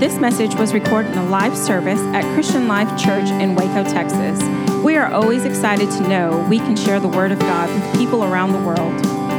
This 0.00 0.18
message 0.18 0.56
was 0.56 0.74
recorded 0.74 1.12
in 1.12 1.18
a 1.18 1.28
live 1.28 1.56
service 1.56 2.00
at 2.14 2.24
Christian 2.34 2.66
Life 2.66 2.88
Church 3.00 3.30
in 3.30 3.54
Waco, 3.54 3.84
Texas. 3.84 4.42
We 4.82 4.96
are 4.96 5.06
always 5.12 5.44
excited 5.44 5.88
to 5.88 6.08
know 6.08 6.44
we 6.50 6.58
can 6.58 6.74
share 6.74 6.98
the 6.98 7.06
Word 7.06 7.30
of 7.30 7.38
God 7.38 7.72
with 7.72 7.94
people 7.96 8.24
around 8.24 8.52
the 8.52 8.58
world. 8.58 8.92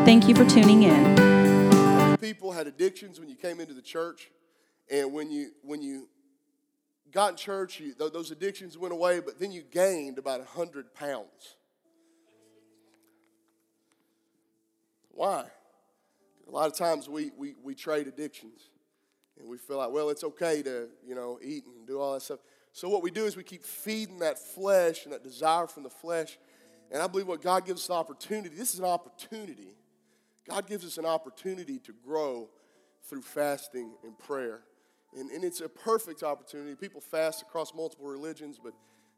Thank 0.04 0.28
you 0.28 0.34
for 0.34 0.44
tuning 0.44 0.82
in. 0.82 2.18
People 2.18 2.52
had 2.52 2.66
addictions 2.66 3.18
when 3.18 3.30
you 3.30 3.36
came 3.36 3.58
into 3.58 3.72
the 3.72 3.80
church, 3.80 4.30
and 4.90 5.14
when 5.14 5.30
you 5.30 5.52
when 5.62 5.80
you 5.80 6.10
got 7.14 7.30
in 7.30 7.36
church, 7.36 7.80
you, 7.80 7.94
those 7.94 8.32
addictions 8.32 8.76
went 8.76 8.92
away, 8.92 9.20
but 9.20 9.38
then 9.38 9.52
you 9.52 9.62
gained 9.62 10.18
about 10.18 10.40
100 10.40 10.92
pounds. 10.92 11.56
Why? 15.12 15.44
A 16.46 16.50
lot 16.50 16.66
of 16.66 16.76
times 16.76 17.08
we, 17.08 17.30
we, 17.38 17.54
we 17.62 17.74
trade 17.74 18.08
addictions 18.08 18.68
and 19.38 19.48
we 19.48 19.56
feel 19.58 19.78
like, 19.78 19.90
well, 19.90 20.10
it's 20.10 20.24
okay 20.24 20.62
to, 20.62 20.88
you 21.06 21.14
know, 21.14 21.38
eat 21.42 21.64
and 21.64 21.86
do 21.86 22.00
all 22.00 22.14
that 22.14 22.22
stuff. 22.22 22.40
So 22.72 22.88
what 22.88 23.02
we 23.02 23.12
do 23.12 23.24
is 23.24 23.36
we 23.36 23.44
keep 23.44 23.64
feeding 23.64 24.18
that 24.18 24.36
flesh 24.38 25.04
and 25.04 25.14
that 25.14 25.22
desire 25.22 25.68
from 25.68 25.84
the 25.84 25.90
flesh. 25.90 26.36
And 26.90 27.00
I 27.00 27.06
believe 27.06 27.28
what 27.28 27.40
God 27.40 27.64
gives 27.64 27.82
us 27.82 27.88
an 27.88 27.94
opportunity, 27.94 28.56
this 28.56 28.74
is 28.74 28.80
an 28.80 28.84
opportunity. 28.84 29.76
God 30.48 30.66
gives 30.66 30.84
us 30.84 30.98
an 30.98 31.06
opportunity 31.06 31.78
to 31.78 31.92
grow 32.04 32.50
through 33.04 33.22
fasting 33.22 33.92
and 34.02 34.18
prayer. 34.18 34.62
And, 35.18 35.30
and 35.30 35.44
it's 35.44 35.60
a 35.60 35.68
perfect 35.68 36.22
opportunity. 36.22 36.74
People 36.74 37.00
fast 37.00 37.42
across 37.42 37.74
multiple 37.74 38.06
religions, 38.06 38.58
but 38.62 38.72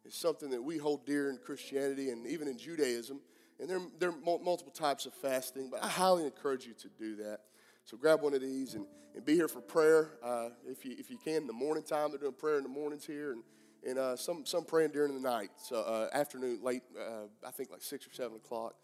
it's 0.04 0.18
something 0.18 0.50
that 0.50 0.62
we 0.62 0.78
hold 0.78 1.06
dear 1.06 1.30
in 1.30 1.38
Christianity 1.38 2.10
and 2.10 2.26
even 2.26 2.48
in 2.48 2.58
Judaism. 2.58 3.20
And 3.58 3.68
there, 3.68 3.80
there 3.98 4.10
are 4.10 4.38
multiple 4.42 4.72
types 4.72 5.06
of 5.06 5.14
fasting, 5.14 5.70
but 5.70 5.82
I 5.82 5.88
highly 5.88 6.24
encourage 6.24 6.66
you 6.66 6.74
to 6.74 6.88
do 6.98 7.16
that. 7.16 7.40
So 7.84 7.96
grab 7.96 8.20
one 8.20 8.34
of 8.34 8.42
these 8.42 8.74
and, 8.74 8.84
and 9.14 9.24
be 9.24 9.34
here 9.34 9.48
for 9.48 9.60
prayer 9.60 10.10
uh, 10.22 10.50
if, 10.66 10.84
you, 10.84 10.94
if 10.98 11.10
you 11.10 11.16
can 11.16 11.36
in 11.36 11.46
the 11.46 11.52
morning 11.52 11.82
time. 11.82 12.10
They're 12.10 12.18
doing 12.18 12.32
prayer 12.32 12.58
in 12.58 12.64
the 12.64 12.68
mornings 12.68 13.06
here, 13.06 13.32
and, 13.32 13.42
and 13.88 13.98
uh, 13.98 14.16
some, 14.16 14.44
some 14.44 14.64
praying 14.64 14.90
during 14.90 15.14
the 15.14 15.20
night, 15.20 15.50
so 15.56 15.76
uh, 15.76 16.08
afternoon, 16.12 16.58
late, 16.62 16.82
uh, 16.98 17.26
I 17.46 17.50
think 17.52 17.70
like 17.70 17.82
6 17.82 18.06
or 18.06 18.12
7 18.12 18.36
o'clock. 18.36 18.74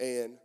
And 0.00 0.38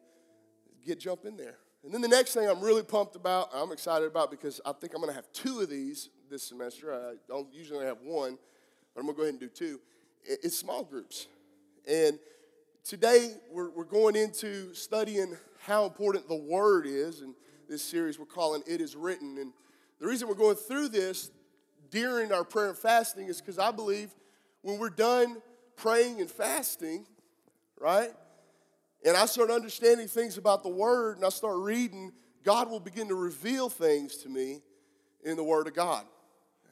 get 0.85 0.99
jump 0.99 1.25
in 1.25 1.37
there. 1.37 1.57
And 1.83 1.93
then 1.93 2.01
the 2.01 2.07
next 2.07 2.33
thing 2.33 2.47
I'm 2.47 2.61
really 2.61 2.83
pumped 2.83 3.17
about, 3.17 3.49
I'm 3.53 3.73
excited 3.73 4.07
about 4.07 4.31
because 4.31 4.61
I 4.65 4.71
think 4.71 4.93
I'm 4.93 5.01
going 5.01 5.09
to 5.09 5.15
have 5.15 5.31
two 5.33 5.59
of 5.59 5.69
these 5.69 6.09
this 6.29 6.43
semester. 6.43 6.93
I 6.93 7.15
don't 7.27 7.53
usually 7.53 7.85
have 7.85 7.97
one, 8.01 8.37
but 8.93 9.01
I'm 9.01 9.05
going 9.05 9.15
to 9.15 9.17
go 9.17 9.23
ahead 9.23 9.33
and 9.33 9.39
do 9.39 9.49
two. 9.49 9.81
It's 10.23 10.57
small 10.57 10.83
groups. 10.85 11.27
And 11.85 12.19
today 12.85 13.33
we're, 13.51 13.69
we're 13.69 13.83
going 13.83 14.15
into 14.15 14.73
studying 14.73 15.35
how 15.59 15.83
important 15.83 16.29
the 16.29 16.35
Word 16.35 16.85
is. 16.87 17.19
And 17.19 17.35
this 17.67 17.81
series 17.81 18.17
we're 18.17 18.25
calling 18.25 18.63
It 18.65 18.79
Is 18.79 18.95
Written. 18.95 19.37
And 19.37 19.51
the 19.99 20.07
reason 20.07 20.29
we're 20.29 20.35
going 20.35 20.55
through 20.55 20.87
this 20.87 21.31
during 21.91 22.31
our 22.31 22.45
prayer 22.45 22.69
and 22.69 22.77
fasting 22.77 23.27
is 23.27 23.41
because 23.41 23.59
I 23.59 23.71
believe 23.71 24.15
when 24.61 24.79
we're 24.79 24.89
done 24.89 25.41
praying 25.75 26.21
and 26.21 26.31
fasting, 26.31 27.05
right? 27.77 28.13
And 29.05 29.17
I 29.17 29.25
start 29.25 29.51
understanding 29.51 30.07
things 30.07 30.37
about 30.37 30.63
the 30.63 30.69
Word 30.69 31.17
and 31.17 31.25
I 31.25 31.29
start 31.29 31.57
reading, 31.57 32.11
God 32.43 32.69
will 32.69 32.79
begin 32.79 33.07
to 33.09 33.15
reveal 33.15 33.69
things 33.69 34.17
to 34.17 34.29
me 34.29 34.61
in 35.23 35.35
the 35.35 35.43
Word 35.43 35.67
of 35.67 35.73
God. 35.73 36.05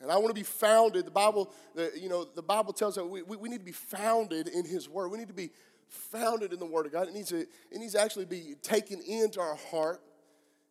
And 0.01 0.11
I 0.11 0.15
want 0.15 0.29
to 0.29 0.33
be 0.33 0.43
founded. 0.43 1.05
The 1.05 1.11
Bible, 1.11 1.51
the, 1.75 1.91
you 1.95 2.09
know, 2.09 2.23
the 2.23 2.41
Bible 2.41 2.73
tells 2.73 2.97
us 2.97 3.03
we, 3.05 3.21
we, 3.21 3.37
we 3.37 3.49
need 3.49 3.59
to 3.59 3.65
be 3.65 3.71
founded 3.71 4.47
in 4.47 4.65
His 4.65 4.89
Word. 4.89 5.09
We 5.09 5.17
need 5.17 5.27
to 5.27 5.33
be 5.33 5.51
founded 5.87 6.53
in 6.53 6.59
the 6.59 6.65
Word 6.65 6.85
of 6.85 6.91
God. 6.91 7.07
It 7.07 7.13
needs 7.13 7.29
to, 7.29 7.41
it 7.41 7.77
needs 7.77 7.93
to 7.93 8.01
actually 8.01 8.25
be 8.25 8.55
taken 8.61 9.01
into 9.01 9.39
our 9.39 9.55
heart 9.55 10.01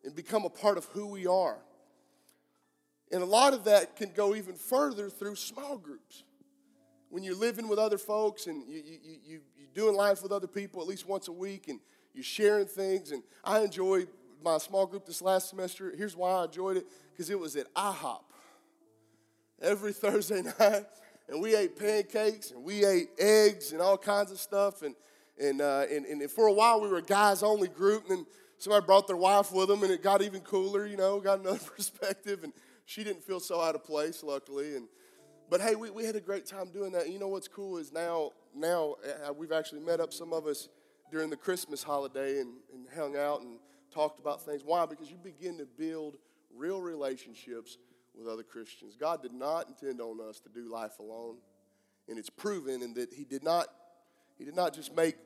and 0.03 0.15
become 0.15 0.45
a 0.45 0.49
part 0.49 0.77
of 0.77 0.85
who 0.85 1.07
we 1.07 1.27
are. 1.27 1.57
And 3.11 3.21
a 3.21 3.25
lot 3.25 3.53
of 3.53 3.65
that 3.65 3.95
can 3.95 4.11
go 4.13 4.35
even 4.35 4.55
further 4.55 5.09
through 5.09 5.35
small 5.35 5.77
groups. 5.77 6.23
When 7.11 7.23
you're 7.23 7.35
living 7.35 7.67
with 7.67 7.77
other 7.77 7.97
folks 7.97 8.47
and 8.47 8.67
you, 8.67 8.81
you, 8.83 8.97
you, 9.03 9.39
you 9.57 9.67
doing 9.75 9.95
life 9.95 10.23
with 10.23 10.31
other 10.31 10.47
people 10.47 10.81
at 10.81 10.87
least 10.87 11.07
once 11.07 11.27
a 11.27 11.31
week 11.31 11.67
and 11.67 11.79
you're 12.13 12.23
sharing 12.23 12.65
things. 12.65 13.11
And 13.11 13.21
I 13.43 13.59
enjoyed 13.59 14.07
my 14.43 14.57
small 14.57 14.85
group 14.85 15.05
this 15.05 15.21
last 15.21 15.49
semester. 15.49 15.93
Here's 15.95 16.15
why 16.15 16.31
I 16.31 16.45
enjoyed 16.45 16.77
it 16.77 16.85
because 17.11 17.29
it 17.29 17.37
was 17.37 17.55
at 17.57 17.71
IHOP 17.73 18.23
every 19.61 19.93
Thursday 19.93 20.41
night. 20.41 20.85
And 21.27 21.41
we 21.41 21.55
ate 21.55 21.77
pancakes 21.77 22.51
and 22.51 22.63
we 22.63 22.85
ate 22.85 23.09
eggs 23.19 23.73
and 23.73 23.81
all 23.81 23.97
kinds 23.97 24.31
of 24.31 24.39
stuff. 24.39 24.81
And, 24.81 24.95
and, 25.39 25.61
uh, 25.61 25.85
and, 25.91 26.05
and 26.05 26.31
for 26.31 26.47
a 26.47 26.53
while, 26.53 26.81
we 26.81 26.87
were 26.87 26.97
a 26.97 27.03
guys 27.03 27.43
only 27.43 27.67
group. 27.67 28.09
And 28.09 28.19
then 28.19 28.25
somebody 28.57 28.85
brought 28.85 29.07
their 29.07 29.17
wife 29.17 29.51
with 29.51 29.69
them, 29.69 29.83
and 29.83 29.91
it 29.91 30.03
got 30.03 30.21
even 30.21 30.41
cooler, 30.41 30.85
you 30.85 30.97
know, 30.97 31.19
got 31.19 31.39
another 31.39 31.59
perspective. 31.75 32.43
And 32.43 32.53
she 32.85 33.03
didn't 33.03 33.23
feel 33.23 33.39
so 33.39 33.61
out 33.61 33.75
of 33.75 33.83
place, 33.83 34.23
luckily. 34.23 34.75
And 34.75 34.87
but 35.51 35.59
hey, 35.59 35.75
we, 35.75 35.89
we 35.89 36.05
had 36.05 36.15
a 36.15 36.21
great 36.21 36.45
time 36.45 36.71
doing 36.71 36.93
that. 36.93 37.09
You 37.09 37.19
know 37.19 37.27
what's 37.27 37.49
cool 37.49 37.77
is 37.77 37.91
now 37.91 38.31
now 38.55 38.95
uh, 39.27 39.33
we've 39.33 39.51
actually 39.51 39.81
met 39.81 39.99
up 39.99 40.13
some 40.13 40.31
of 40.31 40.47
us 40.47 40.69
during 41.11 41.29
the 41.29 41.35
Christmas 41.35 41.83
holiday 41.83 42.39
and, 42.39 42.53
and 42.73 42.87
hung 42.95 43.17
out 43.17 43.41
and 43.41 43.59
talked 43.93 44.17
about 44.17 44.41
things. 44.45 44.63
Why? 44.63 44.85
Because 44.85 45.11
you 45.11 45.17
begin 45.17 45.57
to 45.57 45.65
build 45.65 46.15
real 46.55 46.79
relationships 46.79 47.77
with 48.17 48.29
other 48.29 48.43
Christians. 48.43 48.95
God 48.97 49.21
did 49.21 49.33
not 49.33 49.67
intend 49.67 49.99
on 49.99 50.21
us 50.21 50.39
to 50.39 50.49
do 50.49 50.71
life 50.71 50.99
alone, 50.99 51.35
and 52.07 52.17
it's 52.17 52.29
proven 52.29 52.81
in 52.81 52.93
that 52.93 53.13
He 53.13 53.25
did 53.25 53.43
not 53.43 53.67
He 54.37 54.45
did 54.45 54.55
not 54.55 54.73
just 54.73 54.95
make 54.95 55.17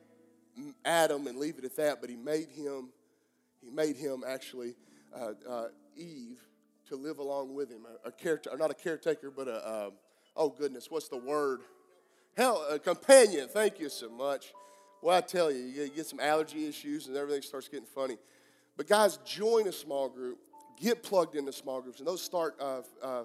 Adam 0.84 1.28
and 1.28 1.38
leave 1.38 1.56
it 1.56 1.64
at 1.64 1.76
that, 1.76 2.00
but 2.00 2.10
He 2.10 2.16
made 2.16 2.48
him 2.50 2.88
He 3.62 3.70
made 3.70 3.96
him 3.96 4.24
actually 4.26 4.74
uh, 5.14 5.34
uh, 5.48 5.68
Eve 5.96 6.40
to 6.88 6.96
live 6.96 7.20
along 7.20 7.54
with 7.54 7.70
Him, 7.70 7.82
a, 8.04 8.08
a 8.08 8.56
not 8.56 8.72
a 8.72 8.74
caretaker, 8.74 9.30
but 9.30 9.46
a, 9.46 9.68
a 9.68 9.90
oh 10.36 10.50
goodness, 10.50 10.90
what's 10.90 11.08
the 11.08 11.16
word? 11.16 11.60
Hell, 12.36 12.66
a 12.70 12.78
companion. 12.78 13.48
Thank 13.48 13.80
you 13.80 13.88
so 13.88 14.10
much. 14.10 14.52
Well, 15.02 15.16
I 15.16 15.20
tell 15.20 15.50
you, 15.50 15.62
you 15.62 15.88
get 15.88 16.06
some 16.06 16.20
allergy 16.20 16.66
issues 16.66 17.06
and 17.06 17.16
everything 17.16 17.42
starts 17.42 17.68
getting 17.68 17.86
funny. 17.86 18.18
But 18.76 18.88
guys, 18.88 19.18
join 19.18 19.66
a 19.68 19.72
small 19.72 20.08
group. 20.08 20.38
Get 20.78 21.02
plugged 21.02 21.36
into 21.36 21.52
small 21.52 21.80
groups, 21.80 22.00
and 22.00 22.06
those 22.06 22.20
start 22.20 22.54
uh, 22.60 22.82
uh, 23.02 23.24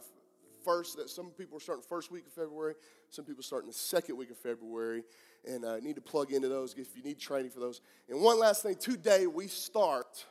first. 0.64 0.96
That 0.96 1.10
some 1.10 1.32
people 1.32 1.58
are 1.58 1.60
starting 1.60 1.84
first 1.84 2.10
week 2.10 2.26
of 2.26 2.32
February. 2.32 2.76
Some 3.10 3.26
people 3.26 3.44
starting 3.44 3.68
the 3.68 3.76
second 3.76 4.16
week 4.16 4.32
of 4.32 4.38
February, 4.38 5.04
and 5.46 5.66
uh, 5.66 5.78
need 5.80 5.96
to 5.96 6.02
plug 6.02 6.32
into 6.32 6.48
those 6.48 6.74
if 6.76 6.96
you 6.96 7.04
need 7.04 7.20
training 7.20 7.52
for 7.52 7.60
those. 7.60 7.82
And 8.08 8.22
one 8.22 8.40
last 8.40 8.64
thing, 8.64 8.76
today 8.76 9.28
we 9.28 9.48
start 9.48 10.26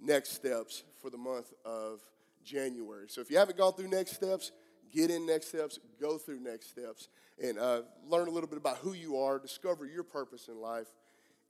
next 0.00 0.30
steps 0.30 0.82
for 1.00 1.08
the 1.08 1.18
month 1.18 1.52
of 1.64 2.00
January. 2.44 3.06
So 3.08 3.20
if 3.20 3.30
you 3.30 3.38
haven't 3.38 3.58
gone 3.58 3.74
through 3.74 3.88
next 3.88 4.12
steps, 4.12 4.50
get 4.92 5.10
in 5.10 5.26
next 5.26 5.48
steps, 5.48 5.78
go 6.00 6.18
through 6.18 6.40
next 6.40 6.70
steps, 6.70 7.08
and 7.42 7.58
uh, 7.58 7.82
learn 8.08 8.28
a 8.28 8.30
little 8.30 8.48
bit 8.48 8.58
about 8.58 8.78
who 8.78 8.92
you 8.92 9.18
are, 9.18 9.38
discover 9.38 9.86
your 9.86 10.02
purpose 10.02 10.48
in 10.48 10.60
life, 10.60 10.88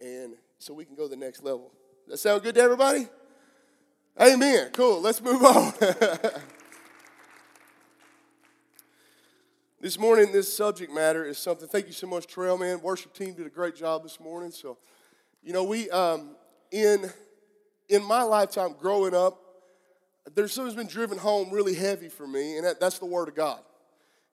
and 0.01 0.35
so 0.59 0.73
we 0.75 0.85
can 0.85 0.95
go 0.95 1.05
to 1.05 1.11
the 1.11 1.17
next 1.17 1.43
level. 1.43 1.73
That 2.09 2.19
sound 2.19 2.43
good 2.43 2.55
to 2.57 2.61
everybody? 2.61 3.09
Amen. 4.21 4.71
Cool. 4.73 5.01
Let's 5.01 5.23
move 5.23 5.43
on. 5.43 5.73
this 9.81 9.99
morning, 9.99 10.33
this 10.33 10.55
subject 10.55 10.93
matter 10.93 11.25
is 11.25 11.39
something. 11.39 11.69
Thank 11.69 11.87
you 11.87 11.93
so 11.93 12.07
much, 12.07 12.27
Trail 12.27 12.59
Man. 12.59 12.83
Worship 12.83 13.15
team 13.15 13.35
did 13.35 13.47
a 13.47 13.51
great 13.51 13.77
job 13.77 14.03
this 14.03 14.21
morning. 14.21 14.51
So, 14.51 14.79
you 15.43 15.53
know, 15.53 15.65
we 15.65 15.89
um, 15.91 16.31
in 16.71 17.11
in 17.89 18.05
my 18.05 18.23
lifetime 18.23 18.75
growing 18.79 19.15
up, 19.15 19.39
there's 20.35 20.53
something's 20.53 20.77
been 20.77 20.87
driven 20.87 21.19
home 21.19 21.51
really 21.51 21.75
heavy 21.75 22.09
for 22.09 22.27
me, 22.27 22.57
and 22.57 22.67
that, 22.67 22.81
that's 22.81 22.99
the 22.99 23.07
Word 23.07 23.29
of 23.29 23.35
God. 23.35 23.61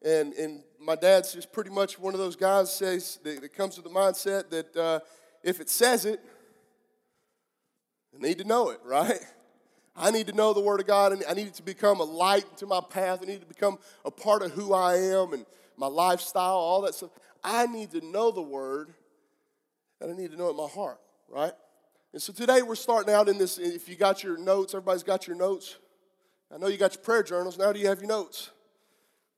And, 0.04 0.34
and 0.34 0.64
my 0.80 0.96
dad's 0.96 1.34
just 1.34 1.52
pretty 1.52 1.70
much 1.70 1.98
one 1.98 2.14
of 2.14 2.20
those 2.20 2.36
guys 2.36 2.72
says 2.72 3.20
that, 3.24 3.42
that 3.42 3.54
comes 3.56 3.78
with 3.78 3.86
the 3.86 3.92
mindset 3.92 4.50
that 4.50 4.78
uh, 4.78 5.00
if 5.44 5.60
it 5.60 5.70
says 5.70 6.06
it, 6.06 6.20
I 8.16 8.22
need 8.22 8.38
to 8.38 8.44
know 8.44 8.70
it, 8.70 8.80
right? 8.86 9.20
I 9.96 10.12
need 10.12 10.28
to 10.28 10.34
know 10.34 10.54
the 10.54 10.62
Word 10.62 10.80
of 10.80 10.86
God, 10.86 11.12
and 11.12 11.24
I 11.28 11.34
need 11.34 11.48
it 11.48 11.56
to 11.56 11.64
become 11.64 12.00
a 12.00 12.04
light 12.04 12.46
to 12.58 12.68
my 12.68 12.80
path. 12.88 13.20
I 13.24 13.26
need 13.26 13.42
to 13.42 13.48
become 13.48 13.80
a 14.06 14.12
part 14.12 14.44
of 14.44 14.52
who 14.52 14.74
I 14.74 14.98
am 14.98 15.34
and 15.34 15.46
my 15.76 15.88
lifestyle, 15.88 16.58
all 16.58 16.82
that 16.82 16.94
stuff. 16.94 17.10
I 17.44 17.66
need 17.66 17.92
to 17.92 18.06
know 18.06 18.30
the 18.30 18.42
Word, 18.42 18.94
and 20.00 20.12
I 20.12 20.16
need 20.16 20.32
to 20.32 20.38
know 20.38 20.48
it 20.48 20.52
in 20.52 20.58
my 20.58 20.68
heart, 20.68 21.00
right? 21.28 21.54
And 22.14 22.22
so 22.22 22.32
today 22.32 22.62
we're 22.62 22.76
starting 22.76 23.14
out 23.14 23.28
in 23.28 23.40
this. 23.40 23.58
If 23.58 23.90
you 23.90 23.96
got 23.96 24.24
your 24.24 24.38
notes, 24.38 24.76
everybody's 24.76 25.04
got 25.04 25.28
your 25.28 25.36
notes. 25.36 25.78
I 26.54 26.58
know 26.58 26.68
you 26.68 26.78
got 26.78 26.94
your 26.94 27.04
prayer 27.04 27.24
journals. 27.24 27.58
Now 27.58 27.72
do 27.72 27.80
you 27.80 27.88
have 27.88 28.00
your 28.00 28.08
notes? 28.08 28.52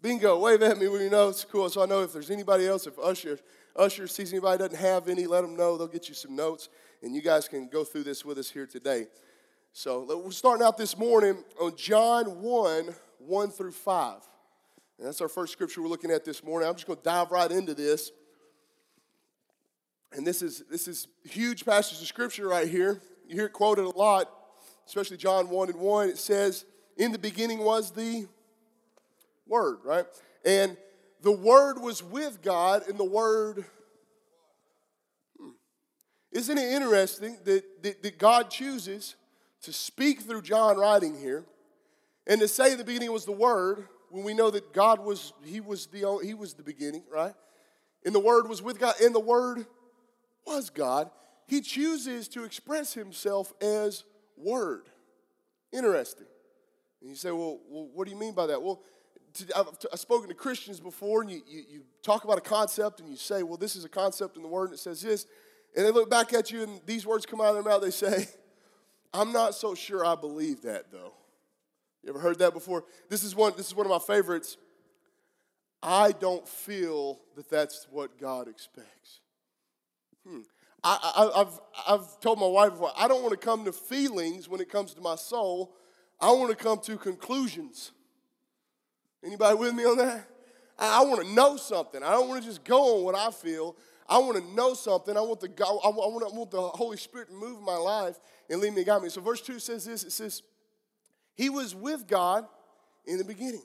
Bingo, 0.02 0.40
wave 0.40 0.62
at 0.62 0.78
me 0.78 0.88
with 0.88 1.02
your 1.02 1.12
notes. 1.12 1.46
Cool. 1.50 1.70
So 1.70 1.84
I 1.84 1.86
know 1.86 2.04
if 2.04 2.14
there's 2.14 2.32
anybody 2.32 2.68
else, 2.68 2.88
if 2.88 2.98
Usher, 3.00 3.40
Usher 3.76 4.08
sees 4.08 4.32
anybody 4.32 4.60
doesn't 4.60 4.78
have 4.78 5.10
any, 5.10 5.28
let 5.28 5.42
them 5.42 5.58
know. 5.58 5.78
They'll 5.78 5.88
get 5.88 6.08
you 6.08 6.16
some 6.16 6.36
notes, 6.36 6.70
and 7.02 7.14
you 7.14 7.22
guys 7.22 7.48
can 7.48 7.68
go 7.68 7.84
through 7.84 8.04
this 8.04 8.24
with 8.24 8.38
us 8.38 8.50
here 8.50 8.66
today. 8.66 9.08
So 9.74 10.06
we're 10.24 10.32
starting 10.32 10.66
out 10.66 10.78
this 10.78 10.98
morning 10.98 11.44
on 11.62 11.76
John 11.76 12.42
1 12.42 12.96
1 13.20 13.52
through 13.52 13.72
5. 13.72 14.16
And 14.98 15.08
that's 15.08 15.22
our 15.22 15.28
first 15.28 15.54
scripture 15.54 15.82
we're 15.82 15.90
looking 15.90 16.12
at 16.12 16.26
this 16.26 16.44
morning. 16.44 16.68
I'm 16.68 16.76
just 16.76 16.88
going 16.88 16.98
to 16.98 17.04
dive 17.04 17.32
right 17.32 17.50
into 17.52 17.74
this. 17.74 18.12
And 20.12 20.26
this 20.26 20.42
is 20.42 20.64
this 20.70 20.88
is 20.88 21.08
huge 21.24 21.66
passage 21.66 22.02
of 22.02 22.08
scripture 22.08 22.48
right 22.48 22.68
here. 22.68 23.02
You 23.28 23.36
hear 23.36 23.46
it 23.46 23.54
quoted 23.54 23.86
a 23.86 23.90
lot, 23.90 24.30
especially 24.88 25.18
John 25.18 25.50
1 25.50 25.70
and 25.70 25.80
1. 25.80 26.10
It 26.10 26.18
says, 26.18 26.66
In 27.00 27.14
the 27.14 27.18
beginning 27.18 27.60
was 27.60 27.92
the 27.92 28.28
Word, 29.48 29.78
right? 29.86 30.06
And 30.46 30.76
the 31.22 31.32
Word 31.32 31.80
was 31.80 32.04
with 32.04 32.42
God, 32.42 32.84
and 32.90 33.00
the 33.00 33.06
Word. 33.06 33.64
Hmm, 35.40 35.52
isn't 36.34 36.58
it 36.58 36.74
interesting 36.74 37.38
that, 37.46 37.84
that, 37.84 38.04
that 38.04 38.18
God 38.20 38.52
chooses 38.52 39.16
to 39.62 39.72
speak 39.72 40.22
through 40.22 40.42
John 40.42 40.78
writing 40.78 41.18
here 41.18 41.46
and 42.28 42.42
to 42.42 42.50
say 42.50 42.76
the 42.76 42.84
beginning 42.84 43.14
was 43.14 43.24
the 43.24 43.32
Word 43.32 43.88
when 44.10 44.26
we 44.26 44.34
know 44.34 44.52
that 44.52 44.74
God 44.74 45.00
was, 45.00 45.32
He 45.46 45.62
was 45.62 45.88
the, 45.88 46.20
he 46.22 46.34
was 46.34 46.54
the 46.54 46.64
beginning, 46.64 47.04
right? 47.10 47.34
And 48.06 48.14
the 48.14 48.20
Word 48.20 48.50
was 48.50 48.62
with 48.62 48.78
God, 48.78 48.96
and 49.02 49.16
the 49.16 49.22
Word 49.22 49.66
was 50.46 50.70
God. 50.70 51.10
He 51.48 51.62
chooses 51.62 52.28
to 52.30 52.44
express 52.44 52.94
Himself 52.94 53.54
as 53.62 54.04
Word. 54.36 54.90
Interesting. 55.72 56.28
And 57.02 57.10
you 57.10 57.16
say, 57.16 57.32
well, 57.32 57.60
well 57.70 57.90
what 57.94 58.06
do 58.06 58.12
you 58.12 58.18
mean 58.18 58.34
by 58.34 58.48
that? 58.48 58.62
Well, 58.62 58.82
I've, 59.56 59.68
I've, 59.94 60.00
spoken 60.00 60.28
to 60.30 60.36
Christians 60.36 60.80
before, 60.80 61.22
and 61.22 61.32
you, 61.32 61.42
you, 61.48 61.64
you, 61.70 61.82
talk 62.02 62.24
about 62.24 62.38
a 62.38 62.42
concept, 62.42 63.00
and 63.00 63.10
you 63.10 63.16
say, 63.16 63.44
well, 63.44 63.58
this 63.58 63.76
is 63.76 63.86
a 63.86 63.90
concept 63.90 64.38
in 64.38 64.42
the 64.42 64.48
Word, 64.48 64.66
and 64.66 64.74
it 64.74 64.80
says 64.80 65.02
this. 65.02 65.26
And 65.76 65.86
they 65.86 65.92
look 65.92 66.10
back 66.10 66.34
at 66.34 66.52
you, 66.52 66.64
and 66.64 66.82
these 66.86 67.06
words 67.06 67.26
come 67.26 67.40
out 67.40 67.48
of 67.48 67.54
their 67.56 67.64
mouth. 67.64 67.82
They 67.82 67.92
say, 67.92 68.28
I'm 69.14 69.32
not 69.32 69.54
so 69.54 69.76
sure 69.76 70.06
I 70.06 70.16
believe 70.16 70.62
that, 70.64 70.92
though. 70.92 71.14
You 72.04 72.10
ever 72.10 72.20
heard 72.20 72.40
that 72.40 72.54
before? 72.54 72.86
This 73.10 73.24
is 73.24 73.36
one, 73.36 73.54
this 73.56 73.68
is 73.68 73.76
one 73.76 73.86
of 73.86 73.92
my 73.92 74.00
favorites. 74.00 74.58
I 75.82 76.12
don't 76.12 76.48
feel 76.48 77.20
that 77.36 77.50
that's 77.50 77.88
what 77.92 78.20
God 78.20 78.48
expects. 78.48 79.20
Hmm. 80.28 80.42
I, 80.84 81.32
have 81.36 81.60
I've 81.88 82.20
told 82.22 82.40
my 82.40 82.48
wife 82.48 82.72
before, 82.72 82.92
I 82.98 83.08
don't 83.08 83.22
want 83.22 83.32
to 83.40 83.46
come 83.46 83.66
to 83.66 83.74
feelings 83.74 84.48
when 84.48 84.62
it 84.62 84.70
comes 84.70 84.94
to 84.94 85.02
my 85.02 85.16
soul. 85.16 85.76
I 86.20 86.32
want 86.32 86.50
to 86.50 86.56
come 86.56 86.80
to 86.80 86.98
conclusions. 86.98 87.92
Anybody 89.24 89.56
with 89.56 89.74
me 89.74 89.86
on 89.86 89.98
that? 89.98 90.28
I, 90.78 91.02
I 91.02 91.06
want 91.06 91.22
to 91.26 91.34
know 91.34 91.58
something. 91.58 92.04
I 92.04 92.12
don't 92.12 92.28
want 92.28 92.42
to 92.42 92.48
just 92.48 92.64
go 92.64 92.98
on 92.98 93.04
what 93.04 93.16
I 93.16 93.32
feel. 93.32 93.76
I 94.08 94.18
want 94.18 94.38
to 94.38 94.56
know 94.56 94.74
something. 94.74 95.16
I 95.16 95.22
want 95.22 95.40
the 95.40 95.48
God, 95.48 95.80
I 95.84 95.90
want, 95.90 96.24
I 96.24 96.36
want 96.36 96.52
the 96.52 96.62
Holy 96.62 96.98
Spirit 96.98 97.30
to 97.30 97.36
move 97.36 97.62
my 97.62 97.76
life 97.76 98.20
and 98.50 98.60
lead 98.60 98.72
me 98.72 98.78
and 98.78 98.86
guide 98.86 99.04
me. 99.04 99.10
So 99.10 99.22
verse 99.22 99.42
2 99.42 99.60
says 99.60 99.86
this, 99.86 100.04
it 100.04 100.12
says, 100.12 100.42
He 101.36 101.50
was 101.50 101.76
with 101.76 102.08
God 102.08 102.46
in 103.06 103.18
the 103.18 103.24
beginning. 103.24 103.64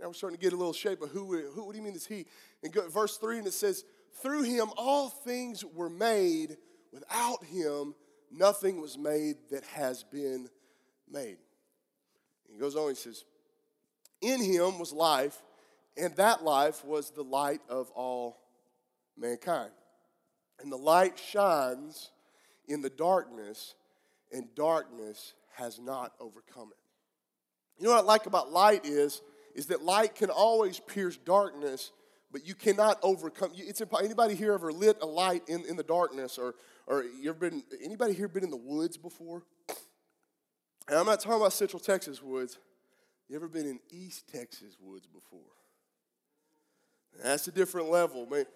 Now 0.00 0.08
we're 0.08 0.14
starting 0.14 0.38
to 0.38 0.42
get 0.42 0.52
a 0.52 0.56
little 0.56 0.72
shape 0.72 1.02
of 1.02 1.10
who, 1.10 1.36
who 1.50 1.64
what 1.64 1.72
do 1.72 1.78
you 1.78 1.84
mean 1.84 1.94
is 1.94 2.06
he? 2.06 2.26
And 2.62 2.72
go, 2.72 2.88
verse 2.88 3.16
3, 3.18 3.38
and 3.38 3.46
it 3.46 3.52
says, 3.52 3.84
Through 4.22 4.42
him 4.42 4.68
all 4.76 5.08
things 5.08 5.64
were 5.64 5.90
made. 5.90 6.56
Without 6.92 7.44
him, 7.44 7.94
nothing 8.30 8.80
was 8.80 8.96
made 8.96 9.36
that 9.50 9.64
has 9.64 10.04
been 10.04 10.48
made. 11.10 11.36
He 12.52 12.58
goes 12.58 12.76
on, 12.76 12.88
he 12.88 12.94
says, 12.94 13.24
In 14.20 14.42
him 14.42 14.78
was 14.78 14.92
life, 14.92 15.42
and 15.96 16.14
that 16.16 16.44
life 16.44 16.84
was 16.84 17.10
the 17.10 17.22
light 17.22 17.60
of 17.68 17.90
all 17.90 18.38
mankind. 19.16 19.70
And 20.60 20.72
the 20.72 20.76
light 20.76 21.18
shines 21.18 22.10
in 22.68 22.82
the 22.82 22.90
darkness, 22.90 23.74
and 24.32 24.46
darkness 24.54 25.34
has 25.54 25.78
not 25.78 26.12
overcome 26.20 26.68
it. 26.70 26.78
You 27.78 27.86
know 27.86 27.94
what 27.94 28.04
I 28.04 28.06
like 28.06 28.26
about 28.26 28.50
light 28.52 28.84
is, 28.84 29.20
is 29.54 29.66
that 29.66 29.82
light 29.82 30.14
can 30.14 30.30
always 30.30 30.80
pierce 30.80 31.16
darkness, 31.16 31.92
but 32.32 32.46
you 32.46 32.54
cannot 32.54 32.98
overcome. 33.02 33.52
It's 33.56 33.82
anybody 34.02 34.34
here 34.34 34.52
ever 34.52 34.72
lit 34.72 34.98
a 35.00 35.06
light 35.06 35.42
in, 35.48 35.64
in 35.66 35.76
the 35.76 35.82
darkness, 35.82 36.38
or 36.38 36.54
or 36.86 37.02
you 37.02 37.30
ever 37.30 37.38
been 37.38 37.62
anybody 37.82 38.12
here 38.12 38.28
been 38.28 38.44
in 38.44 38.50
the 38.50 38.56
woods 38.56 38.96
before? 38.96 39.42
And 40.88 40.98
I'm 40.98 41.06
not 41.06 41.20
talking 41.20 41.40
about 41.40 41.52
Central 41.52 41.80
Texas 41.80 42.22
woods. 42.22 42.58
You 43.28 43.36
ever 43.36 43.48
been 43.48 43.66
in 43.66 43.80
East 43.90 44.28
Texas 44.32 44.76
woods 44.80 45.06
before? 45.06 45.40
That's 47.22 47.48
a 47.48 47.52
different 47.52 47.90
level, 47.90 48.26
man. 48.26 48.46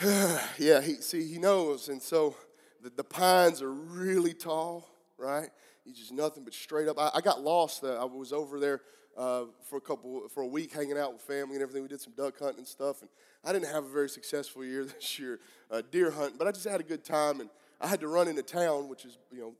yeah, 0.58 0.80
he 0.80 0.94
see 0.94 1.26
he 1.26 1.38
knows, 1.38 1.88
and 1.88 2.00
so 2.00 2.36
the, 2.82 2.90
the 2.90 3.02
pines 3.02 3.62
are 3.62 3.72
really 3.72 4.32
tall, 4.32 4.88
right? 5.16 5.48
You 5.84 5.92
just 5.92 6.12
nothing 6.12 6.44
but 6.44 6.54
straight 6.54 6.86
up. 6.86 6.98
I, 7.00 7.10
I 7.14 7.20
got 7.20 7.42
lost. 7.42 7.82
Uh, 7.82 8.00
I 8.00 8.04
was 8.04 8.32
over 8.32 8.60
there 8.60 8.82
uh, 9.16 9.44
for 9.64 9.76
a 9.76 9.80
couple 9.80 10.28
for 10.28 10.42
a 10.42 10.46
week 10.46 10.72
hanging 10.72 10.96
out 10.96 11.14
with 11.14 11.22
family 11.22 11.54
and 11.54 11.62
everything. 11.62 11.82
We 11.82 11.88
did 11.88 12.00
some 12.00 12.12
duck 12.16 12.38
hunting 12.38 12.58
and 12.58 12.66
stuff, 12.66 13.00
and 13.00 13.10
I 13.44 13.52
didn't 13.52 13.72
have 13.72 13.84
a 13.84 13.88
very 13.88 14.08
successful 14.08 14.64
year 14.64 14.84
this 15.00 15.18
year 15.18 15.40
uh, 15.68 15.82
deer 15.90 16.12
hunting, 16.12 16.38
but 16.38 16.46
I 16.46 16.52
just 16.52 16.68
had 16.68 16.80
a 16.80 16.84
good 16.84 17.04
time. 17.04 17.40
And 17.40 17.50
I 17.80 17.88
had 17.88 17.98
to 18.00 18.08
run 18.08 18.28
into 18.28 18.42
town, 18.42 18.88
which 18.88 19.04
is 19.04 19.18
you 19.32 19.40
know 19.40 19.54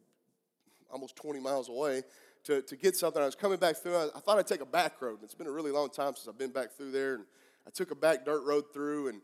almost 0.90 1.17
20 1.17 1.40
miles 1.40 1.69
away, 1.69 2.02
to, 2.44 2.62
to 2.62 2.76
get 2.76 2.96
something. 2.96 3.20
I 3.20 3.26
was 3.26 3.35
coming 3.35 3.58
back 3.58 3.76
through. 3.76 3.96
I, 3.96 4.08
I 4.14 4.20
thought 4.20 4.38
I'd 4.38 4.46
take 4.46 4.61
a 4.61 4.67
back 4.67 5.00
road. 5.02 5.19
It's 5.23 5.35
been 5.35 5.46
a 5.46 5.52
really 5.52 5.70
long 5.70 5.90
time 5.90 6.14
since 6.14 6.29
I've 6.29 6.38
been 6.38 6.52
back 6.52 6.73
through 6.73 6.93
there, 6.93 7.14
and 7.14 7.25
I 7.67 7.70
took 7.70 7.90
a 7.90 7.94
back 7.94 8.25
dirt 8.25 8.44
road 8.44 8.64
through 8.73 9.08
and 9.08 9.20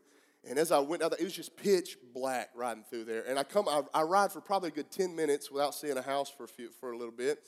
and 0.47 0.59
as 0.59 0.71
I 0.71 0.79
went 0.79 1.01
out, 1.01 1.13
it 1.19 1.23
was 1.23 1.33
just 1.33 1.57
pitch 1.57 1.97
black 2.13 2.49
riding 2.53 2.83
through 2.83 3.05
there. 3.05 3.23
And 3.27 3.39
I 3.39 3.43
come, 3.43 3.67
I, 3.67 3.81
I, 3.93 4.03
ride 4.03 4.31
for 4.31 4.41
probably 4.41 4.69
a 4.69 4.71
good 4.71 4.91
10 4.91 5.15
minutes 5.15 5.49
without 5.49 5.73
seeing 5.73 5.97
a 5.97 6.03
house 6.03 6.29
for 6.29 6.43
a, 6.43 6.47
few, 6.47 6.69
for 6.69 6.91
a 6.91 6.97
little 6.97 7.13
bit. 7.13 7.39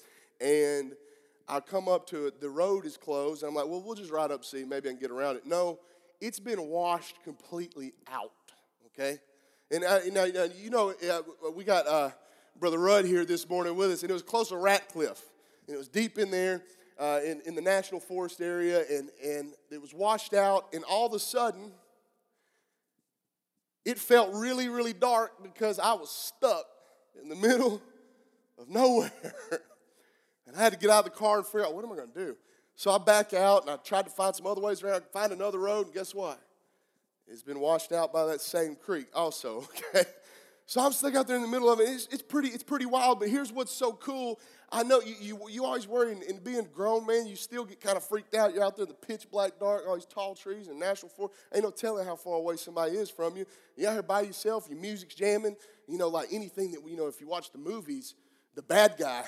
And 0.42 0.94
I 1.48 1.60
come 1.60 1.88
up 1.88 2.08
to 2.08 2.26
it, 2.28 2.42
the 2.42 2.50
road 2.50 2.86
is 2.86 2.98
closed. 2.98 3.44
And 3.44 3.50
I'm 3.50 3.56
like, 3.56 3.68
well, 3.68 3.82
we'll 3.82 3.96
just 3.96 4.12
ride 4.12 4.32
up, 4.32 4.44
see, 4.44 4.64
maybe 4.64 4.90
I 4.90 4.94
can 4.94 5.00
get 5.00 5.12
around 5.12 5.36
it. 5.36 5.46
No, 5.46 5.80
it's 6.20 6.40
been 6.40 6.68
washed 6.68 7.24
completely 7.24 7.94
out, 8.12 8.32
okay? 8.88 9.20
And 9.70 9.86
I, 9.86 10.02
you, 10.02 10.12
know, 10.12 10.24
you 10.24 10.70
know, 10.72 10.96
we 11.56 11.64
got 11.64 11.86
uh, 11.86 12.10
Brother 12.60 12.80
Rudd 12.80 13.06
here 13.06 13.24
this 13.24 13.48
morning 13.48 13.76
with 13.76 13.92
us, 13.92 14.02
and 14.02 14.10
it 14.10 14.14
was 14.14 14.24
close 14.24 14.50
to 14.50 14.56
Ratcliff. 14.56 15.22
And 15.68 15.76
it 15.76 15.78
was 15.78 15.88
deep 15.88 16.18
in 16.18 16.32
there 16.32 16.64
uh, 17.00 17.20
in, 17.24 17.42
in 17.46 17.54
the 17.54 17.62
National 17.62 18.00
Forest 18.00 18.42
area, 18.42 18.84
and, 18.90 19.10
and 19.24 19.54
it 19.70 19.80
was 19.80 19.94
washed 19.94 20.34
out. 20.34 20.66
And 20.74 20.84
all 20.86 21.06
of 21.06 21.14
a 21.14 21.20
sudden, 21.20 21.72
it 23.86 24.00
felt 24.00 24.34
really, 24.34 24.70
really 24.70 24.94
dark 24.94 25.44
because 25.44 25.78
I 25.78 25.94
was 25.94 26.10
stuck 26.10 26.66
in 27.22 27.30
the 27.30 27.36
middle 27.48 27.82
of 28.58 28.70
nowhere. 28.70 29.12
and 30.48 30.56
I 30.56 30.60
had 30.60 30.74
to 30.74 30.80
get 30.80 30.90
out 30.90 31.06
of 31.06 31.06
the 31.06 31.18
car 31.18 31.38
and 31.38 31.46
figure 31.46 31.66
out 31.66 31.76
what 31.76 31.86
am 31.86 31.92
I 31.92 31.96
going 31.96 32.12
to 32.12 32.26
do. 32.26 32.38
So 32.76 32.92
I 32.92 32.98
back 32.98 33.34
out 33.34 33.64
and 33.64 33.72
I 33.72 33.76
tried 33.78 34.06
to 34.06 34.12
find 34.12 34.36
some 34.36 34.48
other 34.48 34.62
ways 34.62 34.82
around, 34.82 35.04
find 35.14 35.32
another 35.32 35.60
road, 35.60 35.88
and 35.88 35.94
guess 35.94 36.14
what? 36.14 36.40
It's 37.28 37.44
been 37.44 37.60
washed 37.60 37.92
out 37.92 38.12
by 38.12 38.26
that 38.26 38.42
same 38.42 38.76
creek 38.76 39.08
also, 39.14 39.68
okay? 39.96 40.10
So 40.70 40.82
I'm 40.82 40.92
stuck 40.92 41.16
out 41.16 41.28
there 41.28 41.38
in 41.38 41.42
the 41.42 41.48
middle 41.48 41.72
of 41.72 41.80
it. 41.80 41.88
It's, 41.88 42.08
it's, 42.12 42.22
pretty, 42.22 42.50
it's 42.50 42.62
pretty 42.62 42.86
wild, 42.86 43.22
but 43.22 43.30
here's 43.30 43.54
what's 43.54 43.72
so 43.72 43.94
cool. 43.94 44.38
I 44.70 44.84
know 44.84 45.00
you, 45.00 45.16
you, 45.22 45.40
you 45.50 45.64
always 45.64 45.88
worry, 45.88 46.12
and, 46.12 46.44
being 46.44 46.68
grown, 46.74 47.06
man, 47.06 47.26
you 47.26 47.38
still 47.38 47.64
get 47.64 47.80
kind 47.80 47.96
of 47.96 48.04
freaked 48.04 48.36
out. 48.36 48.54
You're 48.54 48.66
out 48.66 48.76
there 48.76 48.84
in 48.84 48.90
the 48.90 49.08
pitch 49.08 49.32
black 49.32 49.60
dark, 49.62 49.84
all 49.88 49.96
these 49.96 50.06
tall 50.06 50.36
trees 50.36 50.68
and 50.68 50.78
national 50.78 51.08
forest. 51.08 51.40
Ain't 51.56 51.64
no 51.64 51.72
telling 51.72 52.06
how 52.06 52.18
far 52.18 52.36
away 52.36 52.58
somebody 52.58 52.98
is 52.98 53.10
from 53.10 53.38
you. 53.38 53.46
You're 53.78 53.92
out 53.92 53.94
here 53.94 54.04
by 54.04 54.22
yourself, 54.22 54.68
your 54.70 54.78
music's 54.78 55.16
jamming. 55.16 55.56
You 55.88 55.98
know, 55.98 56.10
like 56.10 56.28
anything 56.34 56.74
that, 56.74 56.82
you 56.86 56.98
know, 56.98 57.08
if 57.08 57.22
you 57.22 57.28
watch 57.28 57.54
the 57.54 57.60
movies, 57.60 58.16
the 58.56 58.62
bad 58.62 58.96
guy 59.00 59.24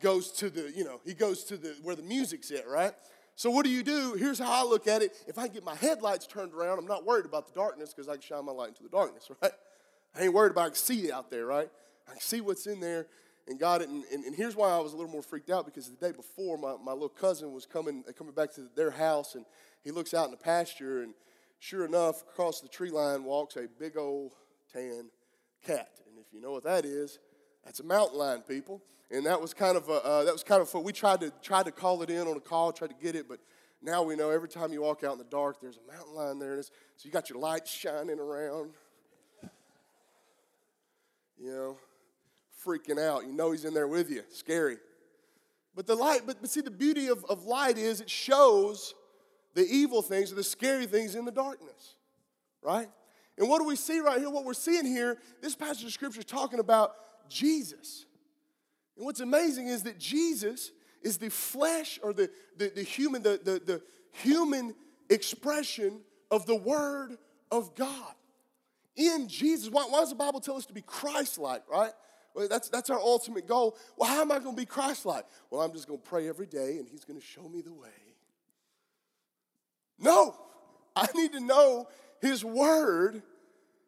goes 0.00 0.30
to 0.32 0.50
the, 0.50 0.70
you 0.76 0.84
know, 0.84 1.00
he 1.02 1.14
goes 1.14 1.44
to 1.44 1.56
the 1.56 1.76
where 1.82 1.96
the 1.96 2.02
music's 2.02 2.50
at, 2.50 2.68
right? 2.68 2.92
So 3.36 3.50
what 3.50 3.64
do 3.64 3.70
you 3.70 3.82
do? 3.82 4.16
Here's 4.18 4.38
how 4.38 4.66
I 4.66 4.68
look 4.68 4.86
at 4.86 5.00
it. 5.00 5.12
If 5.26 5.38
I 5.38 5.48
get 5.48 5.64
my 5.64 5.76
headlights 5.76 6.26
turned 6.26 6.52
around, 6.52 6.78
I'm 6.78 6.86
not 6.86 7.06
worried 7.06 7.24
about 7.24 7.46
the 7.46 7.54
darkness 7.54 7.94
because 7.94 8.06
I 8.06 8.14
can 8.14 8.20
shine 8.20 8.44
my 8.44 8.52
light 8.52 8.68
into 8.68 8.82
the 8.82 8.90
darkness, 8.90 9.30
right? 9.42 9.52
I 10.18 10.24
ain't 10.24 10.34
worried 10.34 10.50
about 10.50 10.62
I 10.62 10.68
can 10.68 10.74
see 10.74 11.04
it 11.04 11.12
out 11.12 11.30
there, 11.30 11.46
right? 11.46 11.70
I 12.08 12.12
can 12.12 12.20
see 12.20 12.40
what's 12.40 12.66
in 12.66 12.80
there 12.80 13.06
and 13.46 13.58
got 13.58 13.82
it. 13.82 13.88
And, 13.88 14.04
and, 14.12 14.24
and, 14.24 14.34
here's 14.34 14.56
why 14.56 14.70
I 14.70 14.78
was 14.78 14.92
a 14.92 14.96
little 14.96 15.10
more 15.10 15.22
freaked 15.22 15.50
out 15.50 15.64
because 15.64 15.88
the 15.88 15.96
day 15.96 16.12
before, 16.12 16.58
my, 16.58 16.74
my 16.82 16.92
little 16.92 17.08
cousin 17.08 17.52
was 17.52 17.66
coming, 17.66 18.02
coming 18.16 18.34
back 18.34 18.52
to 18.54 18.68
their 18.74 18.90
house, 18.90 19.36
and 19.36 19.44
he 19.84 19.90
looks 19.90 20.14
out 20.14 20.24
in 20.24 20.30
the 20.32 20.36
pasture, 20.36 21.02
and 21.02 21.14
sure 21.60 21.84
enough, 21.84 22.22
across 22.22 22.60
the 22.60 22.68
tree 22.68 22.90
line 22.90 23.24
walks 23.24 23.56
a 23.56 23.66
big 23.78 23.96
old 23.96 24.32
tan 24.72 25.08
cat. 25.64 26.00
And 26.08 26.18
if 26.18 26.32
you 26.32 26.40
know 26.40 26.50
what 26.50 26.64
that 26.64 26.84
is, 26.84 27.18
that's 27.64 27.80
a 27.80 27.84
mountain 27.84 28.18
lion, 28.18 28.42
people. 28.42 28.82
And 29.10 29.24
that 29.24 29.40
was 29.40 29.54
kind 29.54 29.76
of 29.76 29.88
a, 29.88 30.04
uh, 30.04 30.24
that 30.24 30.32
was 30.32 30.42
kind 30.42 30.60
of 30.60 30.68
fun. 30.68 30.82
We 30.82 30.92
tried 30.92 31.20
to 31.20 31.32
tried 31.42 31.66
to 31.66 31.72
call 31.72 32.02
it 32.02 32.10
in 32.10 32.26
on 32.26 32.36
a 32.36 32.40
call, 32.40 32.72
tried 32.72 32.90
to 32.90 32.96
get 33.00 33.14
it, 33.14 33.28
but 33.28 33.38
now 33.80 34.02
we 34.02 34.16
know 34.16 34.30
every 34.30 34.48
time 34.48 34.72
you 34.72 34.82
walk 34.82 35.04
out 35.04 35.12
in 35.12 35.18
the 35.18 35.24
dark, 35.24 35.60
there's 35.60 35.78
a 35.78 35.92
mountain 35.92 36.14
lion 36.14 36.38
there. 36.38 36.60
So 36.60 36.70
you 37.04 37.10
got 37.10 37.30
your 37.30 37.38
lights 37.38 37.70
shining 37.70 38.18
around 38.18 38.72
you 41.40 41.50
know, 41.50 41.76
freaking 42.64 42.98
out. 42.98 43.24
You 43.24 43.32
know 43.32 43.52
he's 43.52 43.64
in 43.64 43.74
there 43.74 43.88
with 43.88 44.10
you. 44.10 44.22
Scary. 44.30 44.78
But 45.74 45.86
the 45.86 45.94
light, 45.94 46.22
but, 46.26 46.40
but 46.40 46.50
see, 46.50 46.60
the 46.60 46.70
beauty 46.70 47.08
of, 47.08 47.24
of 47.26 47.44
light 47.44 47.78
is 47.78 48.00
it 48.00 48.10
shows 48.10 48.94
the 49.54 49.64
evil 49.64 50.02
things 50.02 50.32
or 50.32 50.34
the 50.34 50.44
scary 50.44 50.86
things 50.86 51.14
in 51.14 51.24
the 51.24 51.30
darkness, 51.30 51.94
right? 52.62 52.88
And 53.36 53.48
what 53.48 53.60
do 53.60 53.64
we 53.64 53.76
see 53.76 54.00
right 54.00 54.18
here? 54.18 54.30
What 54.30 54.44
we're 54.44 54.54
seeing 54.54 54.84
here, 54.84 55.18
this 55.40 55.54
passage 55.54 55.84
of 55.84 55.92
scripture 55.92 56.18
is 56.18 56.24
talking 56.24 56.58
about 56.58 56.94
Jesus. 57.28 58.06
And 58.96 59.06
what's 59.06 59.20
amazing 59.20 59.68
is 59.68 59.84
that 59.84 59.98
Jesus 59.98 60.72
is 61.02 61.18
the 61.18 61.30
flesh 61.30 62.00
or 62.02 62.12
the, 62.12 62.30
the, 62.56 62.72
the 62.74 62.82
human, 62.82 63.22
the, 63.22 63.40
the, 63.42 63.62
the 63.64 63.82
human 64.12 64.74
expression 65.08 66.00
of 66.30 66.46
the 66.46 66.56
Word 66.56 67.16
of 67.50 67.74
God. 67.76 68.14
In 68.98 69.28
Jesus. 69.28 69.70
Why, 69.70 69.86
why 69.88 70.00
does 70.00 70.10
the 70.10 70.16
Bible 70.16 70.40
tell 70.40 70.56
us 70.56 70.66
to 70.66 70.74
be 70.74 70.82
Christ 70.82 71.38
like, 71.38 71.62
right? 71.70 71.92
Well, 72.34 72.48
that's, 72.48 72.68
that's 72.68 72.90
our 72.90 72.98
ultimate 72.98 73.46
goal. 73.46 73.76
Well, 73.96 74.10
how 74.10 74.20
am 74.20 74.32
I 74.32 74.38
going 74.38 74.54
to 74.54 74.60
be 74.60 74.66
Christ 74.66 75.06
like? 75.06 75.24
Well, 75.50 75.62
I'm 75.62 75.72
just 75.72 75.86
going 75.86 76.00
to 76.00 76.06
pray 76.06 76.28
every 76.28 76.46
day 76.46 76.78
and 76.78 76.88
He's 76.88 77.04
going 77.04 77.18
to 77.18 77.24
show 77.24 77.48
me 77.48 77.62
the 77.62 77.72
way. 77.72 77.88
No, 79.98 80.36
I 80.94 81.06
need 81.14 81.32
to 81.32 81.40
know 81.40 81.88
His 82.20 82.44
Word 82.44 83.22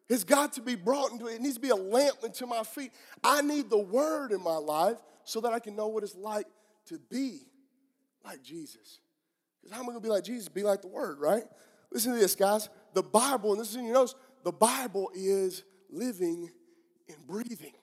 has 0.09 0.23
got 0.23 0.53
to 0.53 0.61
be 0.61 0.75
brought 0.75 1.11
into 1.11 1.27
it. 1.27 1.35
It 1.35 1.41
needs 1.41 1.55
to 1.55 1.61
be 1.61 1.69
a 1.69 1.75
lamp 1.75 2.17
unto 2.23 2.45
my 2.45 2.63
feet. 2.63 2.91
I 3.23 3.41
need 3.41 3.69
the 3.69 3.77
Word 3.77 4.31
in 4.31 4.41
my 4.41 4.57
life 4.57 4.97
so 5.23 5.41
that 5.41 5.53
I 5.53 5.59
can 5.59 5.75
know 5.75 5.87
what 5.87 6.03
it's 6.03 6.15
like 6.15 6.47
to 6.87 6.99
be 7.09 7.39
like 8.25 8.43
Jesus. 8.43 8.99
Because 9.61 9.75
how 9.75 9.83
am 9.83 9.89
I 9.89 9.93
going 9.93 10.01
to 10.01 10.07
be 10.07 10.09
like 10.09 10.23
Jesus? 10.23 10.49
Be 10.49 10.63
like 10.63 10.81
the 10.81 10.87
Word, 10.87 11.19
right? 11.19 11.43
Listen 11.91 12.13
to 12.13 12.19
this, 12.19 12.35
guys. 12.35 12.69
The 12.93 13.03
Bible, 13.03 13.51
and 13.51 13.61
this 13.61 13.69
is 13.69 13.75
in 13.75 13.85
your 13.85 13.93
notes, 13.93 14.15
the 14.43 14.51
Bible 14.51 15.11
is 15.13 15.63
living 15.89 16.49
and 17.07 17.27
breathing. 17.27 17.73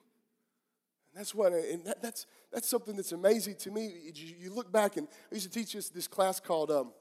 And 1.11 1.19
that's 1.19 1.33
what, 1.33 1.53
and 1.53 1.85
that, 1.85 2.01
that's, 2.01 2.25
that's 2.51 2.67
something 2.67 2.95
that's 2.95 3.11
amazing 3.11 3.55
to 3.55 3.71
me. 3.71 4.11
You, 4.13 4.53
look 4.53 4.71
back, 4.71 4.97
and 4.97 5.07
I 5.31 5.35
used 5.35 5.51
to 5.51 5.59
teach 5.59 5.75
us 5.75 5.89
this 5.89 6.07
class 6.07 6.39
called 6.39 6.71
um, 6.71 6.91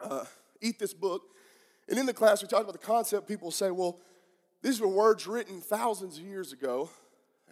uh, 0.00 0.24
Eat 0.60 0.78
This 0.78 0.94
Book. 0.94 1.22
And 1.88 1.98
in 1.98 2.06
the 2.06 2.14
class, 2.14 2.42
we 2.42 2.48
talked 2.48 2.62
about 2.62 2.72
the 2.72 2.86
concept. 2.86 3.28
People 3.28 3.50
say, 3.50 3.70
well, 3.70 3.98
these 4.62 4.80
were 4.80 4.88
words 4.88 5.26
written 5.26 5.60
thousands 5.60 6.18
of 6.18 6.24
years 6.24 6.52
ago, 6.52 6.88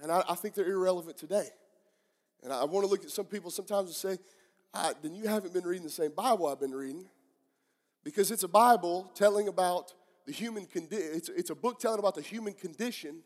and 0.03 0.11
I, 0.11 0.23
I 0.29 0.35
think 0.35 0.55
they're 0.55 0.71
irrelevant 0.71 1.19
today. 1.19 1.49
And 2.43 2.53
I 2.53 2.65
want 2.65 2.85
to 2.85 2.91
look 2.91 3.05
at 3.05 3.11
some 3.11 3.27
people 3.27 3.51
sometimes 3.51 3.89
and 3.89 3.95
say, 3.95 4.23
then 5.03 5.15
you 5.15 5.29
haven't 5.29 5.53
been 5.53 5.65
reading 5.65 5.85
the 5.85 5.91
same 5.91 6.13
Bible 6.17 6.47
I've 6.47 6.61
been 6.61 6.75
reading 6.75 7.05
because 8.05 8.31
it's 8.31 8.43
a 8.43 8.49
Bible 8.49 9.11
telling 9.15 9.49
about 9.49 9.95
the 10.27 10.33
human 10.33 10.67
condition. 10.67 11.11
It's, 11.15 11.29
it's 11.29 11.51
a 11.51 11.55
book 11.55 11.81
telling 11.81 11.99
about 11.99 12.15
the 12.15 12.23
human 12.23 12.53
condition 12.53 13.23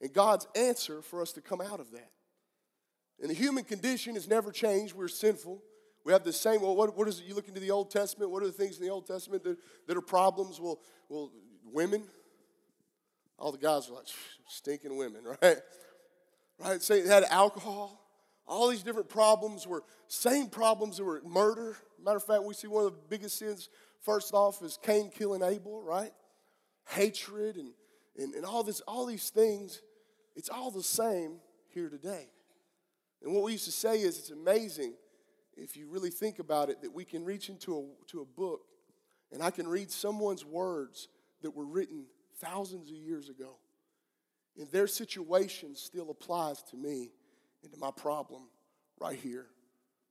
and 0.00 0.12
God's 0.12 0.46
answer 0.54 1.02
for 1.02 1.20
us 1.22 1.32
to 1.32 1.40
come 1.40 1.60
out 1.60 1.80
of 1.80 1.90
that. 1.92 2.10
And 3.20 3.30
the 3.30 3.34
human 3.34 3.64
condition 3.64 4.14
has 4.14 4.28
never 4.28 4.52
changed. 4.52 4.94
We're 4.94 5.08
sinful. 5.08 5.60
We 6.04 6.12
have 6.12 6.24
the 6.24 6.32
same, 6.32 6.62
well, 6.62 6.76
what, 6.76 6.96
what 6.96 7.08
is 7.08 7.20
it? 7.20 7.26
You 7.26 7.34
look 7.34 7.48
into 7.48 7.60
the 7.60 7.70
Old 7.70 7.90
Testament, 7.90 8.30
what 8.30 8.42
are 8.42 8.46
the 8.46 8.52
things 8.52 8.78
in 8.78 8.84
the 8.84 8.90
Old 8.90 9.06
Testament 9.06 9.42
that, 9.44 9.58
that 9.86 9.96
are 9.96 10.02
problems? 10.02 10.60
Well, 10.60 10.78
well, 11.08 11.30
women. 11.64 12.04
All 13.38 13.52
the 13.52 13.58
guys 13.58 13.88
are 13.88 13.94
like, 13.94 14.06
stinking 14.48 14.96
women, 14.96 15.22
right? 15.42 15.56
Right? 16.58 16.82
Say 16.82 17.00
it 17.00 17.06
had 17.06 17.24
alcohol. 17.24 18.04
All 18.46 18.68
these 18.68 18.82
different 18.82 19.08
problems 19.08 19.66
were 19.66 19.84
same 20.06 20.48
problems 20.48 20.96
that 20.96 21.04
were 21.04 21.20
murder. 21.26 21.76
Matter 22.02 22.16
of 22.16 22.24
fact, 22.24 22.44
we 22.44 22.54
see 22.54 22.66
one 22.66 22.86
of 22.86 22.92
the 22.92 22.98
biggest 23.10 23.38
sins 23.38 23.68
first 24.00 24.32
off 24.32 24.62
is 24.62 24.78
Cain 24.82 25.10
killing 25.10 25.42
Abel, 25.42 25.82
right? 25.82 26.12
Hatred 26.88 27.56
and, 27.56 27.72
and, 28.16 28.34
and 28.34 28.44
all 28.44 28.62
this, 28.62 28.80
all 28.82 29.06
these 29.06 29.30
things, 29.30 29.80
it's 30.34 30.48
all 30.48 30.70
the 30.70 30.82
same 30.82 31.36
here 31.68 31.88
today. 31.88 32.28
And 33.22 33.34
what 33.34 33.44
we 33.44 33.52
used 33.52 33.66
to 33.66 33.72
say 33.72 34.00
is 34.00 34.18
it's 34.18 34.30
amazing 34.30 34.94
if 35.56 35.76
you 35.76 35.88
really 35.88 36.10
think 36.10 36.38
about 36.38 36.70
it 36.70 36.82
that 36.82 36.92
we 36.92 37.04
can 37.04 37.24
reach 37.24 37.48
into 37.48 37.78
a, 37.78 38.10
to 38.10 38.20
a 38.20 38.24
book 38.24 38.62
and 39.32 39.42
I 39.42 39.50
can 39.50 39.68
read 39.68 39.90
someone's 39.90 40.44
words 40.44 41.08
that 41.42 41.54
were 41.54 41.66
written 41.66 42.04
thousands 42.38 42.90
of 42.90 42.96
years 42.96 43.28
ago. 43.28 43.56
And 44.56 44.70
their 44.70 44.86
situation 44.86 45.74
still 45.76 46.10
applies 46.10 46.62
to 46.70 46.76
me 46.76 47.10
into 47.62 47.76
my 47.78 47.90
problem 47.90 48.42
right 49.00 49.18
here, 49.18 49.46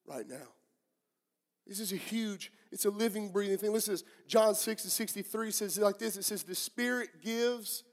right 0.05 0.27
now. 0.27 0.48
This 1.65 1.79
is 1.79 1.91
a 1.91 1.98
huge, 1.98 2.51
it's 2.72 2.86
a 2.86 2.90
living, 2.90 3.30
breathing 3.30 3.58
thing. 3.58 3.72
Listen 3.74 3.96
to 3.96 4.04
this. 4.04 4.12
John 4.28 4.56
6 4.56 4.84
and 4.84 4.92
63 4.92 5.52
says 5.52 5.78
like 5.78 5.98
this 5.98 6.18
it 6.18 6.24
says, 6.24 6.44
The 6.44 6.56
Spirit 6.56 7.10
gives 7.24 7.84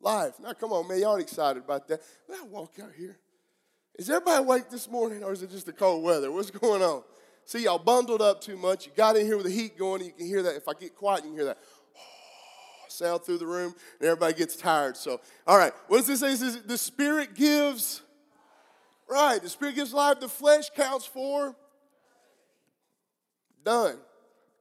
life. 0.00 0.34
Now, 0.40 0.52
come 0.52 0.72
on, 0.72 0.86
man. 0.88 1.00
Y'all 1.00 1.16
excited 1.16 1.62
about 1.64 1.88
that. 1.88 2.00
Let 2.28 2.40
I 2.40 2.44
walk 2.44 2.78
out 2.82 2.92
here. 2.96 3.18
Is 3.98 4.10
everybody 4.10 4.44
awake 4.44 4.70
this 4.70 4.90
morning 4.90 5.24
or 5.24 5.32
is 5.32 5.42
it 5.42 5.50
just 5.50 5.66
the 5.66 5.72
cold 5.72 6.04
weather? 6.04 6.30
What's 6.30 6.50
going 6.50 6.82
on? 6.82 7.02
See, 7.46 7.64
y'all 7.64 7.78
bundled 7.78 8.20
up 8.20 8.40
too 8.40 8.56
much. 8.56 8.86
You 8.86 8.92
got 8.96 9.16
in 9.16 9.24
here 9.24 9.36
with 9.36 9.46
the 9.46 9.52
heat 9.52 9.78
going, 9.78 10.02
and 10.02 10.10
you 10.10 10.16
can 10.16 10.26
hear 10.26 10.42
that. 10.42 10.56
If 10.56 10.68
I 10.68 10.72
get 10.74 10.96
quiet, 10.96 11.22
you 11.22 11.30
can 11.30 11.38
hear 11.38 11.44
that 11.46 11.58
sound 12.88 13.22
through 13.22 13.38
the 13.38 13.46
room, 13.46 13.72
and 14.00 14.08
everybody 14.08 14.34
gets 14.34 14.56
tired. 14.56 14.96
So, 14.96 15.20
all 15.46 15.56
right, 15.56 15.72
what 15.86 15.98
does 15.98 16.08
this 16.08 16.20
say? 16.20 16.32
It 16.32 16.38
says 16.38 16.62
the 16.62 16.76
Spirit 16.76 17.34
gives, 17.36 18.02
right, 19.08 19.40
the 19.40 19.48
Spirit 19.48 19.76
gives 19.76 19.94
life, 19.94 20.18
the 20.18 20.28
flesh 20.28 20.70
counts 20.70 21.06
for 21.06 21.54
done. 23.66 23.98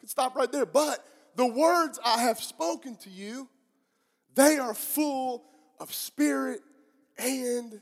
Could 0.02 0.10
stop 0.10 0.36
right 0.36 0.52
there. 0.52 0.66
But 0.66 1.00
the 1.38 1.46
words 1.46 1.98
I 2.04 2.24
have 2.24 2.40
spoken 2.40 2.98
to 2.98 3.10
you, 3.10 3.48
they 4.36 4.58
are 4.58 4.74
full 4.74 5.46
of 5.80 5.94
spirit 5.94 6.60
and 7.18 7.80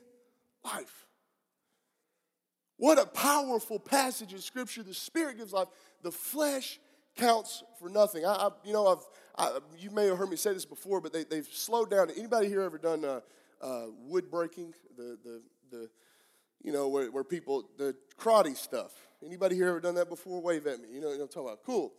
life. 0.63 1.08
What 2.77 3.00
a 3.00 3.06
powerful 3.08 3.80
passage 3.80 4.34
in 4.34 4.39
scripture. 4.39 4.84
The 4.84 4.94
spirit 4.94 5.38
gives 5.38 5.53
life, 5.53 5.70
the 6.03 6.12
flesh 6.12 6.80
counts 7.15 7.63
for 7.80 7.89
nothing. 7.89 8.25
I, 8.25 8.34
I 8.34 8.50
you 8.63 8.74
know, 8.74 8.88
I've 8.88 9.06
I, 9.36 9.60
you 9.80 9.89
may 9.89 10.08
have 10.08 10.18
heard 10.18 10.30
me 10.30 10.36
say 10.36 10.53
this 10.53 10.65
before, 10.65 11.01
but 11.01 11.12
they, 11.12 11.24
they've 11.24 11.48
slowed 11.51 11.89
down. 11.89 12.10
Anybody 12.12 12.48
here 12.48 12.62
ever 12.62 12.77
done 12.77 13.03
uh, 13.03 13.22
uh, 13.62 13.86
wood 14.06 14.30
breaking? 14.30 14.74
The, 14.96 15.18
the, 15.24 15.42
the, 15.72 15.89
you 16.62 16.72
know, 16.72 16.88
where, 16.88 17.10
where 17.10 17.24
people, 17.24 17.68
the 17.77 17.96
karate 18.20 18.56
stuff. 18.56 18.92
Anybody 19.25 19.56
here 19.56 19.70
ever 19.70 19.80
done 19.80 19.96
that 19.96 20.10
before? 20.10 20.42
Wave 20.42 20.68
at 20.68 20.82
me. 20.82 20.88
You 20.92 21.01
know, 21.01 21.08
you 21.08 21.13
know 21.13 21.20
what 21.20 21.22
I'm 21.24 21.27
talking 21.27 21.50
about. 21.50 21.63
Cool. 21.63 21.94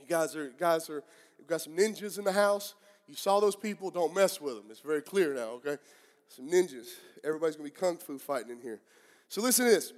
You 0.00 0.06
guys 0.06 0.34
are, 0.36 0.48
guys 0.58 0.88
are, 0.88 1.02
you've 1.38 1.48
got 1.48 1.60
some 1.60 1.74
ninjas 1.74 2.18
in 2.18 2.24
the 2.24 2.32
house. 2.32 2.74
You 3.06 3.14
saw 3.14 3.40
those 3.40 3.56
people, 3.56 3.90
don't 3.90 4.14
mess 4.14 4.40
with 4.40 4.56
them. 4.56 4.64
It's 4.70 4.80
very 4.80 5.02
clear 5.02 5.34
now, 5.34 5.60
okay? 5.64 5.76
Some 6.28 6.48
ninjas. 6.48 6.88
Everybody's 7.24 7.56
gonna 7.56 7.68
be 7.68 7.74
kung 7.74 7.98
fu 7.98 8.18
fighting 8.18 8.50
in 8.50 8.60
here. 8.60 8.80
So 9.28 9.42
listen 9.42 9.66
to 9.66 9.70
this 9.70 9.92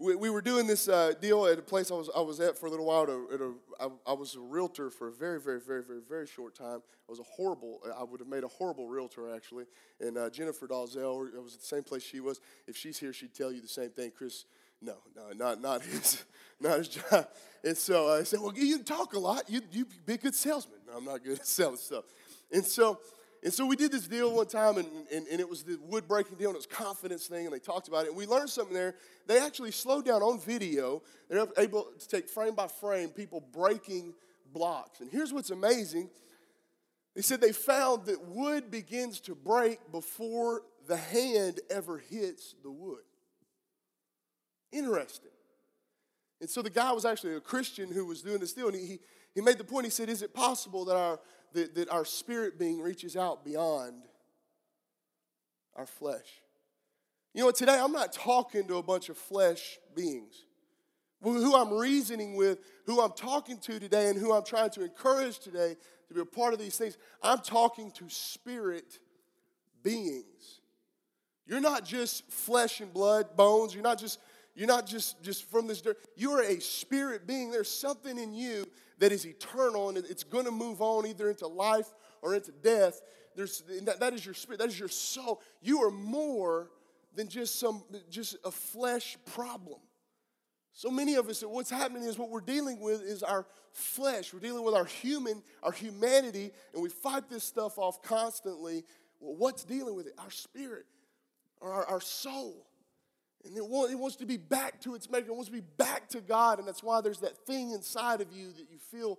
we, 0.00 0.14
we 0.14 0.30
were 0.30 0.40
doing 0.40 0.66
this 0.66 0.88
uh, 0.88 1.12
deal 1.20 1.46
at 1.46 1.58
a 1.58 1.62
place 1.62 1.90
I 1.90 1.94
was, 1.94 2.08
I 2.16 2.20
was 2.20 2.40
at 2.40 2.56
for 2.56 2.66
a 2.66 2.70
little 2.70 2.86
while. 2.86 3.06
To, 3.06 3.28
at 3.32 3.40
a, 3.40 3.52
I, 3.78 4.10
I 4.10 4.14
was 4.14 4.34
a 4.34 4.40
realtor 4.40 4.88
for 4.90 5.08
a 5.08 5.12
very, 5.12 5.38
very, 5.38 5.60
very, 5.60 5.82
very, 5.82 6.00
very 6.00 6.26
short 6.26 6.54
time. 6.54 6.80
I 7.08 7.10
was 7.10 7.20
a 7.20 7.24
horrible, 7.24 7.80
I 7.98 8.02
would 8.02 8.20
have 8.20 8.28
made 8.28 8.42
a 8.42 8.48
horrible 8.48 8.88
realtor 8.88 9.34
actually. 9.34 9.66
And 10.00 10.16
uh, 10.16 10.30
Jennifer 10.30 10.66
Dalzell, 10.66 11.36
I 11.36 11.40
was 11.40 11.54
at 11.54 11.60
the 11.60 11.66
same 11.66 11.82
place 11.82 12.02
she 12.02 12.20
was. 12.20 12.40
If 12.66 12.76
she's 12.76 12.98
here, 12.98 13.12
she'd 13.12 13.34
tell 13.34 13.52
you 13.52 13.60
the 13.60 13.68
same 13.68 13.90
thing. 13.90 14.10
Chris, 14.16 14.46
no, 14.82 14.96
no, 15.14 15.32
not, 15.36 15.60
not 15.60 15.82
his, 15.82 16.24
not 16.60 16.78
his 16.78 16.88
job. 16.88 17.28
And 17.62 17.76
so 17.76 18.08
I 18.08 18.22
said, 18.22 18.40
well, 18.40 18.52
you 18.54 18.82
talk 18.82 19.14
a 19.14 19.18
lot. 19.18 19.48
You, 19.48 19.60
you 19.70 19.86
be 20.06 20.14
a 20.14 20.18
good 20.18 20.34
salesman. 20.34 20.78
No, 20.86 20.98
I'm 20.98 21.04
not 21.04 21.22
good 21.22 21.38
at 21.38 21.46
selling 21.46 21.76
stuff. 21.76 22.04
And 22.52 22.64
so 22.64 22.98
and 23.42 23.52
so 23.52 23.64
we 23.64 23.74
did 23.74 23.90
this 23.90 24.06
deal 24.06 24.34
one 24.34 24.46
time, 24.46 24.76
and, 24.76 24.86
and, 25.10 25.26
and, 25.26 25.40
it 25.40 25.48
was 25.48 25.62
the 25.62 25.78
wood 25.88 26.06
breaking 26.06 26.36
deal, 26.36 26.50
and 26.50 26.56
it 26.56 26.58
was 26.58 26.66
confidence 26.66 27.26
thing, 27.26 27.46
and 27.46 27.54
they 27.54 27.58
talked 27.58 27.88
about 27.88 28.04
it. 28.04 28.08
And 28.08 28.16
we 28.16 28.26
learned 28.26 28.50
something 28.50 28.74
there. 28.74 28.96
They 29.26 29.38
actually 29.38 29.70
slowed 29.70 30.04
down 30.04 30.22
on 30.22 30.38
video. 30.38 31.02
They're 31.30 31.46
able 31.56 31.86
to 31.98 32.08
take 32.08 32.28
frame 32.28 32.54
by 32.54 32.66
frame 32.66 33.08
people 33.08 33.42
breaking 33.52 34.12
blocks. 34.52 35.00
And 35.00 35.10
here's 35.10 35.32
what's 35.32 35.50
amazing 35.50 36.10
they 37.16 37.22
said 37.22 37.40
they 37.40 37.52
found 37.52 38.06
that 38.06 38.24
wood 38.26 38.70
begins 38.70 39.20
to 39.20 39.34
break 39.34 39.90
before 39.90 40.62
the 40.86 40.96
hand 40.96 41.60
ever 41.68 41.98
hits 41.98 42.54
the 42.62 42.70
wood. 42.70 43.00
Interesting. 44.72 45.30
And 46.40 46.48
so 46.48 46.62
the 46.62 46.70
guy 46.70 46.92
was 46.92 47.04
actually 47.04 47.34
a 47.34 47.40
Christian 47.40 47.92
who 47.92 48.06
was 48.06 48.22
doing 48.22 48.38
this 48.38 48.52
deal, 48.52 48.68
and 48.68 48.76
he, 48.76 48.98
he 49.34 49.40
made 49.40 49.58
the 49.58 49.64
point. 49.64 49.84
He 49.84 49.90
said, 49.90 50.08
Is 50.08 50.22
it 50.22 50.32
possible 50.32 50.84
that 50.86 50.96
our 50.96 51.20
that, 51.52 51.74
that 51.74 51.90
our 51.90 52.04
spirit 52.04 52.58
being 52.58 52.80
reaches 52.80 53.16
out 53.16 53.44
beyond 53.44 54.02
our 55.76 55.86
flesh. 55.86 56.42
You 57.34 57.44
know, 57.44 57.50
today 57.50 57.78
I'm 57.78 57.92
not 57.92 58.12
talking 58.12 58.66
to 58.68 58.76
a 58.76 58.82
bunch 58.82 59.08
of 59.08 59.16
flesh 59.16 59.78
beings. 59.94 60.44
Who 61.22 61.54
I'm 61.54 61.74
reasoning 61.74 62.34
with, 62.34 62.60
who 62.86 63.02
I'm 63.02 63.12
talking 63.12 63.58
to 63.58 63.78
today, 63.78 64.08
and 64.08 64.18
who 64.18 64.32
I'm 64.32 64.44
trying 64.44 64.70
to 64.70 64.82
encourage 64.82 65.38
today 65.38 65.76
to 66.08 66.14
be 66.14 66.20
a 66.20 66.24
part 66.24 66.54
of 66.54 66.58
these 66.58 66.78
things, 66.78 66.96
I'm 67.22 67.40
talking 67.40 67.90
to 67.92 68.08
spirit 68.08 68.98
beings. 69.82 70.60
You're 71.46 71.60
not 71.60 71.84
just 71.84 72.30
flesh 72.30 72.80
and 72.80 72.92
blood, 72.92 73.36
bones. 73.36 73.74
You're 73.74 73.82
not 73.82 73.98
just 73.98 74.18
you're 74.60 74.68
not 74.68 74.84
just, 74.84 75.22
just 75.22 75.50
from 75.50 75.66
this 75.66 75.80
dirt. 75.80 75.96
You 76.16 76.32
are 76.32 76.42
a 76.42 76.60
spirit 76.60 77.26
being. 77.26 77.50
There's 77.50 77.70
something 77.70 78.18
in 78.18 78.34
you 78.34 78.66
that 78.98 79.10
is 79.10 79.24
eternal 79.24 79.88
and 79.88 79.96
it's 79.96 80.22
going 80.22 80.44
to 80.44 80.50
move 80.50 80.82
on 80.82 81.06
either 81.06 81.30
into 81.30 81.46
life 81.46 81.86
or 82.20 82.34
into 82.34 82.52
death. 82.52 83.00
There's, 83.34 83.62
that, 83.84 84.00
that 84.00 84.12
is 84.12 84.22
your 84.22 84.34
spirit. 84.34 84.58
That 84.58 84.68
is 84.68 84.78
your 84.78 84.90
soul. 84.90 85.40
You 85.62 85.82
are 85.84 85.90
more 85.90 86.68
than 87.16 87.26
just 87.26 87.58
some 87.58 87.82
just 88.10 88.36
a 88.44 88.50
flesh 88.50 89.16
problem. 89.32 89.80
So 90.74 90.90
many 90.90 91.14
of 91.14 91.30
us, 91.30 91.40
what's 91.40 91.70
happening 91.70 92.02
is 92.02 92.18
what 92.18 92.28
we're 92.28 92.42
dealing 92.42 92.80
with 92.80 93.00
is 93.00 93.22
our 93.22 93.46
flesh. 93.72 94.34
We're 94.34 94.40
dealing 94.40 94.62
with 94.62 94.74
our 94.74 94.84
human, 94.84 95.42
our 95.62 95.72
humanity, 95.72 96.50
and 96.74 96.82
we 96.82 96.90
fight 96.90 97.30
this 97.30 97.44
stuff 97.44 97.78
off 97.78 98.02
constantly. 98.02 98.84
Well, 99.20 99.36
what's 99.36 99.64
dealing 99.64 99.94
with 99.94 100.06
it? 100.06 100.12
Our 100.18 100.30
spirit, 100.30 100.84
or 101.62 101.72
our, 101.72 101.86
our 101.86 102.00
soul. 102.02 102.66
And 103.44 103.56
it, 103.56 103.64
want, 103.64 103.90
it 103.90 103.94
wants 103.94 104.16
to 104.16 104.26
be 104.26 104.36
back 104.36 104.80
to 104.82 104.94
its 104.94 105.08
maker. 105.08 105.28
It 105.28 105.34
wants 105.34 105.48
to 105.48 105.54
be 105.54 105.64
back 105.78 106.08
to 106.10 106.20
God. 106.20 106.58
And 106.58 106.68
that's 106.68 106.82
why 106.82 107.00
there's 107.00 107.20
that 107.20 107.38
thing 107.46 107.70
inside 107.70 108.20
of 108.20 108.32
you 108.32 108.48
that 108.52 108.70
you 108.70 108.78
feel 108.90 109.18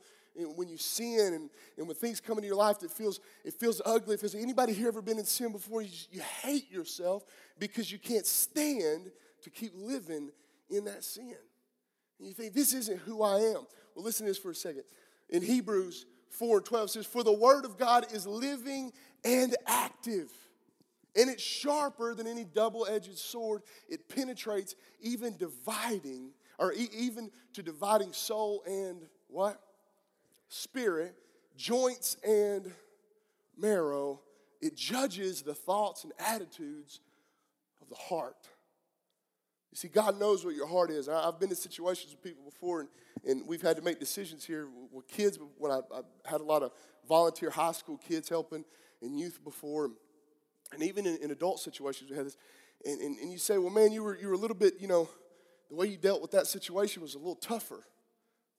when 0.56 0.70
you 0.70 0.78
sin 0.78 1.34
and, 1.34 1.50
and 1.78 1.88
when 1.88 1.96
things 1.96 2.22
come 2.22 2.38
into 2.38 2.48
your 2.48 2.56
life 2.56 2.80
that 2.80 2.92
feels 2.92 3.20
it 3.44 3.54
feels 3.54 3.82
ugly. 3.86 4.18
Has 4.22 4.36
anybody 4.36 4.74
here 4.74 4.88
ever 4.88 5.02
been 5.02 5.20
in 5.20 5.26
sin 5.26 5.52
before? 5.52 5.82
You, 5.82 5.90
you 6.12 6.22
hate 6.22 6.72
yourself 6.72 7.24
because 7.60 7.92
you 7.92 8.00
can't 8.00 8.26
stand 8.26 9.12
to 9.42 9.50
keep 9.50 9.74
living 9.76 10.30
in 10.70 10.86
that 10.86 11.04
sin. 11.04 11.36
And 12.20 12.28
you 12.28 12.34
think, 12.34 12.54
this 12.54 12.74
isn't 12.74 13.00
who 13.00 13.24
I 13.24 13.38
am. 13.38 13.66
Well, 13.96 14.06
listen 14.06 14.26
to 14.26 14.30
this 14.30 14.38
for 14.38 14.52
a 14.52 14.56
second. 14.56 14.84
In 15.30 15.42
Hebrews 15.42 16.06
4 16.30 16.58
and 16.58 16.66
12 16.66 16.92
says, 16.92 17.06
For 17.06 17.24
the 17.24 17.34
word 17.34 17.66
of 17.66 17.78
God 17.78 18.06
is 18.14 18.28
living 18.28 18.94
and 19.26 19.56
active 19.68 20.32
and 21.16 21.30
it's 21.30 21.44
sharper 21.44 22.16
than 22.16 22.28
any 22.28 22.46
double 22.46 22.88
edged 22.90 23.18
sword. 23.18 23.64
It 23.90 24.08
penetrates, 24.08 24.76
even 25.02 25.36
dividing, 25.38 26.32
or 26.58 26.74
e- 26.74 26.90
even 26.94 27.32
to 27.54 27.64
dividing 27.64 28.14
soul 28.14 28.64
and 28.66 29.02
what? 29.28 29.60
Spirit, 30.48 31.16
joints 31.58 32.18
and 32.24 32.72
marrow. 33.58 34.22
It 34.62 34.76
judges 34.76 35.42
the 35.42 35.54
thoughts 35.54 36.04
and 36.04 36.14
attitudes 36.20 37.00
of 37.82 37.90
the 37.90 37.96
heart. 37.96 38.48
You 39.72 39.78
see, 39.78 39.88
God 39.88 40.20
knows 40.20 40.44
what 40.44 40.54
your 40.54 40.68
heart 40.68 40.92
is. 40.92 41.08
I've 41.08 41.40
been 41.40 41.50
in 41.50 41.56
situations 41.56 42.12
with 42.12 42.22
people 42.22 42.44
before, 42.44 42.82
and, 42.82 42.90
and 43.26 43.48
we've 43.48 43.62
had 43.62 43.78
to 43.78 43.82
make 43.82 44.00
decisions 44.00 44.46
here 44.46 44.68
with 44.92 45.08
kids. 45.08 45.40
When 45.58 45.72
I, 45.72 45.80
I 45.94 46.30
had 46.30 46.42
a 46.42 46.44
lot 46.44 46.62
of 46.62 46.72
volunteer 47.08 47.50
high 47.50 47.72
school 47.72 47.98
kids 47.98 48.28
helping 48.28 48.66
and 49.02 49.18
youth 49.18 49.40
before, 49.44 49.92
and 50.74 50.84
even 50.84 51.06
in, 51.06 51.18
in 51.18 51.32
adult 51.32 51.60
situations, 51.60 52.10
we 52.10 52.16
had 52.16 52.26
this. 52.26 52.38
And, 52.86 53.00
and, 53.00 53.18
and, 53.20 53.32
you 53.32 53.38
say, 53.38 53.58
well, 53.58 53.70
man, 53.70 53.92
you 53.92 54.04
were, 54.04 54.18
you 54.18 54.28
were 54.28 54.34
a 54.34 54.38
little 54.38 54.56
bit, 54.56 54.76
you 54.80 54.88
know, 54.88 55.08
the 55.70 55.76
way 55.76 55.88
you 55.88 55.98
dealt 55.98 56.22
with 56.22 56.32
that 56.32 56.48
situation 56.48 57.02
was 57.02 57.14
a 57.14 57.18
little 57.18 57.36
tougher. 57.36 57.84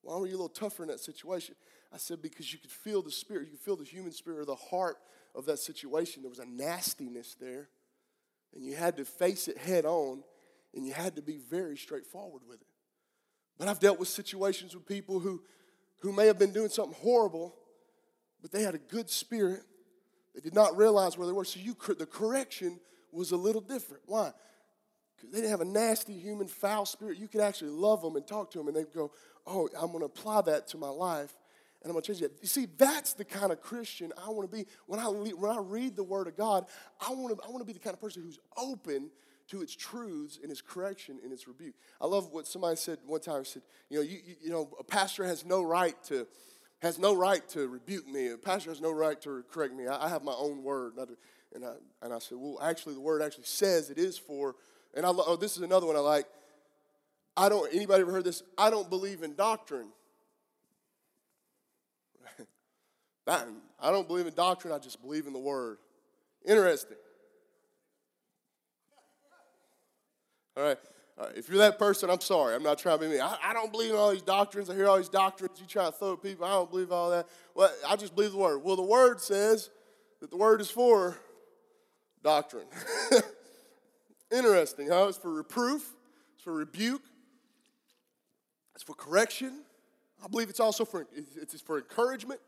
Why 0.03 0.17
were 0.17 0.27
you 0.27 0.33
a 0.33 0.41
little 0.41 0.49
tougher 0.49 0.83
in 0.83 0.89
that 0.91 1.01
situation? 1.01 1.55
I 1.93 1.97
said, 1.97 2.23
because 2.23 2.53
you 2.53 2.59
could 2.59 2.71
feel 2.71 3.03
the 3.03 3.11
spirit, 3.11 3.47
you 3.47 3.51
could 3.53 3.61
feel 3.61 3.77
the 3.77 3.85
human 3.85 4.13
spirit 4.13 4.41
or 4.41 4.45
the 4.45 4.55
heart 4.55 4.97
of 5.35 5.47
that 5.47 5.59
situation. 5.59 6.23
There 6.23 6.31
was 6.31 6.39
a 6.39 6.47
nastiness 6.47 7.37
there, 7.41 7.69
and 8.55 8.65
you 8.65 8.75
had 8.75 8.97
to 8.97 9.05
face 9.05 9.49
it 9.49 9.59
head 9.59 9.85
on, 9.85 10.23
and 10.75 10.87
you 10.87 10.93
had 10.93 11.17
to 11.17 11.23
be 11.23 11.39
very 11.39 11.77
straightforward 11.77 12.43
with 12.49 12.61
it. 12.61 12.67
But 13.59 13.69
I've 13.69 13.81
dealt 13.81 13.99
with 13.99 14.09
situations 14.09 14.75
with 14.75 14.87
people 14.87 15.21
who, 15.21 15.43
who 16.01 16.13
may 16.13 16.27
have 16.27 16.39
been 16.39 16.53
doing 16.53 16.71
something 16.71 16.97
horrible, 17.01 17.55
but 18.41 18.51
they 18.51 18.63
had 18.63 18.75
a 18.75 18.79
good 18.79 19.11
spirit 19.11 19.63
they 20.35 20.41
did 20.41 20.55
not 20.55 20.77
realize 20.77 21.19
where 21.19 21.27
they 21.27 21.33
were. 21.33 21.45
So 21.45 21.61
you, 21.61 21.77
the 21.99 22.07
correction 22.07 22.81
was 23.11 23.33
a 23.33 23.37
little 23.37 23.61
different. 23.61 24.03
Why? 24.07 24.33
Because 25.17 25.31
they 25.31 25.39
didn't 25.39 25.51
have 25.51 25.61
a 25.61 25.67
nasty 25.67 26.15
human 26.15 26.47
foul 26.47 26.87
spirit. 26.87 27.19
You 27.19 27.29
could 27.29 27.43
actually 27.43 27.71
love 27.71 28.03
them 28.03 28.17
and 28.17 28.27
talk 28.27 28.51
to 28.53 28.59
them, 28.59 28.69
and 28.69 28.77
they'd 28.77 28.93
go, 28.93 29.13
"Oh, 29.47 29.69
I'm 29.79 29.89
going 29.89 30.01
to 30.01 30.07
apply 30.07 30.43
that 30.43 30.69
to 30.69 30.79
my 30.79 30.89
life." 30.89 31.37
and 31.83 31.91
I'm 31.91 31.95
going 31.95 32.03
to 32.03 32.13
change 32.13 32.23
it. 32.23 32.39
You 32.41 32.49
see, 32.49 32.69
that's 32.79 33.15
the 33.15 33.25
kind 33.25 33.51
of 33.51 33.61
Christian 33.61 34.13
I 34.17 34.31
want 34.31 34.49
to 34.49 34.57
be. 34.57 34.67
When 34.87 35.01
I, 35.01 35.07
when 35.07 35.51
I 35.51 35.59
read 35.59 35.97
the 35.97 36.05
Word 36.05 36.29
of 36.29 36.37
God, 36.37 36.67
I 37.01 37.13
want, 37.13 37.37
to, 37.37 37.45
I 37.45 37.51
want 37.51 37.61
to 37.61 37.65
be 37.65 37.73
the 37.73 37.81
kind 37.81 37.95
of 37.95 38.01
person 38.01 38.23
who's 38.23 38.39
open 38.57 39.11
to 39.49 39.63
its 39.63 39.75
truths 39.75 40.39
and 40.43 40.51
its 40.51 40.61
correction 40.61 41.19
and 41.25 41.33
its 41.33 41.49
rebuke. 41.49 41.75
I 42.01 42.07
love 42.07 42.33
what 42.33 42.47
somebody 42.47 42.77
said 42.77 42.99
one 43.05 43.21
time. 43.21 43.45
Said, 43.45 43.63
you 43.91 43.99
know, 43.99 44.03
you, 44.03 44.19
you 44.41 44.51
know, 44.51 44.71
a 44.79 44.85
pastor 44.85 45.25
has 45.25 45.45
no 45.45 45.63
right 45.63 46.01
to 46.05 46.27
has 46.83 46.99
no 46.99 47.15
right 47.15 47.49
to 47.51 47.69
rebuke 47.69 48.09
me. 48.09 48.31
A 48.31 48.37
pastor 48.37 48.71
has 48.71 48.81
no 48.81 48.91
right 48.91 49.21
to 49.23 49.45
correct 49.53 49.73
me. 49.73 49.87
I, 49.87 50.07
I 50.07 50.09
have 50.09 50.25
my 50.25 50.35
own 50.37 50.65
word. 50.65 50.95
And 51.55 51.65
I, 51.65 51.75
and 52.03 52.13
I 52.13 52.19
said, 52.19 52.39
well, 52.41 52.59
actually, 52.61 52.95
the 52.95 53.01
word 53.01 53.23
actually 53.23 53.45
says 53.45 53.89
it 53.89 53.99
is 53.99 54.19
for, 54.19 54.57
and 54.93 55.07
I, 55.07 55.11
oh, 55.13 55.37
this 55.37 55.57
is 55.57 55.63
another 55.63 55.87
one 55.87 55.95
I 55.95 56.01
like. 56.01 56.27
I 57.37 57.49
don't, 57.49 57.73
anybody 57.73 58.03
ever 58.03 58.11
heard 58.11 58.25
this? 58.25 58.43
I 58.59 58.69
don't 58.69 58.91
believe 58.91 59.23
in 59.23 59.37
doctrine. 59.37 59.91
that, 63.27 63.47
I 63.81 63.91
don't 63.93 64.09
believe 64.09 64.27
in 64.27 64.35
doctrine, 64.35 64.75
I 64.75 64.79
just 64.79 65.01
believe 65.01 65.29
in 65.29 65.33
the 65.33 65.39
word. 65.39 65.79
Interesting. 66.45 66.97
All 70.57 70.65
right. 70.65 70.79
Right, 71.19 71.33
if 71.37 71.49
you're 71.49 71.59
that 71.59 71.79
person, 71.79 72.09
I'm 72.09 72.21
sorry. 72.21 72.55
I'm 72.55 72.63
not 72.63 72.79
trying 72.79 72.99
to 72.99 73.05
be 73.05 73.11
mean. 73.11 73.21
I, 73.21 73.37
I, 73.43 73.53
don't 73.53 73.71
believe 73.71 73.91
in 73.91 73.97
all 73.97 74.11
these 74.11 74.23
doctrines. 74.23 74.71
I 74.71 74.75
hear 74.75 74.89
all 74.89 74.97
these 74.97 75.11
doctrines. 75.11 75.61
You 75.61 75.67
try 75.67 75.85
to 75.85 75.93
throw 75.93 76.15
at 76.15 76.23
people. 76.23 76.47
I 76.47 76.53
don't 76.53 76.71
believe 76.71 76.91
all 76.91 77.11
that. 77.11 77.27
Well, 77.55 77.71
I 77.87 77.97
just 77.97 78.15
believe 78.15 78.33
the 78.33 78.39
word. 78.39 78.65
Well, 78.65 78.77
the 78.77 78.83
word 78.83 79.21
says 79.21 79.69
that 80.21 80.31
the 80.31 80.37
word 80.37 80.61
is 80.61 80.71
for 80.71 81.19
doctrine. 82.23 82.67
Interesting, 84.33 84.89
huh? 84.89 85.07
It's 85.09 85.19
for 85.19 85.33
reproof, 85.33 85.95
it's 86.35 86.43
for 86.43 86.55
rebuke, 86.55 87.03
it's 88.75 88.83
for 88.83 88.95
correction. 88.95 89.61
I 90.25 90.29
believe 90.29 90.49
it's 90.49 90.61
also 90.61 90.85
for 90.85 91.07
it's 91.15 91.61
for 91.61 91.79
encouragement. 91.79 92.41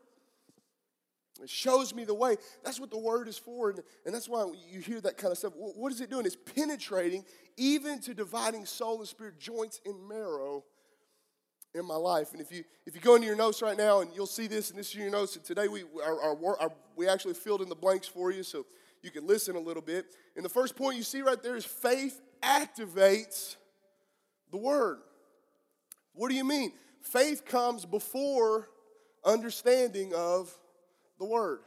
It 1.41 1.49
shows 1.49 1.93
me 1.93 2.05
the 2.05 2.13
way. 2.13 2.37
That's 2.63 2.79
what 2.79 2.91
the 2.91 2.97
word 2.97 3.27
is 3.27 3.37
for. 3.37 3.69
And, 3.69 3.79
and 4.05 4.15
that's 4.15 4.29
why 4.29 4.45
you 4.69 4.79
hear 4.79 5.01
that 5.01 5.17
kind 5.17 5.31
of 5.31 5.37
stuff. 5.37 5.53
What 5.55 5.91
is 5.91 5.99
it 5.99 6.09
doing? 6.09 6.25
It's 6.25 6.37
penetrating 6.37 7.25
even 7.57 7.99
to 8.01 8.13
dividing 8.13 8.65
soul 8.65 8.99
and 8.99 9.07
spirit, 9.07 9.39
joints 9.39 9.81
and 9.85 10.07
marrow 10.07 10.63
in 11.73 11.85
my 11.85 11.95
life. 11.95 12.31
And 12.31 12.41
if 12.41 12.51
you 12.51 12.63
if 12.85 12.95
you 12.95 13.01
go 13.01 13.15
into 13.15 13.27
your 13.27 13.35
notes 13.35 13.61
right 13.61 13.77
now 13.77 14.01
and 14.01 14.09
you'll 14.15 14.27
see 14.27 14.47
this, 14.47 14.69
and 14.69 14.79
this 14.79 14.89
is 14.89 14.95
your 14.95 15.09
notes, 15.09 15.35
and 15.35 15.43
today 15.43 15.67
we 15.67 15.83
our, 16.03 16.21
our, 16.21 16.59
our, 16.59 16.71
we 16.95 17.07
actually 17.07 17.33
filled 17.33 17.61
in 17.61 17.69
the 17.69 17.75
blanks 17.75 18.07
for 18.07 18.31
you 18.31 18.43
so 18.43 18.65
you 19.01 19.11
can 19.11 19.27
listen 19.27 19.55
a 19.55 19.59
little 19.59 19.83
bit. 19.83 20.05
And 20.35 20.43
the 20.43 20.49
first 20.49 20.75
point 20.75 20.95
you 20.95 21.03
see 21.03 21.21
right 21.21 21.41
there 21.41 21.55
is 21.55 21.65
faith 21.65 22.21
activates 22.41 23.57
the 24.51 24.57
word. 24.57 24.99
What 26.13 26.29
do 26.29 26.35
you 26.35 26.45
mean? 26.45 26.71
Faith 27.01 27.45
comes 27.45 27.85
before 27.85 28.69
understanding 29.25 30.13
of 30.15 30.55
the 31.19 31.25
Word. 31.25 31.59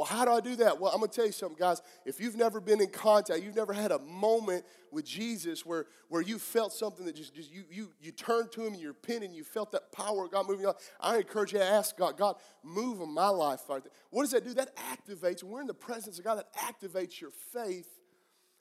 Well, 0.00 0.06
how 0.06 0.24
do 0.24 0.30
I 0.30 0.40
do 0.40 0.56
that? 0.56 0.80
Well, 0.80 0.90
I'm 0.92 1.00
going 1.00 1.10
to 1.10 1.14
tell 1.14 1.26
you 1.26 1.32
something, 1.32 1.58
guys. 1.58 1.82
If 2.06 2.20
you've 2.20 2.36
never 2.36 2.58
been 2.58 2.80
in 2.80 2.88
contact, 2.88 3.42
you've 3.42 3.54
never 3.54 3.74
had 3.74 3.90
a 3.92 3.98
moment 3.98 4.64
with 4.90 5.04
Jesus 5.04 5.66
where, 5.66 5.86
where 6.08 6.22
you 6.22 6.38
felt 6.38 6.72
something 6.72 7.04
that 7.04 7.14
just, 7.14 7.34
just 7.34 7.52
you, 7.52 7.64
you, 7.70 7.90
you 8.00 8.10
turned 8.10 8.50
to 8.52 8.62
Him 8.62 8.72
and 8.72 8.80
you're 8.80 8.94
pinned 8.94 9.24
and 9.24 9.34
you 9.34 9.44
felt 9.44 9.72
that 9.72 9.92
power 9.92 10.24
of 10.24 10.30
God 10.30 10.48
moving 10.48 10.64
on, 10.64 10.72
I 11.00 11.18
encourage 11.18 11.52
you 11.52 11.58
to 11.58 11.64
ask 11.66 11.98
God, 11.98 12.16
God, 12.16 12.36
move 12.62 13.02
in 13.02 13.12
my 13.12 13.28
life. 13.28 13.60
What 13.66 14.22
does 14.22 14.30
that 14.30 14.42
do? 14.42 14.54
That 14.54 14.74
activates, 14.76 15.42
we're 15.42 15.60
in 15.60 15.66
the 15.66 15.74
presence 15.74 16.18
of 16.18 16.24
God, 16.24 16.36
that 16.36 16.54
activates 16.54 17.20
your 17.20 17.30
faith. 17.52 17.88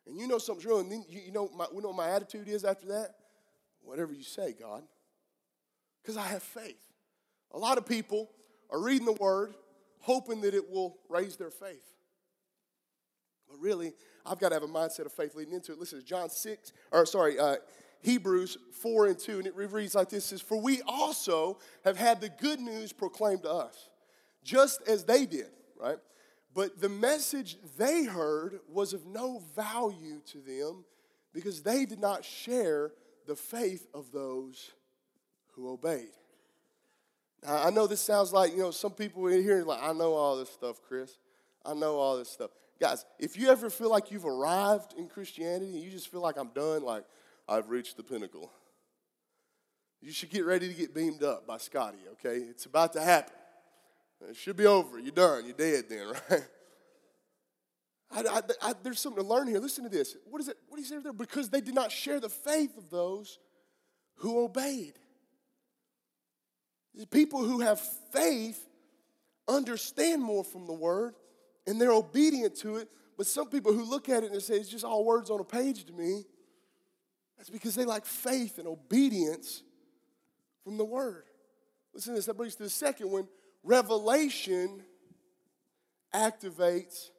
And 0.08 0.18
you 0.18 0.28
know 0.28 0.40
something's 0.40 0.66
real. 0.66 0.80
And 0.80 0.92
then 0.92 1.06
you, 1.08 1.22
you 1.28 1.32
know, 1.32 1.50
my, 1.56 1.68
you 1.74 1.82
know 1.82 1.90
what 1.90 1.98
my 1.98 2.10
attitude 2.10 2.50
is 2.50 2.66
after 2.66 2.88
that? 2.88 3.16
Whatever 3.82 4.12
you 4.12 4.24
say, 4.24 4.54
God. 4.60 4.84
Because 6.02 6.18
I 6.18 6.26
have 6.28 6.44
faith. 6.44 6.84
A 7.54 7.58
lot 7.58 7.78
of 7.78 7.86
people 7.86 8.30
are 8.70 8.82
reading 8.82 9.06
the 9.06 9.14
Word 9.14 9.56
hoping 10.00 10.42
that 10.42 10.54
it 10.54 10.70
will 10.70 10.98
raise 11.10 11.36
their 11.36 11.52
faith. 11.52 11.84
But 13.50 13.60
really, 13.60 13.94
I've 14.26 14.40
got 14.40 14.50
to 14.50 14.56
have 14.56 14.64
a 14.64 14.68
mindset 14.68 15.06
of 15.06 15.12
faith 15.12 15.36
leading 15.36 15.54
into 15.54 15.72
it. 15.72 15.80
Listen, 15.80 16.00
to 16.00 16.06
John 16.06 16.30
6, 16.30 16.74
or 16.92 17.06
sorry, 17.06 17.40
uh, 17.40 17.58
Hebrews 18.02 18.58
4 18.82 19.08
and 19.08 19.20
2, 19.20 19.38
and 19.40 19.48
it 19.48 19.56
reads 19.56 19.96
like 19.96 20.10
this 20.10 20.26
says, 20.26 20.42
For 20.42 20.62
we 20.62 20.82
also 20.84 21.58
have 21.84 21.98
had 21.98 22.22
the 22.22 22.30
good 22.30 22.60
news 22.60 22.94
proclaimed 22.94 23.44
to 23.44 23.52
us, 23.52 23.90
just 24.44 24.82
as 24.88 25.04
they 25.04 25.26
did, 25.26 25.50
right? 25.80 25.98
But 26.54 26.80
the 26.80 26.90
message 26.90 27.58
they 27.78 28.06
heard 28.06 28.60
was 28.68 28.94
of 28.94 29.06
no 29.06 29.42
value 29.56 30.22
to 30.28 30.40
them 30.40 30.86
because 31.34 31.62
they 31.62 31.86
did 31.86 32.00
not 32.00 32.26
share 32.26 32.92
the 33.28 33.36
faith 33.36 33.88
of 33.94 34.12
those 34.12 34.72
who 35.52 35.70
obeyed. 35.70 36.10
I 37.48 37.70
know 37.70 37.88
this 37.88 38.02
sounds 38.02 38.34
like, 38.34 38.52
you 38.52 38.60
know, 38.60 38.72
some 38.72 38.92
people 38.92 39.28
in 39.28 39.42
here 39.42 39.64
like, 39.64 39.82
I 39.82 39.94
know 39.94 40.14
all 40.14 40.38
this 40.38 40.50
stuff, 40.50 40.82
Chris. 40.88 41.18
I 41.66 41.74
know 41.74 41.96
all 41.96 42.18
this 42.18 42.30
stuff. 42.30 42.52
Guys, 42.80 43.06
if 43.18 43.38
you 43.38 43.50
ever 43.50 43.70
feel 43.70 43.90
like 43.90 44.12
you've 44.12 44.26
arrived 44.26 44.94
in 44.98 45.08
Christianity 45.08 45.74
and 45.74 45.84
you 45.84 45.92
just 45.92 46.10
feel 46.10 46.22
like 46.22 46.38
I'm 46.38 46.50
done, 46.50 46.84
like 46.84 47.04
I've 47.48 47.70
reached 47.70 47.98
the 47.98 48.04
pinnacle, 48.04 48.52
you 50.02 50.12
should 50.12 50.30
get 50.30 50.46
ready 50.46 50.68
to 50.68 50.74
get 50.74 50.94
beamed 50.94 51.24
up 51.24 51.46
by 51.46 51.58
Scotty, 51.58 51.98
okay? 52.14 52.38
It's 52.38 52.66
about 52.66 52.94
to 52.94 53.02
happen. 53.02 53.34
It 54.30 54.36
should 54.36 54.58
be 54.58 54.66
over. 54.66 55.00
You're 55.00 55.12
done. 55.12 55.46
You're 55.46 55.54
dead 55.54 55.86
then, 55.90 56.08
right? 56.30 56.44
I, 58.12 58.22
I, 58.22 58.42
I, 58.62 58.74
there's 58.82 59.00
something 59.00 59.22
to 59.22 59.28
learn 59.28 59.48
here. 59.48 59.60
Listen 59.60 59.84
to 59.84 59.90
this. 59.90 60.16
What 60.26 60.42
is 60.42 60.48
it? 60.48 60.58
What 60.68 60.78
do 60.78 60.82
you 60.82 60.88
say 60.88 60.98
there? 61.00 61.14
Because 61.14 61.50
they 61.50 61.62
did 61.62 61.76
not 61.76 61.92
share 61.92 62.20
the 62.20 62.30
faith 62.30 62.78
of 62.78 62.90
those 62.90 63.40
who 64.16 64.44
obeyed. 64.44 64.94
People 67.12 67.44
who 67.44 67.60
have 67.62 67.80
faith 68.12 68.68
understand 69.48 70.22
more 70.22 70.44
from 70.44 70.66
the 70.66 70.74
word 70.74 71.16
and 71.66 71.80
they're 71.80 71.92
obedient 71.92 72.56
to 72.58 72.78
it. 72.78 72.90
But 73.18 73.28
some 73.28 73.50
people 73.50 73.74
who 73.74 73.84
look 73.84 74.10
at 74.10 74.24
it 74.24 74.32
and 74.32 74.42
say 74.42 74.56
it's 74.56 74.70
just 74.70 74.86
all 74.86 75.06
words 75.06 75.30
on 75.30 75.40
a 75.40 75.44
page 75.44 75.86
to 75.86 75.94
me, 75.94 76.24
that's 77.38 77.50
because 77.50 77.76
they 77.76 77.86
like 77.86 78.06
faith 78.06 78.58
and 78.58 78.68
obedience 78.68 79.64
from 80.64 80.78
the 80.78 80.86
word. 80.86 81.24
Listen 81.94 82.14
to 82.14 82.18
this. 82.18 82.26
That 82.26 82.38
brings 82.38 82.56
to 82.56 82.64
the 82.64 82.70
second 82.70 83.12
one. 83.12 83.28
Revelation 83.64 84.84
activates 86.14 87.10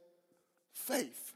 faith. 0.73 1.35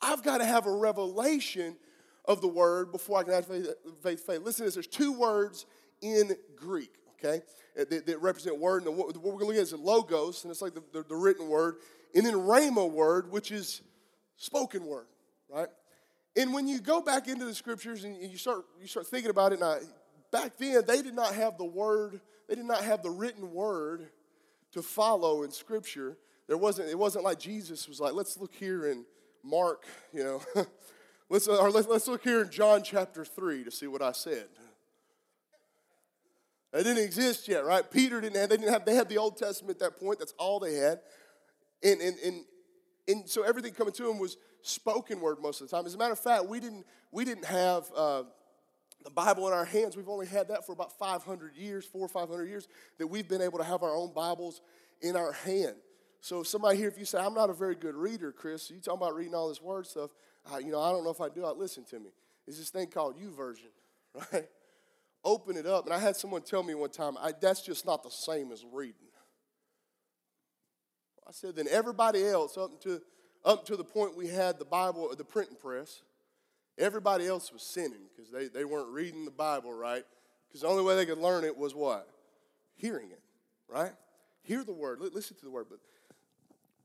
I've 0.00 0.22
got 0.22 0.38
to 0.38 0.44
have 0.44 0.66
a 0.66 0.72
revelation 0.72 1.76
of 2.24 2.40
the 2.40 2.48
word 2.48 2.92
before 2.92 3.20
I 3.20 3.22
can 3.24 3.42
faith, 3.42 4.26
faith. 4.26 4.42
Listen 4.42 4.58
to 4.58 4.64
this. 4.64 4.74
There's 4.74 4.86
two 4.86 5.12
words 5.12 5.66
in 6.00 6.36
Greek, 6.56 6.94
okay, 7.18 7.42
that, 7.76 8.06
that 8.06 8.22
represent 8.22 8.58
word. 8.58 8.84
And 8.84 8.96
what, 8.96 9.16
we're 9.16 9.32
going 9.32 9.38
to 9.38 9.46
look 9.46 9.56
at 9.56 9.62
is 9.62 9.72
logos, 9.72 10.44
and 10.44 10.50
it's 10.50 10.62
like 10.62 10.74
the, 10.74 10.82
the, 10.92 11.02
the 11.02 11.16
written 11.16 11.48
word. 11.48 11.76
And 12.14 12.24
then 12.24 12.34
rhema 12.34 12.90
word, 12.90 13.30
which 13.30 13.50
is 13.50 13.82
spoken 14.36 14.86
word, 14.86 15.06
right? 15.48 15.68
And 16.36 16.54
when 16.54 16.68
you 16.68 16.80
go 16.80 17.00
back 17.02 17.28
into 17.28 17.44
the 17.44 17.54
scriptures 17.54 18.04
and 18.04 18.16
you 18.16 18.38
start, 18.38 18.64
you 18.80 18.86
start 18.86 19.06
thinking 19.06 19.30
about 19.30 19.52
it, 19.52 19.60
now, 19.60 19.76
back 20.30 20.56
then 20.56 20.82
they 20.86 21.02
did 21.02 21.14
not 21.14 21.34
have 21.34 21.58
the 21.58 21.64
word, 21.64 22.20
they 22.48 22.54
did 22.54 22.64
not 22.64 22.82
have 22.82 23.02
the 23.02 23.10
written 23.10 23.52
word 23.52 24.08
to 24.72 24.82
follow 24.82 25.42
in 25.42 25.50
scripture. 25.50 26.16
There 26.46 26.56
wasn't, 26.56 26.88
it 26.88 26.98
wasn't 26.98 27.24
like 27.24 27.38
Jesus 27.38 27.88
was 27.88 28.00
like, 28.00 28.14
let's 28.14 28.38
look 28.38 28.54
here 28.54 28.86
in 28.86 29.04
Mark, 29.42 29.84
you 30.12 30.22
know, 30.22 30.42
let's, 31.28 31.48
or 31.48 31.70
let's, 31.70 31.88
let's 31.88 32.06
look 32.08 32.22
here 32.22 32.42
in 32.42 32.50
John 32.50 32.82
chapter 32.82 33.24
3 33.24 33.64
to 33.64 33.70
see 33.70 33.86
what 33.86 34.02
I 34.02 34.12
said. 34.12 34.46
It 36.72 36.84
didn't 36.84 37.02
exist 37.02 37.48
yet, 37.48 37.64
right? 37.64 37.88
Peter 37.90 38.20
didn't 38.20 38.36
have, 38.36 38.50
they 38.50 38.56
didn't 38.56 38.72
have, 38.72 38.84
they 38.84 38.94
had 38.94 39.08
the 39.08 39.18
Old 39.18 39.38
Testament 39.38 39.80
at 39.80 39.92
that 39.92 40.00
point, 40.00 40.18
that's 40.18 40.34
all 40.38 40.60
they 40.60 40.74
had. 40.74 41.00
And, 41.82 42.00
and, 42.00 42.16
and, 42.24 42.44
and 43.06 43.28
so 43.28 43.42
everything 43.42 43.72
coming 43.72 43.94
to 43.94 44.02
them 44.02 44.18
was 44.18 44.36
spoken 44.62 45.20
word 45.20 45.38
most 45.40 45.60
of 45.60 45.70
the 45.70 45.76
time. 45.76 45.86
As 45.86 45.94
a 45.94 45.98
matter 45.98 46.12
of 46.12 46.18
fact, 46.18 46.46
we 46.46 46.60
didn't, 46.60 46.84
we 47.10 47.24
didn't 47.24 47.46
have 47.46 47.90
uh, 47.96 48.24
the 49.02 49.10
Bible 49.10 49.46
in 49.46 49.54
our 49.54 49.64
hands. 49.64 49.96
We've 49.96 50.08
only 50.08 50.26
had 50.26 50.48
that 50.48 50.66
for 50.66 50.72
about 50.72 50.98
500 50.98 51.56
years, 51.56 51.86
four 51.86 52.04
or 52.04 52.08
500 52.08 52.44
years, 52.44 52.68
that 52.98 53.06
we've 53.06 53.28
been 53.28 53.42
able 53.42 53.58
to 53.58 53.64
have 53.64 53.82
our 53.82 53.96
own 53.96 54.12
Bibles 54.12 54.60
in 55.00 55.16
our 55.16 55.32
hand. 55.32 55.76
So 56.20 56.40
if 56.40 56.48
somebody 56.48 56.76
here, 56.76 56.88
if 56.88 56.98
you 56.98 57.04
say, 57.04 57.18
I'm 57.18 57.34
not 57.34 57.48
a 57.48 57.54
very 57.54 57.76
good 57.76 57.94
reader, 57.94 58.32
Chris, 58.32 58.70
you 58.70 58.80
talking 58.80 59.00
about 59.00 59.14
reading 59.14 59.34
all 59.34 59.48
this 59.48 59.62
word 59.62 59.86
stuff, 59.86 60.10
uh, 60.52 60.58
you 60.58 60.70
know, 60.72 60.80
I 60.80 60.90
don't 60.90 61.04
know 61.04 61.10
if 61.10 61.20
I 61.20 61.28
do. 61.28 61.44
I 61.44 61.50
listen 61.50 61.84
to 61.86 62.00
me. 62.00 62.10
It's 62.46 62.58
this 62.58 62.70
thing 62.70 62.88
called 62.88 63.16
YouVersion, 63.18 63.70
right? 64.32 64.48
Open 65.24 65.56
it 65.56 65.66
up. 65.66 65.84
And 65.84 65.94
I 65.94 65.98
had 65.98 66.16
someone 66.16 66.42
tell 66.42 66.62
me 66.62 66.74
one 66.74 66.90
time, 66.90 67.16
I 67.18 67.32
that's 67.38 67.62
just 67.62 67.84
not 67.84 68.02
the 68.02 68.10
same 68.10 68.52
as 68.52 68.64
reading. 68.72 69.08
I 71.28 71.32
said, 71.32 71.56
then 71.56 71.66
everybody 71.70 72.24
else, 72.24 72.56
up 72.56 72.80
to, 72.82 73.02
up 73.44 73.66
to 73.66 73.76
the 73.76 73.84
point 73.84 74.16
we 74.16 74.28
had 74.28 74.58
the 74.58 74.64
Bible, 74.64 75.14
the 75.14 75.24
printing 75.24 75.56
press, 75.56 76.02
everybody 76.78 77.26
else 77.26 77.52
was 77.52 77.62
sinning 77.62 78.08
because 78.16 78.32
they, 78.32 78.48
they 78.48 78.64
weren't 78.64 78.88
reading 78.88 79.26
the 79.26 79.30
Bible 79.30 79.72
right. 79.72 80.04
Because 80.48 80.62
the 80.62 80.68
only 80.68 80.82
way 80.82 80.96
they 80.96 81.04
could 81.04 81.18
learn 81.18 81.44
it 81.44 81.54
was 81.54 81.74
what? 81.74 82.08
Hearing 82.76 83.10
it, 83.10 83.20
right? 83.68 83.92
Hear 84.42 84.64
the 84.64 84.72
word, 84.72 85.00
listen 85.00 85.36
to 85.36 85.44
the 85.44 85.50
word. 85.50 85.66
But, 85.68 85.80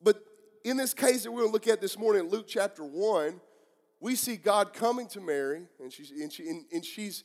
but 0.01 0.23
in 0.65 0.75
this 0.75 0.93
case 0.93 1.23
that 1.23 1.31
we're 1.31 1.39
going 1.39 1.51
to 1.51 1.53
look 1.53 1.67
at 1.69 1.79
this 1.79 1.97
morning, 1.97 2.23
Luke 2.23 2.45
chapter 2.45 2.83
1, 2.83 3.39
we 4.01 4.15
see 4.17 4.35
God 4.35 4.73
coming 4.73 5.07
to 5.09 5.21
Mary, 5.21 5.61
and 5.81 5.93
she's, 5.93 6.11
and, 6.11 6.33
she, 6.33 6.49
and, 6.49 6.65
and 6.73 6.83
she's 6.83 7.23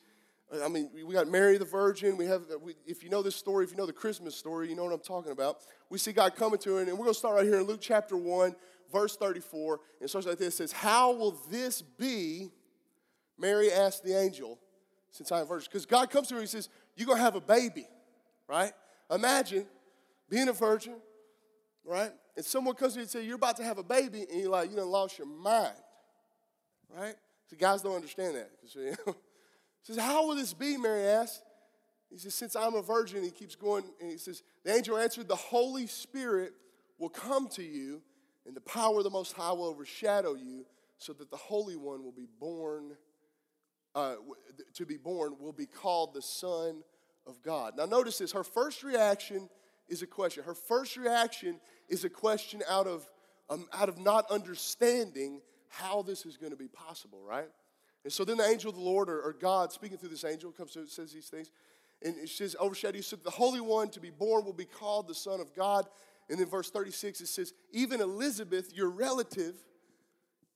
I 0.62 0.68
mean, 0.68 0.90
we 1.04 1.12
got 1.12 1.28
Mary 1.28 1.58
the 1.58 1.66
Virgin. 1.66 2.16
We 2.16 2.24
have, 2.26 2.42
we, 2.62 2.74
if 2.86 3.02
you 3.02 3.10
know 3.10 3.22
this 3.22 3.36
story, 3.36 3.64
if 3.64 3.70
you 3.70 3.76
know 3.76 3.84
the 3.84 3.92
Christmas 3.92 4.34
story, 4.34 4.70
you 4.70 4.76
know 4.76 4.84
what 4.84 4.94
I'm 4.94 5.00
talking 5.00 5.32
about. 5.32 5.58
We 5.90 5.98
see 5.98 6.12
God 6.12 6.34
coming 6.36 6.58
to 6.60 6.74
her, 6.74 6.80
and 6.80 6.90
we're 6.92 6.96
going 6.96 7.10
to 7.10 7.18
start 7.18 7.36
right 7.36 7.44
here 7.44 7.58
in 7.58 7.66
Luke 7.66 7.80
chapter 7.82 8.16
1, 8.16 8.56
verse 8.90 9.16
34. 9.16 9.74
And 9.74 10.06
it 10.06 10.08
starts 10.08 10.26
like 10.26 10.38
this. 10.38 10.54
It 10.54 10.56
says, 10.56 10.72
How 10.72 11.12
will 11.12 11.38
this 11.50 11.82
be? 11.82 12.50
Mary 13.38 13.70
asked 13.70 14.04
the 14.04 14.18
angel, 14.18 14.58
since 15.10 15.30
I 15.30 15.40
am 15.40 15.46
virgin. 15.46 15.68
Because 15.70 15.86
God 15.86 16.10
comes 16.10 16.28
to 16.28 16.34
her, 16.36 16.40
he 16.40 16.46
says, 16.46 16.70
You're 16.96 17.06
going 17.06 17.18
to 17.18 17.24
have 17.24 17.36
a 17.36 17.40
baby, 17.40 17.86
right? 18.48 18.72
Imagine 19.10 19.66
being 20.30 20.48
a 20.48 20.52
virgin, 20.52 20.96
right? 21.84 22.10
And 22.36 22.44
someone 22.44 22.74
comes 22.74 22.94
to 22.94 23.00
you 23.00 23.02
and 23.02 23.10
says, 23.10 23.24
You're 23.24 23.36
about 23.36 23.58
to 23.58 23.64
have 23.64 23.76
a 23.76 23.82
baby, 23.82 24.24
and 24.30 24.40
you're 24.40 24.50
like, 24.50 24.70
You 24.70 24.76
done 24.76 24.88
lost 24.88 25.18
your 25.18 25.26
mind, 25.26 25.76
right? 26.96 27.16
So 27.48 27.56
guys 27.58 27.82
don't 27.82 27.94
understand 27.94 28.36
that. 28.36 28.50
Because, 28.62 28.96
he 29.88 29.94
says, 29.94 30.04
How 30.04 30.26
will 30.26 30.36
this 30.36 30.52
be? 30.52 30.76
Mary 30.76 31.06
asked. 31.06 31.42
He 32.10 32.18
says, 32.18 32.34
Since 32.34 32.54
I'm 32.54 32.74
a 32.74 32.82
virgin, 32.82 33.24
he 33.24 33.30
keeps 33.30 33.54
going, 33.54 33.84
and 34.00 34.10
he 34.10 34.18
says, 34.18 34.42
The 34.64 34.74
angel 34.74 34.98
answered, 34.98 35.28
The 35.28 35.36
Holy 35.36 35.86
Spirit 35.86 36.52
will 36.98 37.08
come 37.08 37.48
to 37.48 37.62
you, 37.62 38.02
and 38.46 38.54
the 38.54 38.60
power 38.60 38.98
of 38.98 39.04
the 39.04 39.10
Most 39.10 39.32
High 39.32 39.52
will 39.52 39.64
overshadow 39.64 40.34
you, 40.34 40.66
so 40.98 41.14
that 41.14 41.30
the 41.30 41.36
Holy 41.36 41.76
One 41.76 42.04
will 42.04 42.12
be 42.12 42.28
born, 42.38 42.96
uh, 43.94 44.16
to 44.74 44.84
be 44.84 44.98
born, 44.98 45.36
will 45.40 45.52
be 45.52 45.66
called 45.66 46.12
the 46.12 46.22
Son 46.22 46.82
of 47.26 47.42
God. 47.42 47.74
Now, 47.76 47.86
notice 47.86 48.18
this. 48.18 48.32
Her 48.32 48.44
first 48.44 48.82
reaction 48.82 49.48
is 49.88 50.02
a 50.02 50.06
question. 50.06 50.44
Her 50.44 50.54
first 50.54 50.98
reaction 50.98 51.60
is 51.88 52.04
a 52.04 52.10
question 52.10 52.62
out 52.68 52.86
of, 52.86 53.08
um, 53.48 53.66
out 53.72 53.88
of 53.88 53.98
not 53.98 54.30
understanding 54.30 55.40
how 55.68 56.02
this 56.02 56.26
is 56.26 56.36
going 56.36 56.50
to 56.50 56.58
be 56.58 56.68
possible, 56.68 57.22
right? 57.22 57.48
And 58.08 58.12
so 58.14 58.24
then 58.24 58.38
the 58.38 58.48
angel 58.48 58.70
of 58.70 58.76
the 58.76 58.82
Lord, 58.82 59.10
or, 59.10 59.20
or 59.20 59.34
God 59.34 59.70
speaking 59.70 59.98
through 59.98 60.08
this 60.08 60.24
angel, 60.24 60.50
comes 60.50 60.72
to 60.72 60.86
says 60.86 61.12
these 61.12 61.28
things. 61.28 61.50
And 62.00 62.16
it 62.16 62.30
says, 62.30 62.56
overshadow 62.58 62.96
you. 62.96 63.02
So 63.02 63.16
the 63.16 63.28
Holy 63.28 63.60
One 63.60 63.90
to 63.90 64.00
be 64.00 64.08
born 64.08 64.46
will 64.46 64.54
be 64.54 64.64
called 64.64 65.08
the 65.08 65.14
Son 65.14 65.40
of 65.40 65.54
God. 65.54 65.84
And 66.30 66.40
then 66.40 66.46
verse 66.46 66.70
36, 66.70 67.20
it 67.20 67.26
says, 67.26 67.52
even 67.70 68.00
Elizabeth, 68.00 68.72
your 68.74 68.88
relative, 68.88 69.56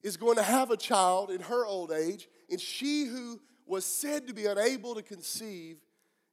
is 0.03 0.17
going 0.17 0.37
to 0.37 0.43
have 0.43 0.71
a 0.71 0.79
child 0.79 1.31
in 1.31 1.43
her 1.43 1.67
old 1.67 1.93
age, 1.93 2.27
and 2.51 2.59
she 2.59 3.05
who 3.05 3.39
was 3.67 3.85
said 3.85 4.29
to 4.29 4.33
be 4.33 4.47
unable 4.47 4.95
to 4.95 5.03
conceive 5.03 5.77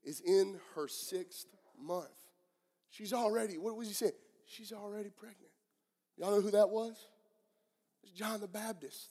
is 0.06 0.22
in 0.22 0.58
her 0.74 0.88
sixth 0.88 1.48
month. 1.78 2.08
She's 2.92 3.12
already, 3.12 3.58
what 3.58 3.76
was 3.76 3.90
he 3.90 3.94
saying? 3.94 4.14
She's 4.46 4.72
already 4.72 5.10
pregnant. 5.10 5.52
Y'all 6.16 6.32
know 6.32 6.40
who 6.40 6.52
that 6.52 6.70
was? 6.70 6.96
It's 8.04 8.14
John 8.14 8.40
the 8.40 8.48
Baptist. 8.48 9.10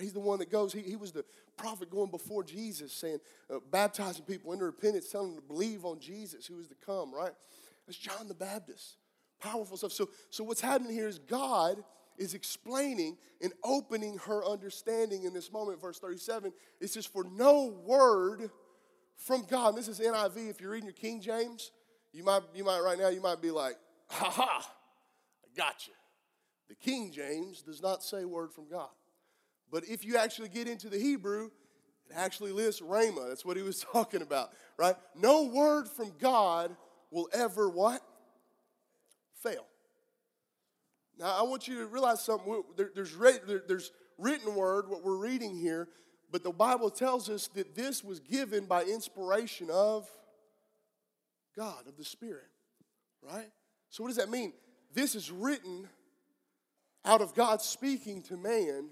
He's 0.00 0.12
the 0.12 0.20
one 0.20 0.40
that 0.40 0.50
goes, 0.50 0.72
he, 0.72 0.80
he 0.80 0.96
was 0.96 1.12
the 1.12 1.24
prophet 1.56 1.90
going 1.90 2.10
before 2.10 2.42
Jesus, 2.42 2.92
saying, 2.92 3.18
uh, 3.52 3.58
baptizing 3.70 4.24
people 4.24 4.52
into 4.52 4.64
repentance, 4.64 5.08
telling 5.08 5.34
them 5.34 5.42
to 5.42 5.46
believe 5.46 5.84
on 5.84 6.00
Jesus 6.00 6.46
who 6.46 6.58
is 6.58 6.68
to 6.68 6.74
come, 6.84 7.14
right? 7.14 7.32
That's 7.86 7.98
John 7.98 8.28
the 8.28 8.34
Baptist. 8.34 8.96
Powerful 9.40 9.76
stuff. 9.76 9.92
So, 9.92 10.08
so 10.30 10.42
what's 10.42 10.60
happening 10.60 10.92
here 10.92 11.06
is 11.08 11.18
God 11.18 11.82
is 12.16 12.34
explaining 12.34 13.16
and 13.42 13.52
opening 13.62 14.18
her 14.18 14.44
understanding 14.44 15.24
in 15.24 15.32
this 15.32 15.52
moment. 15.52 15.80
Verse 15.80 15.98
37, 15.98 16.52
it 16.80 16.90
says, 16.90 17.06
For 17.06 17.24
no 17.24 17.74
word 17.84 18.50
from 19.16 19.44
God, 19.48 19.70
and 19.70 19.78
this 19.78 19.88
is 19.88 20.00
NIV, 20.00 20.50
if 20.50 20.60
you're 20.60 20.70
reading 20.70 20.86
your 20.86 20.94
King 20.94 21.20
James, 21.20 21.70
you 22.12 22.24
might, 22.24 22.42
you 22.54 22.64
might 22.64 22.80
right 22.80 22.98
now, 22.98 23.08
you 23.08 23.20
might 23.20 23.42
be 23.42 23.50
like, 23.50 23.74
ha 24.08 24.30
ha, 24.30 24.70
I 25.44 25.56
got 25.56 25.86
you. 25.86 25.92
The 26.68 26.74
King 26.74 27.12
James 27.12 27.62
does 27.62 27.82
not 27.82 28.02
say 28.02 28.24
word 28.24 28.52
from 28.52 28.68
God. 28.68 28.88
But 29.74 29.88
if 29.88 30.04
you 30.04 30.16
actually 30.16 30.50
get 30.50 30.68
into 30.68 30.88
the 30.88 31.00
Hebrew, 31.00 31.50
it 32.08 32.14
actually 32.14 32.52
lists 32.52 32.80
Rhema. 32.80 33.26
That's 33.26 33.44
what 33.44 33.56
he 33.56 33.64
was 33.64 33.84
talking 33.92 34.22
about, 34.22 34.52
right? 34.78 34.94
No 35.16 35.46
word 35.46 35.88
from 35.88 36.12
God 36.20 36.76
will 37.10 37.28
ever 37.32 37.68
what? 37.68 38.00
Fail. 39.42 39.66
Now, 41.18 41.36
I 41.36 41.42
want 41.42 41.66
you 41.66 41.78
to 41.78 41.86
realize 41.86 42.24
something. 42.24 42.62
There's, 42.76 43.16
there's 43.66 43.90
written 44.16 44.54
word, 44.54 44.88
what 44.88 45.02
we're 45.02 45.16
reading 45.16 45.56
here, 45.56 45.88
but 46.30 46.44
the 46.44 46.52
Bible 46.52 46.88
tells 46.88 47.28
us 47.28 47.48
that 47.48 47.74
this 47.74 48.04
was 48.04 48.20
given 48.20 48.66
by 48.66 48.84
inspiration 48.84 49.70
of 49.72 50.08
God, 51.56 51.88
of 51.88 51.96
the 51.96 52.04
Spirit, 52.04 52.46
right? 53.22 53.50
So, 53.90 54.04
what 54.04 54.08
does 54.08 54.18
that 54.18 54.30
mean? 54.30 54.52
This 54.92 55.16
is 55.16 55.32
written 55.32 55.88
out 57.04 57.20
of 57.20 57.34
God 57.34 57.60
speaking 57.60 58.22
to 58.22 58.36
man 58.36 58.90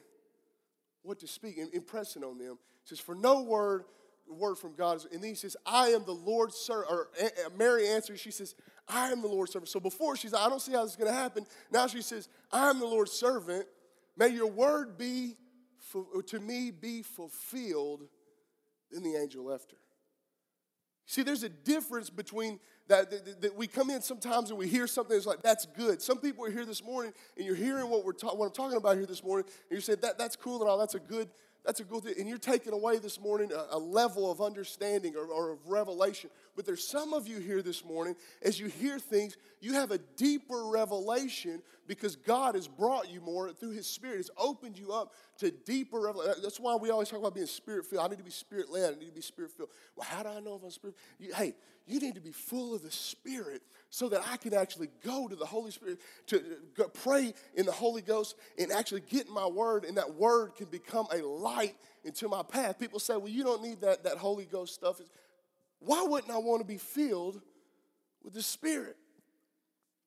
what 1.03 1.19
to 1.21 1.27
speak, 1.27 1.59
impressing 1.73 2.25
on 2.25 2.39
them. 2.39 2.59
Says, 2.85 3.01
For 3.01 3.15
no 3.15 3.43
word, 3.43 3.85
word 4.29 4.57
from 4.57 4.75
God. 4.75 5.03
And 5.13 5.23
then 5.23 5.31
he 5.31 5.35
says, 5.35 5.57
I 5.67 5.89
am 5.89 6.05
the 6.05 6.13
Lord's 6.13 6.57
servant. 6.57 6.91
Or 6.91 7.09
Mary 7.57 7.89
answers, 7.89 8.21
she 8.21 8.31
says, 8.31 8.55
I 8.89 9.11
am 9.11 9.23
the 9.23 9.29
Lord's 9.29 9.53
servant. 9.53 9.69
So 9.69 9.81
before 9.81 10.17
she's 10.17 10.35
I 10.35 10.49
don't 10.49 10.61
see 10.61 10.73
how 10.73 10.83
this 10.83 10.93
is 10.93 10.97
going 10.97 11.11
to 11.11 11.19
happen. 11.19 11.47
Now 11.71 11.87
she 11.87 12.03
says, 12.03 12.29
I 12.51 12.71
am 12.71 12.79
the 12.79 12.87
Lord's 12.87 13.13
servant. 13.13 13.67
May 14.17 14.29
your 14.29 14.51
word 14.51 14.99
be 14.99 15.37
to 16.27 16.41
me 16.41 16.71
be 16.71 17.03
fulfilled. 17.03 18.05
Then 18.91 19.03
the 19.03 19.17
angel 19.17 19.45
left 19.45 19.73
her. 19.73 19.77
See, 21.07 21.23
there's 21.23 21.43
a 21.43 21.49
difference 21.49 22.11
between 22.11 22.61
that, 22.89 23.11
that, 23.11 23.43
that, 23.43 23.57
we 23.57 23.67
come 23.67 23.91
in 23.91 24.03
sometimes 24.03 24.51
and 24.51 24.59
we 24.59 24.67
hear 24.67 24.87
something 24.87 25.17
that's 25.17 25.27
like, 25.27 25.43
that's 25.43 25.67
good. 25.67 26.03
Some 26.03 26.19
people 26.19 26.45
are 26.45 26.51
here 26.51 26.65
this 26.65 26.83
morning 26.83 27.13
and 27.37 27.47
you're 27.47 27.57
hearing 27.57 27.89
what, 27.89 28.05
we're 28.05 28.13
ta- 28.13 28.35
what 28.35 28.47
I'm 28.47 28.53
talking 28.53 28.77
about 28.77 28.97
here 28.97 29.07
this 29.07 29.23
morning, 29.23 29.47
and 29.71 29.77
you 29.77 29.81
said, 29.81 30.03
that, 30.03 30.19
that's 30.19 30.37
cool 30.37 30.61
and 30.61 30.71
all, 30.71 30.79
that's 30.79 30.95
a 30.95 31.01
good, 31.01 31.29
that's 31.65 31.81
a 31.81 31.85
good 31.85 32.05
thing. 32.05 32.15
And 32.19 32.29
you're 32.29 32.39
taking 32.39 32.73
away 32.73 32.99
this 32.99 33.21
morning 33.21 33.53
a, 33.53 33.77
a 33.77 33.79
level 33.79 34.31
of 34.31 34.41
understanding 34.41 35.15
or, 35.17 35.27
or, 35.27 35.53
of 35.53 35.59
revelation 35.67 36.31
But 36.55 36.67
there's 36.67 36.87
some 36.87 37.15
of 37.15 37.27
you 37.27 37.39
here 37.39 37.63
this 37.63 37.85
morning, 37.85 38.15
as 38.43 38.61
you 38.61 38.67
hear 38.67 38.99
things, 38.99 39.37
you 39.61 39.75
have 39.75 39.91
a 39.91 39.99
deeper 40.17 40.65
revelation 40.67 41.63
because 41.87 42.17
God 42.17 42.55
has 42.55 42.69
brought 42.69 43.11
you 43.11 43.21
more 43.21 43.53
through 43.53 43.71
His 43.71 43.87
Spirit. 43.87 44.21
It's 44.21 44.31
opened 44.37 44.79
you 44.79 44.93
up 44.93 45.15
to 45.39 45.51
deeper 45.51 46.01
revelation. 46.01 46.35
That's 46.43 46.61
why 46.61 46.77
we 46.77 46.91
always 46.91 47.09
talk 47.09 47.21
about 47.21 47.35
being 47.35 47.47
spirit 47.47 47.87
filled. 47.87 48.05
I 48.05 48.09
need 48.09 48.19
to 48.19 48.25
be 48.25 48.31
spirit 48.31 48.71
led. 48.71 48.95
I 48.95 48.99
need 48.99 49.07
to 49.07 49.13
be 49.13 49.23
spirit 49.23 49.51
filled. 49.51 49.71
Well, 49.97 50.07
how 50.09 50.23
do 50.23 50.29
I 50.29 50.41
know 50.41 50.57
if 50.57 50.63
I'm 50.63 50.71
spirit? 50.71 50.97
You, 51.19 51.33
hey, 51.35 51.55
you 51.87 52.01
need 52.01 52.15
to 52.15 52.21
be 52.21 52.33
full 52.33 52.75
of 52.75 52.83
the 52.83 52.91
Spirit 52.91 53.63
so 53.91 54.09
that 54.09 54.23
I 54.31 54.37
can 54.37 54.55
actually 54.55 54.89
go 55.05 55.29
to 55.29 55.37
the 55.37 55.45
Holy 55.45 55.71
Spirit 55.71 55.99
to 56.29 56.41
pray 56.95 57.35
in 57.55 57.67
the 57.67 57.73
Holy 57.73 58.03
Ghost 58.03 58.37
and 58.59 58.71
actually 58.71 59.03
get 59.03 59.29
my 59.29 59.47
Word, 59.47 59.85
and 59.85 59.97
that 59.97 60.15
Word 60.15 60.55
can 60.55 60.67
become 60.67 61.07
a 61.13 61.19
light 61.19 61.75
into 62.05 62.29
my 62.29 62.43
path. 62.43 62.79
People 62.79 63.01
say, 63.01 63.17
well, 63.17 63.29
you 63.29 63.43
don't 63.43 63.63
need 63.63 63.81
that, 63.81 64.05
that 64.05 64.17
Holy 64.17 64.45
Ghost 64.45 64.75
stuff. 64.75 65.01
Why 65.85 66.03
wouldn't 66.03 66.33
I 66.33 66.39
want 66.39 66.61
to 66.61 66.67
be 66.67 66.79
filled 66.79 67.41
with 68.23 68.35
the 68.35 68.43
Spirit? 68.43 68.97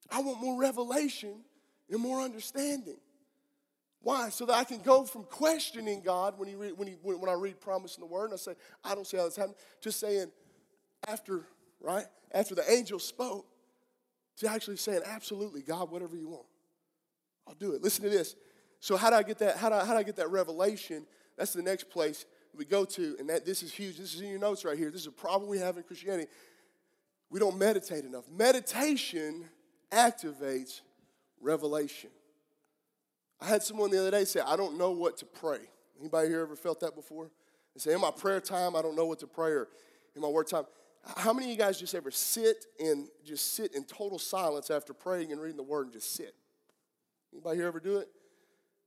I 0.10 0.22
want 0.22 0.42
more 0.42 0.60
revelation 0.60 1.42
and 1.90 2.00
more 2.00 2.22
understanding. 2.22 2.98
Why? 4.02 4.30
So 4.30 4.46
that 4.46 4.54
I 4.54 4.64
can 4.64 4.80
go 4.80 5.04
from 5.04 5.24
questioning 5.24 6.02
God 6.02 6.38
when, 6.38 6.48
he 6.48 6.56
when, 6.56 6.88
he, 6.88 6.94
when 7.02 7.30
I 7.30 7.34
read 7.34 7.60
promise 7.60 7.96
in 7.96 8.02
the 8.02 8.08
Word 8.08 8.26
and 8.26 8.34
I 8.34 8.38
say, 8.38 8.56
I 8.84 8.94
don't 8.94 9.06
see 9.06 9.18
how 9.18 9.26
this 9.26 9.36
happened, 9.36 9.56
to 9.82 9.92
saying, 9.92 10.32
after, 11.08 11.42
right? 11.82 12.06
After 12.32 12.56
the 12.56 12.72
angel 12.72 13.00
spoke, 13.00 13.48
to 14.38 14.50
actually 14.50 14.78
saying, 14.78 15.02
absolutely, 15.06 15.62
God, 15.62 15.90
whatever 15.90 16.16
you 16.16 16.30
want. 16.30 16.46
I'll 17.48 17.56
do 17.56 17.74
it. 17.74 17.82
Listen 17.82 18.04
to 18.04 18.10
this. 18.10 18.36
So 18.80 18.98
how 18.98 19.10
do 19.10 19.16
I 19.16 19.24
get 19.24 19.40
that? 19.40 19.58
How 19.58 19.70
do 19.70 19.76
I, 19.76 19.86
how 19.86 19.94
do 19.94 20.00
I 20.00 20.04
get 20.04 20.18
that 20.18 20.30
revelation? 20.30 21.06
That's 21.38 21.54
the 21.54 21.64
next 21.64 21.90
place 21.90 22.26
we 22.58 22.66
go 22.66 22.86
to, 22.86 23.16
and 23.20 23.30
that 23.30 23.46
this 23.46 23.64
is 23.64 23.74
huge. 23.74 23.98
This 23.98 24.14
is 24.14 24.22
in 24.22 24.30
your 24.30 24.40
notes 24.40 24.66
right 24.66 24.78
here. 24.78 24.92
This 24.92 25.02
is 25.02 25.08
a 25.08 25.12
problem 25.12 25.50
we 25.50 25.60
have 25.60 25.78
in 25.78 25.84
Christianity. 25.84 26.30
We 27.30 27.40
don't 27.40 27.58
meditate 27.58 28.06
enough. 28.06 28.26
Meditation 28.30 29.46
activates 29.92 30.82
revelation. 31.42 32.10
I 33.42 33.48
had 33.48 33.64
someone 33.64 33.92
the 33.92 34.00
other 34.00 34.12
day 34.12 34.26
say, 34.26 34.40
I 34.40 34.56
don't 34.56 34.78
know 34.78 34.92
what 34.92 35.18
to 35.18 35.26
pray. 35.26 35.60
Anybody 36.00 36.30
here 36.30 36.42
ever 36.42 36.56
felt 36.56 36.80
that 36.82 36.96
before? 36.96 37.32
They 37.74 37.80
say, 37.80 37.94
in 37.94 38.02
my 38.02 38.12
prayer 38.12 38.40
time, 38.40 38.76
I 38.76 38.82
don't 38.82 38.96
know 38.96 39.06
what 39.06 39.20
to 39.20 39.28
pray, 39.28 39.52
or 39.52 39.68
in 40.16 40.22
my 40.22 40.28
word 40.28 40.48
time. 40.48 40.64
How 41.18 41.34
many 41.34 41.48
of 41.48 41.52
you 41.52 41.58
guys 41.58 41.80
just 41.80 41.94
ever 41.94 42.10
sit 42.10 42.66
and 42.80 43.08
just 43.24 43.54
sit 43.54 43.76
in 43.76 43.84
total 43.84 44.18
silence 44.18 44.72
after 44.72 44.94
praying 44.94 45.32
and 45.32 45.40
reading 45.40 45.58
the 45.58 45.64
word 45.64 45.88
and 45.88 45.94
just 45.94 46.16
sit? 46.16 46.34
Anybody 47.32 47.58
here 47.58 47.68
ever 47.68 47.80
do 47.80 47.98
it? 47.98 48.08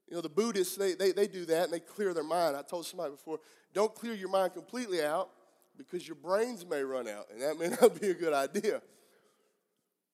You 0.09 0.17
know, 0.17 0.21
the 0.23 0.29
Buddhists, 0.29 0.77
they, 0.77 0.95
they, 0.95 1.13
they 1.13 1.27
do 1.27 1.45
that 1.47 1.65
and 1.65 1.73
they 1.73 1.81
clear 1.81 2.15
their 2.15 2.25
mind. 2.25 2.57
I 2.57 2.63
told 2.63 2.87
somebody 2.87 3.11
before, 3.11 3.41
don't 3.75 3.95
clear 3.95 4.15
your 4.15 4.31
mind 4.31 4.55
completely 4.55 5.03
out 5.03 5.31
because 5.77 6.07
your 6.07 6.17
brains 6.17 6.67
may 6.67 6.83
run 6.83 7.07
out, 7.07 7.27
and 7.33 7.41
that 7.43 7.59
may 7.59 7.69
not 7.81 8.01
be 8.01 8.09
a 8.11 8.15
good 8.15 8.33
idea. 8.33 8.83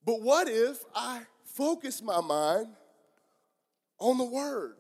But 0.04 0.20
what 0.20 0.48
if 0.48 0.84
I 0.94 1.22
focus 1.44 2.02
my 2.02 2.20
mind 2.20 2.68
on 3.98 4.18
the 4.18 4.24
Word? 4.24 4.74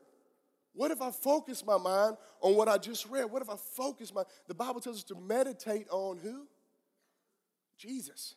What 0.74 0.90
if 0.90 1.00
I 1.00 1.10
focus 1.10 1.64
my 1.64 1.78
mind 1.78 2.16
on 2.40 2.56
what 2.56 2.68
I 2.68 2.78
just 2.78 3.06
read? 3.08 3.26
What 3.26 3.40
if 3.40 3.48
I 3.48 3.56
focus 3.56 4.12
my 4.12 4.24
the 4.48 4.54
Bible 4.54 4.80
tells 4.80 4.96
us 4.96 5.04
to 5.04 5.14
meditate 5.14 5.86
on 5.90 6.18
who? 6.18 6.46
Jesus. 7.78 8.34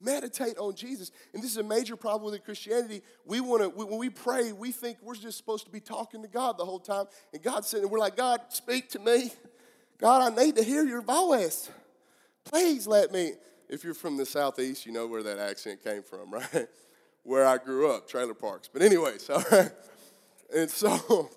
Meditate 0.00 0.56
on 0.58 0.74
Jesus. 0.74 1.10
And 1.34 1.42
this 1.42 1.50
is 1.50 1.56
a 1.58 1.62
major 1.62 1.94
problem 1.94 2.32
with 2.32 2.42
Christianity. 2.44 3.02
We 3.26 3.40
want 3.40 3.62
to, 3.62 3.68
when 3.68 3.98
we 3.98 4.08
pray, 4.08 4.52
we 4.52 4.72
think 4.72 4.98
we're 5.02 5.14
just 5.14 5.36
supposed 5.36 5.66
to 5.66 5.70
be 5.70 5.80
talking 5.80 6.22
to 6.22 6.28
God 6.28 6.56
the 6.56 6.64
whole 6.64 6.78
time. 6.78 7.06
And 7.32 7.42
God 7.42 7.64
said, 7.66 7.84
we're 7.84 7.98
like, 7.98 8.16
God, 8.16 8.40
speak 8.48 8.88
to 8.90 8.98
me. 8.98 9.30
God, 9.98 10.32
I 10.32 10.44
need 10.44 10.56
to 10.56 10.62
hear 10.62 10.84
your 10.84 11.02
voice. 11.02 11.70
Please 12.44 12.86
let 12.86 13.12
me. 13.12 13.34
If 13.68 13.84
you're 13.84 13.94
from 13.94 14.16
the 14.16 14.26
Southeast, 14.26 14.86
you 14.86 14.92
know 14.92 15.06
where 15.06 15.22
that 15.22 15.38
accent 15.38 15.84
came 15.84 16.02
from, 16.02 16.30
right? 16.34 16.66
Where 17.22 17.46
I 17.46 17.58
grew 17.58 17.92
up, 17.92 18.08
trailer 18.08 18.34
parks. 18.34 18.68
But, 18.72 18.82
all 18.82 19.42
right. 19.52 19.70
And 20.52 20.68
so, 20.68 21.30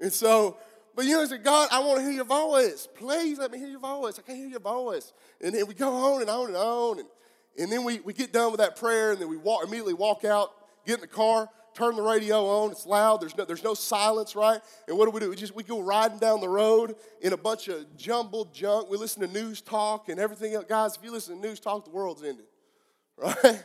and 0.00 0.12
so, 0.12 0.58
but 0.94 1.04
you 1.04 1.12
know, 1.12 1.24
said, 1.26 1.42
God, 1.42 1.68
I 1.72 1.80
want 1.80 1.98
to 1.98 2.04
hear 2.04 2.12
your 2.12 2.24
voice. 2.24 2.88
Please 2.94 3.38
let 3.38 3.50
me 3.50 3.58
hear 3.58 3.68
your 3.68 3.80
voice. 3.80 4.18
I 4.18 4.22
can't 4.22 4.38
hear 4.38 4.48
your 4.48 4.60
voice. 4.60 5.12
And 5.40 5.54
then 5.54 5.66
we 5.66 5.74
go 5.74 5.92
on 5.92 6.20
and 6.20 6.30
on 6.30 6.46
and 6.46 6.56
on. 6.56 6.98
And 7.00 7.08
and 7.56 7.70
then 7.70 7.84
we, 7.84 8.00
we 8.00 8.12
get 8.12 8.32
done 8.32 8.50
with 8.50 8.60
that 8.60 8.76
prayer, 8.76 9.12
and 9.12 9.20
then 9.20 9.28
we 9.28 9.36
walk, 9.36 9.64
immediately 9.64 9.94
walk 9.94 10.24
out, 10.24 10.52
get 10.86 10.96
in 10.96 11.00
the 11.00 11.06
car, 11.06 11.48
turn 11.74 11.94
the 11.96 12.02
radio 12.02 12.44
on. 12.44 12.72
It's 12.72 12.86
loud. 12.86 13.20
There's 13.20 13.36
no, 13.36 13.44
there's 13.44 13.62
no 13.62 13.74
silence, 13.74 14.34
right? 14.34 14.60
And 14.88 14.98
what 14.98 15.06
do 15.06 15.10
we 15.12 15.20
do? 15.20 15.30
We 15.30 15.36
just 15.36 15.54
we 15.54 15.62
go 15.62 15.80
riding 15.80 16.18
down 16.18 16.40
the 16.40 16.48
road 16.48 16.96
in 17.20 17.32
a 17.32 17.36
bunch 17.36 17.68
of 17.68 17.96
jumbled 17.96 18.52
junk. 18.52 18.90
We 18.90 18.96
listen 18.96 19.22
to 19.22 19.32
news 19.32 19.60
talk 19.60 20.08
and 20.08 20.18
everything 20.18 20.54
else. 20.54 20.66
Guys, 20.68 20.96
if 20.96 21.04
you 21.04 21.12
listen 21.12 21.36
to 21.36 21.48
news 21.48 21.60
talk, 21.60 21.84
the 21.84 21.90
world's 21.90 22.22
ended, 22.22 22.46
right? 23.16 23.64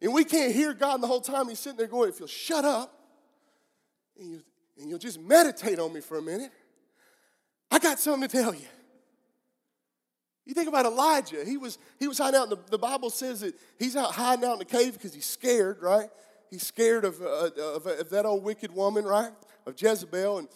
And 0.00 0.14
we 0.14 0.24
can't 0.24 0.54
hear 0.54 0.74
God 0.74 1.00
the 1.00 1.06
whole 1.06 1.20
time. 1.20 1.48
He's 1.48 1.58
sitting 1.58 1.76
there 1.76 1.88
going, 1.88 2.08
if 2.08 2.20
you'll 2.20 2.28
shut 2.28 2.64
up 2.64 2.94
and, 4.18 4.30
you, 4.30 4.42
and 4.78 4.88
you'll 4.88 4.98
just 4.98 5.20
meditate 5.20 5.78
on 5.80 5.92
me 5.92 6.00
for 6.00 6.18
a 6.18 6.22
minute, 6.22 6.52
I 7.70 7.78
got 7.78 7.98
something 7.98 8.28
to 8.28 8.36
tell 8.36 8.54
you. 8.54 8.66
You 10.48 10.54
think 10.54 10.66
about 10.66 10.86
Elijah. 10.86 11.44
He 11.44 11.58
was, 11.58 11.78
he 11.98 12.08
was 12.08 12.16
hiding 12.16 12.40
out. 12.40 12.48
The, 12.48 12.58
the 12.70 12.78
Bible 12.78 13.10
says 13.10 13.40
that 13.40 13.54
he's 13.78 13.94
out 13.96 14.12
hiding 14.12 14.46
out 14.46 14.54
in 14.54 14.58
the 14.60 14.64
cave 14.64 14.94
because 14.94 15.12
he's 15.12 15.26
scared, 15.26 15.82
right? 15.82 16.08
He's 16.50 16.66
scared 16.66 17.04
of, 17.04 17.20
uh, 17.20 17.50
of, 17.60 17.86
of, 17.86 18.08
that 18.08 18.24
old 18.24 18.42
wicked 18.42 18.74
woman, 18.74 19.04
right? 19.04 19.30
Of 19.66 19.80
Jezebel. 19.80 20.38
And, 20.38 20.48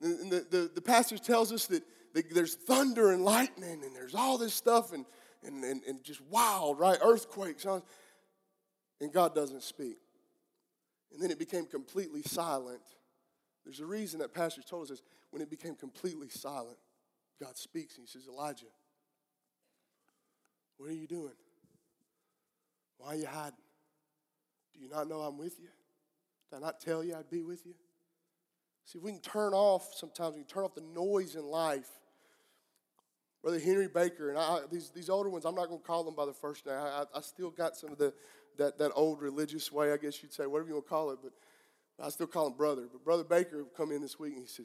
the, 0.00 0.46
the, 0.50 0.70
the 0.74 0.80
passage 0.80 1.20
tells 1.20 1.52
us 1.52 1.66
that, 1.66 1.82
there's 2.32 2.54
thunder 2.54 3.10
and 3.10 3.24
lightning 3.24 3.82
and 3.84 3.94
there's 3.94 4.14
all 4.14 4.38
this 4.38 4.54
stuff 4.54 4.92
and, 4.92 5.04
and, 5.44 5.64
and, 5.64 5.82
and 5.82 6.02
just 6.04 6.20
wild, 6.30 6.78
right? 6.78 6.96
Earthquakes. 7.02 7.66
And 7.66 9.12
God 9.12 9.34
doesn't 9.34 9.64
speak. 9.64 9.98
And 11.12 11.20
then 11.20 11.30
it 11.30 11.38
became 11.38 11.66
completely 11.66 12.22
silent. 12.22 12.80
There's 13.64 13.80
a 13.80 13.86
reason 13.86 14.20
that 14.20 14.32
passage 14.32 14.64
told 14.64 14.84
us 14.84 14.88
this. 14.90 15.02
When 15.32 15.42
it 15.42 15.50
became 15.50 15.74
completely 15.74 16.28
silent, 16.28 16.78
God 17.42 17.58
speaks 17.58 17.98
and 17.98 18.06
he 18.06 18.10
says, 18.10 18.28
Elijah, 18.28 18.66
what 20.76 20.90
are 20.90 20.94
you 20.94 21.06
doing? 21.06 21.32
Why 22.98 23.08
are 23.08 23.16
you 23.16 23.26
hiding? 23.26 23.52
Do 24.74 24.80
you 24.80 24.88
not 24.88 25.08
know 25.08 25.20
I'm 25.20 25.38
with 25.38 25.58
you? 25.60 25.68
Did 26.50 26.56
I 26.56 26.60
not 26.60 26.80
tell 26.80 27.04
you 27.04 27.14
I'd 27.14 27.30
be 27.30 27.42
with 27.42 27.64
you? 27.66 27.74
See, 28.86 28.98
if 28.98 29.04
we 29.04 29.12
can 29.12 29.20
turn 29.20 29.54
off 29.54 29.94
sometimes, 29.94 30.34
we 30.34 30.42
can 30.42 30.48
turn 30.48 30.64
off 30.64 30.74
the 30.74 30.82
noise 30.82 31.36
in 31.36 31.44
life. 31.44 31.88
Brother 33.42 33.58
Henry 33.58 33.88
Baker, 33.88 34.30
and 34.30 34.38
I, 34.38 34.60
these, 34.70 34.90
these 34.90 35.10
older 35.10 35.28
ones, 35.28 35.44
I'm 35.44 35.54
not 35.54 35.68
going 35.68 35.80
to 35.80 35.86
call 35.86 36.02
them 36.02 36.14
by 36.14 36.24
the 36.24 36.32
first 36.32 36.66
name. 36.66 36.76
I, 36.76 37.04
I, 37.14 37.20
still 37.20 37.50
got 37.50 37.76
some 37.76 37.92
of 37.92 37.98
the, 37.98 38.14
that, 38.56 38.78
that 38.78 38.92
old 38.94 39.20
religious 39.20 39.70
way, 39.70 39.92
I 39.92 39.98
guess 39.98 40.22
you'd 40.22 40.32
say, 40.32 40.46
whatever 40.46 40.68
you 40.68 40.74
want 40.74 40.86
to 40.86 40.88
call 40.88 41.10
it, 41.10 41.18
but 41.22 41.32
I 42.02 42.08
still 42.08 42.26
call 42.26 42.46
him 42.46 42.54
brother. 42.54 42.88
But 42.90 43.04
Brother 43.04 43.24
Baker 43.24 43.66
come 43.76 43.92
in 43.92 44.00
this 44.00 44.18
week 44.18 44.32
and 44.32 44.42
he 44.42 44.48
said, 44.48 44.64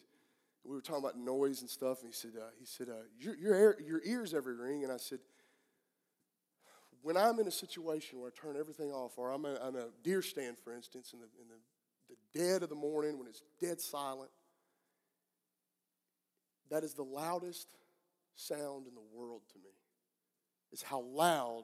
we 0.63 0.75
were 0.75 0.81
talking 0.81 1.03
about 1.03 1.17
noise 1.17 1.61
and 1.61 1.69
stuff, 1.69 2.01
and 2.01 2.09
he 2.09 2.13
said, 2.13 2.31
uh, 2.37 2.49
he 2.57 2.65
said, 2.65 2.87
uh, 2.89 3.03
your, 3.19 3.35
your, 3.35 3.75
your 3.81 4.01
ears 4.05 4.33
ever 4.33 4.55
ring? 4.55 4.83
And 4.83 4.93
I 4.93 4.97
said, 4.97 5.19
when 7.01 7.17
I'm 7.17 7.39
in 7.39 7.47
a 7.47 7.51
situation 7.51 8.19
where 8.19 8.29
I 8.29 8.39
turn 8.39 8.57
everything 8.57 8.91
off, 8.91 9.17
or 9.17 9.31
I'm 9.31 9.45
on 9.45 9.75
a 9.75 9.88
deer 10.03 10.21
stand, 10.21 10.57
for 10.57 10.73
instance, 10.73 11.13
in, 11.13 11.19
the, 11.19 11.25
in 11.41 11.47
the, 11.47 12.15
the 12.15 12.39
dead 12.39 12.63
of 12.63 12.69
the 12.69 12.75
morning 12.75 13.17
when 13.17 13.27
it's 13.27 13.43
dead 13.62 13.79
silent, 13.79 14.31
that 16.69 16.83
is 16.83 16.93
the 16.93 17.03
loudest 17.03 17.67
sound 18.35 18.88
in 18.88 18.93
the 18.95 19.03
world 19.13 19.41
to 19.53 19.57
me. 19.57 19.71
Is 20.71 20.83
how 20.83 21.01
loud 21.01 21.63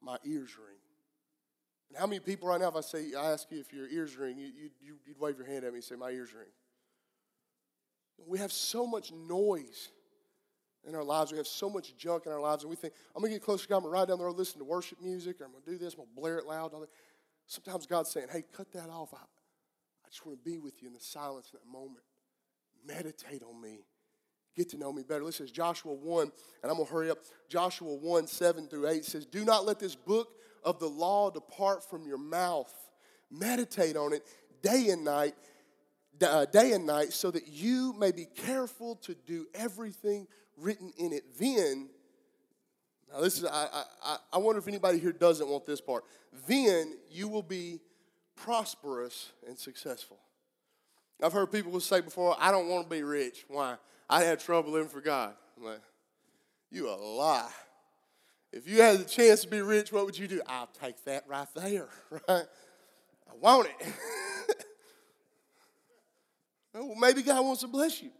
my 0.00 0.16
ears 0.24 0.56
ring. 0.56 0.78
And 1.88 1.98
how 1.98 2.06
many 2.06 2.20
people 2.20 2.48
right 2.48 2.60
now, 2.60 2.68
if 2.68 2.76
I 2.76 2.80
say, 2.80 3.06
I 3.18 3.32
ask 3.32 3.50
you 3.50 3.58
if 3.58 3.72
your 3.72 3.88
ears 3.88 4.16
ring, 4.16 4.38
you, 4.38 4.70
you, 4.80 4.94
you'd 5.04 5.18
wave 5.18 5.36
your 5.36 5.46
hand 5.46 5.64
at 5.64 5.72
me 5.72 5.78
and 5.78 5.84
say, 5.84 5.96
My 5.96 6.10
ears 6.10 6.32
ring. 6.32 6.46
We 8.26 8.38
have 8.38 8.52
so 8.52 8.86
much 8.86 9.10
noise 9.12 9.88
in 10.86 10.94
our 10.94 11.04
lives. 11.04 11.32
We 11.32 11.38
have 11.38 11.46
so 11.46 11.68
much 11.68 11.96
junk 11.96 12.26
in 12.26 12.32
our 12.32 12.40
lives, 12.40 12.62
and 12.62 12.70
we 12.70 12.76
think, 12.76 12.94
I'm 13.14 13.22
going 13.22 13.32
to 13.32 13.38
get 13.38 13.44
closer 13.44 13.64
to 13.64 13.68
God. 13.68 13.76
I'm 13.76 13.82
going 13.82 13.92
to 13.92 13.98
ride 14.00 14.08
down 14.08 14.18
the 14.18 14.24
road, 14.24 14.36
listen 14.36 14.58
to 14.58 14.64
worship 14.64 15.00
music, 15.02 15.40
or 15.40 15.44
I'm 15.44 15.52
going 15.52 15.64
to 15.64 15.70
do 15.70 15.78
this, 15.78 15.94
I'm 15.94 15.98
going 15.98 16.08
to 16.14 16.20
blare 16.20 16.38
it 16.38 16.46
loud. 16.46 16.72
Sometimes 17.46 17.86
God's 17.86 18.10
saying, 18.10 18.28
hey, 18.30 18.44
cut 18.56 18.72
that 18.72 18.88
off. 18.88 19.12
I, 19.12 19.18
I 19.18 20.08
just 20.08 20.24
want 20.24 20.42
to 20.42 20.50
be 20.50 20.58
with 20.58 20.82
you 20.82 20.88
in 20.88 20.94
the 20.94 21.00
silence 21.00 21.50
in 21.52 21.58
that 21.58 21.70
moment. 21.70 22.04
Meditate 22.86 23.42
on 23.42 23.60
me. 23.60 23.80
Get 24.56 24.70
to 24.70 24.76
know 24.76 24.92
me 24.92 25.02
better. 25.02 25.22
Listen, 25.22 25.44
it's 25.44 25.52
Joshua 25.52 25.92
1, 25.92 26.22
and 26.22 26.32
I'm 26.70 26.76
going 26.76 26.86
to 26.86 26.92
hurry 26.92 27.10
up. 27.10 27.18
Joshua 27.48 27.94
1, 27.94 28.26
7 28.26 28.68
through 28.68 28.88
8 28.88 29.04
says, 29.04 29.26
Do 29.26 29.44
not 29.44 29.64
let 29.64 29.78
this 29.78 29.94
book 29.94 30.28
of 30.64 30.78
the 30.78 30.88
law 30.88 31.30
depart 31.30 31.88
from 31.88 32.06
your 32.06 32.18
mouth. 32.18 32.72
Meditate 33.30 33.96
on 33.96 34.12
it 34.12 34.22
day 34.62 34.88
and 34.88 35.04
night, 35.04 35.34
uh, 36.22 36.46
day 36.46 36.72
and 36.72 36.84
night, 36.84 37.12
so 37.12 37.30
that 37.30 37.46
you 37.46 37.94
may 37.94 38.10
be 38.10 38.26
careful 38.26 38.96
to 38.96 39.14
do 39.14 39.46
everything 39.54 40.26
written 40.60 40.92
in 40.98 41.12
it. 41.12 41.38
Then, 41.38 41.88
now 43.12 43.20
this 43.20 43.38
is, 43.38 43.44
I, 43.44 43.84
I, 44.04 44.16
I 44.32 44.38
wonder 44.38 44.58
if 44.58 44.68
anybody 44.68 44.98
here 44.98 45.12
doesn't 45.12 45.48
want 45.48 45.66
this 45.66 45.80
part. 45.80 46.04
Then 46.46 46.96
you 47.10 47.28
will 47.28 47.42
be 47.42 47.80
prosperous 48.36 49.32
and 49.46 49.58
successful. 49.58 50.18
I've 51.22 51.32
heard 51.32 51.52
people 51.52 51.78
say 51.80 52.00
before, 52.00 52.36
I 52.38 52.50
don't 52.50 52.68
want 52.68 52.88
to 52.88 52.90
be 52.94 53.02
rich. 53.02 53.44
Why? 53.48 53.76
I 54.08 54.24
had 54.24 54.40
trouble 54.40 54.72
living 54.72 54.88
for 54.88 55.00
God. 55.00 55.34
I'm 55.56 55.64
like, 55.64 55.80
you 56.70 56.88
a 56.88 56.96
lie. 56.96 57.50
If 58.52 58.68
you 58.68 58.80
had 58.80 58.98
the 58.98 59.04
chance 59.04 59.42
to 59.42 59.48
be 59.48 59.60
rich, 59.60 59.92
what 59.92 60.06
would 60.06 60.18
you 60.18 60.26
do? 60.26 60.40
I'll 60.46 60.70
take 60.80 61.04
that 61.04 61.24
right 61.28 61.46
there, 61.54 61.88
right? 62.10 62.44
I 63.28 63.36
want 63.40 63.68
it. 63.68 63.86
well, 66.74 66.94
maybe 66.96 67.22
God 67.22 67.44
wants 67.44 67.60
to 67.60 67.68
bless 67.68 68.02
you. 68.02 68.10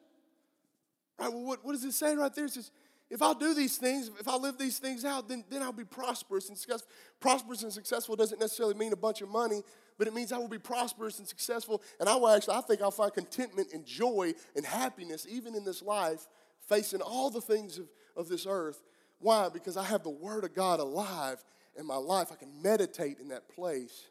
Right? 1.20 1.30
Well, 1.30 1.44
what, 1.44 1.64
what 1.64 1.72
does 1.72 1.84
it 1.84 1.92
say 1.92 2.16
right 2.16 2.34
there? 2.34 2.46
It 2.46 2.52
says, 2.52 2.70
if 3.10 3.22
I 3.22 3.34
do 3.34 3.52
these 3.54 3.76
things, 3.76 4.10
if 4.18 4.28
I 4.28 4.36
live 4.36 4.56
these 4.56 4.78
things 4.78 5.04
out, 5.04 5.28
then, 5.28 5.44
then 5.50 5.62
I'll 5.62 5.72
be 5.72 5.84
prosperous 5.84 6.48
and 6.48 6.56
successful. 6.56 6.88
Prosperous 7.18 7.62
and 7.62 7.72
successful 7.72 8.16
doesn't 8.16 8.40
necessarily 8.40 8.74
mean 8.74 8.92
a 8.92 8.96
bunch 8.96 9.20
of 9.20 9.28
money, 9.28 9.62
but 9.98 10.06
it 10.06 10.14
means 10.14 10.32
I 10.32 10.38
will 10.38 10.48
be 10.48 10.58
prosperous 10.58 11.18
and 11.18 11.28
successful. 11.28 11.82
And 11.98 12.08
I 12.08 12.14
will 12.14 12.28
actually, 12.28 12.54
I 12.54 12.60
think 12.62 12.80
I'll 12.80 12.92
find 12.92 13.12
contentment 13.12 13.68
and 13.74 13.84
joy 13.84 14.32
and 14.56 14.64
happiness 14.64 15.26
even 15.28 15.54
in 15.54 15.64
this 15.64 15.82
life, 15.82 16.26
facing 16.68 17.02
all 17.02 17.30
the 17.30 17.40
things 17.40 17.78
of, 17.78 17.88
of 18.16 18.28
this 18.28 18.46
earth. 18.48 18.80
Why? 19.18 19.48
Because 19.52 19.76
I 19.76 19.84
have 19.84 20.04
the 20.04 20.10
Word 20.10 20.44
of 20.44 20.54
God 20.54 20.80
alive 20.80 21.44
in 21.76 21.86
my 21.86 21.96
life. 21.96 22.28
I 22.32 22.36
can 22.36 22.62
meditate 22.62 23.18
in 23.18 23.28
that 23.28 23.48
place 23.48 24.06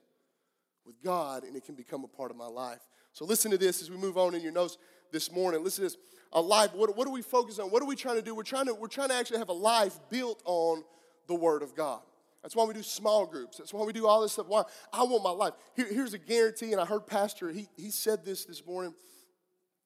with 0.85 1.01
God, 1.01 1.43
and 1.43 1.55
it 1.55 1.65
can 1.65 1.75
become 1.75 2.03
a 2.03 2.07
part 2.07 2.31
of 2.31 2.37
my 2.37 2.47
life. 2.47 2.81
So 3.13 3.25
listen 3.25 3.49
to 3.51 3.57
this 3.57 3.81
as 3.81 3.89
we 3.89 3.97
move 3.97 4.17
on 4.17 4.35
in 4.35 4.41
your 4.41 4.51
notes 4.51 4.77
this 5.11 5.31
morning. 5.31 5.63
Listen 5.63 5.85
to 5.85 5.89
this 5.89 5.97
a 6.33 6.41
life. 6.41 6.73
What, 6.73 6.95
what 6.95 7.07
are 7.07 7.11
we 7.11 7.21
focused 7.21 7.59
on? 7.59 7.69
What 7.69 7.81
are 7.81 7.87
we 7.87 7.95
trying 7.95 8.15
to 8.15 8.21
do? 8.21 8.35
We're 8.35 8.43
trying 8.43 8.67
to, 8.67 8.73
we're 8.73 8.87
trying 8.87 9.09
to 9.09 9.15
actually 9.15 9.39
have 9.39 9.49
a 9.49 9.53
life 9.53 9.99
built 10.09 10.41
on 10.45 10.83
the 11.27 11.35
Word 11.35 11.63
of 11.63 11.75
God. 11.75 12.01
That's 12.41 12.55
why 12.55 12.63
we 12.63 12.73
do 12.73 12.83
small 12.83 13.25
groups. 13.25 13.57
That's 13.57 13.73
why 13.73 13.83
we 13.83 13.91
do 13.91 14.07
all 14.07 14.21
this 14.21 14.33
stuff. 14.33 14.47
Why? 14.47 14.63
I 14.93 15.03
want 15.03 15.23
my 15.23 15.31
life. 15.31 15.53
Here, 15.75 15.87
here's 15.89 16.13
a 16.13 16.17
guarantee, 16.17 16.71
and 16.71 16.79
I 16.79 16.85
heard 16.85 17.05
Pastor, 17.05 17.51
he, 17.51 17.67
he 17.75 17.91
said 17.91 18.23
this 18.23 18.45
this 18.45 18.65
morning. 18.65 18.93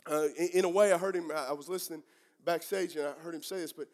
Uh, 0.09 0.27
in, 0.37 0.49
in, 0.53 0.65
a 0.65 0.69
way, 0.69 0.91
I 0.91 0.97
heard 0.97 1.15
him, 1.15 1.31
I 1.35 1.53
was 1.53 1.69
listening 1.69 2.03
backstage, 2.45 2.95
and 2.95 3.07
I 3.07 3.13
heard 3.23 3.33
him 3.33 3.41
say 3.41 3.57
this, 3.57 3.73
but 3.73 3.87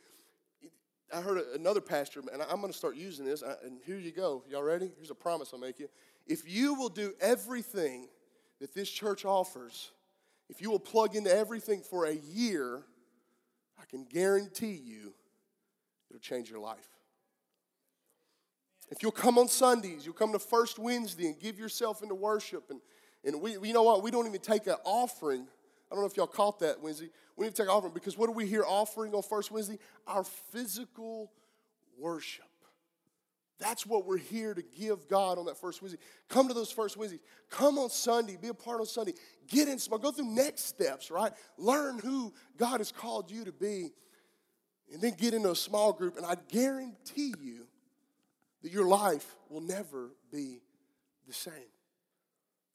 I 1.14 1.22
heard 1.22 1.42
another 1.56 1.82
pastor, 1.82 2.22
and 2.34 2.42
I'm 2.42 2.60
going 2.60 2.72
to 2.72 2.78
start 2.78 2.96
using 2.96 3.26
this, 3.26 3.42
and 3.42 3.80
here 3.86 3.98
you 3.98 4.12
go. 4.12 4.44
Y'all 4.50 4.64
ready? 4.64 4.92
Here's 4.96 5.12
a 5.12 5.16
promise 5.16 5.52
I'll 5.54 5.60
make 5.60 5.80
you. 5.80 5.88
If 6.28 6.48
you 6.48 6.76
will 6.76 6.90
do 6.90 7.14
everything 7.22 8.08
that 8.60 8.74
this 8.74 8.90
church 8.90 9.26
offers, 9.26 9.92
if 10.50 10.62
you 10.62 10.72
will 10.72 10.80
plug 10.80 11.16
into 11.16 11.34
everything 11.34 11.82
for 11.82 12.06
a 12.06 12.14
year, 12.16 12.82
I 13.80 13.86
can 13.86 14.04
guarantee 14.04 14.80
you 14.84 15.14
it'll 16.10 16.20
change 16.20 16.50
your 16.50 16.60
life. 16.60 16.90
If 18.90 19.04
you'll 19.04 19.12
come 19.12 19.38
on 19.38 19.48
Sundays, 19.48 20.06
you'll 20.06 20.16
come 20.16 20.32
to 20.34 20.40
First 20.40 20.80
Wednesday 20.80 21.28
and 21.28 21.40
give 21.40 21.60
yourself 21.60 22.02
into 22.02 22.16
worship. 22.16 22.72
And, 22.72 22.82
and 23.24 23.40
we, 23.40 23.52
you 23.52 23.74
know 23.74 23.84
what? 23.84 24.02
We 24.02 24.10
don't 24.10 24.26
even 24.26 24.42
take 24.42 24.66
an 24.66 24.78
offering. 24.84 25.48
I 25.92 25.96
don't 25.96 26.04
know 26.04 26.08
if 26.08 26.18
y'all 26.18 26.28
caught 26.28 26.60
that 26.60 26.82
Wednesday. 26.82 27.10
We 27.36 27.46
need 27.46 27.56
to 27.56 27.62
take 27.62 27.70
an 27.70 27.76
offering 27.76 27.94
because 27.94 28.18
what 28.18 28.26
do 28.26 28.32
we 28.32 28.48
hear 28.48 28.64
offering 28.68 29.14
on 29.14 29.22
First 29.22 29.52
Wednesday? 29.52 29.78
Our 30.08 30.24
physical 30.24 31.32
worship. 32.00 32.49
That's 33.60 33.86
what 33.86 34.06
we're 34.06 34.18
here 34.18 34.54
to 34.54 34.62
give 34.62 35.08
God 35.10 35.38
on 35.38 35.46
that 35.46 35.58
first 35.58 35.82
Wednesday. 35.82 36.00
Come 36.30 36.48
to 36.48 36.54
those 36.54 36.72
first 36.72 36.96
Wednesdays. 36.96 37.20
Come 37.50 37.78
on 37.78 37.90
Sunday. 37.90 38.38
Be 38.42 38.48
a 38.48 38.54
part 38.54 38.80
on 38.80 38.86
Sunday. 38.86 39.14
Get 39.48 39.68
in 39.68 39.80
small. 39.80 40.00
Go 40.00 40.12
through 40.12 40.34
next 40.34 40.66
steps, 40.66 41.12
right? 41.12 41.34
Learn 41.58 42.00
who 42.00 42.34
God 42.58 42.80
has 42.80 42.92
called 42.92 43.30
you 43.30 43.44
to 43.44 43.52
be. 43.52 43.92
And 44.94 45.02
then 45.02 45.14
get 45.18 45.34
into 45.34 45.52
a 45.52 45.56
small 45.56 45.92
group. 45.92 46.16
And 46.16 46.26
I 46.26 46.36
guarantee 46.48 47.34
you 47.42 47.68
that 48.64 48.72
your 48.72 48.88
life 48.88 49.36
will 49.50 49.62
never 49.62 50.12
be 50.32 50.62
the 51.28 51.34
same. 51.34 51.54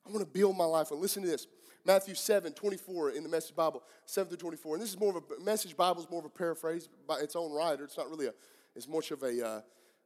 I 0.06 0.10
want 0.10 0.20
to 0.20 0.30
build 0.30 0.56
my 0.56 0.64
life. 0.64 0.90
And 0.90 1.00
listen 1.00 1.22
to 1.22 1.28
this. 1.28 1.46
Matthew 1.86 2.14
7, 2.14 2.52
24 2.52 3.10
in 3.10 3.22
the 3.22 3.28
Message 3.28 3.56
Bible, 3.56 3.82
7 4.06 4.28
through 4.28 4.38
24. 4.38 4.76
And 4.76 4.82
this 4.82 4.90
is 4.90 4.98
more 4.98 5.16
of 5.16 5.16
a, 5.16 5.42
Message 5.42 5.76
Bible 5.76 6.02
is 6.02 6.10
more 6.10 6.20
of 6.20 6.26
a 6.26 6.30
paraphrase 6.30 6.88
by 7.06 7.18
its 7.18 7.36
own 7.36 7.52
writer. 7.52 7.84
It's 7.84 7.96
not 7.96 8.08
really 8.08 8.26
a, 8.26 8.32
it's 8.74 8.88
much 8.88 9.10
of 9.10 9.22
a, 9.22 9.46
uh, 9.46 9.60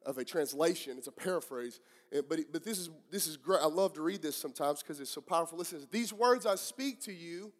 of 0.06 0.18
a 0.18 0.24
translation. 0.24 0.96
It's 0.98 1.06
a 1.06 1.12
paraphrase. 1.12 1.80
But, 2.10 2.40
but 2.52 2.64
this, 2.64 2.78
is, 2.78 2.90
this 3.10 3.26
is 3.26 3.36
great. 3.36 3.60
I 3.60 3.66
love 3.66 3.92
to 3.94 4.02
read 4.02 4.22
this 4.22 4.36
sometimes 4.36 4.82
because 4.82 5.00
it's 5.00 5.10
so 5.10 5.20
powerful. 5.20 5.58
Listen, 5.58 5.86
these 5.90 6.12
words 6.12 6.46
I 6.46 6.54
speak 6.54 7.02
to 7.02 7.12
you, 7.12 7.52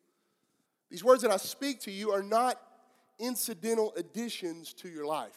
these 0.91 1.05
words 1.05 1.23
that 1.23 1.31
I 1.31 1.37
speak 1.37 1.81
to 1.83 1.91
you 1.91 2.13
are 2.13 2.23
not 2.23 2.61
incidental 3.19 3.93
additions 3.97 4.73
to 4.75 4.89
your 4.89 5.07
life. 5.07 5.37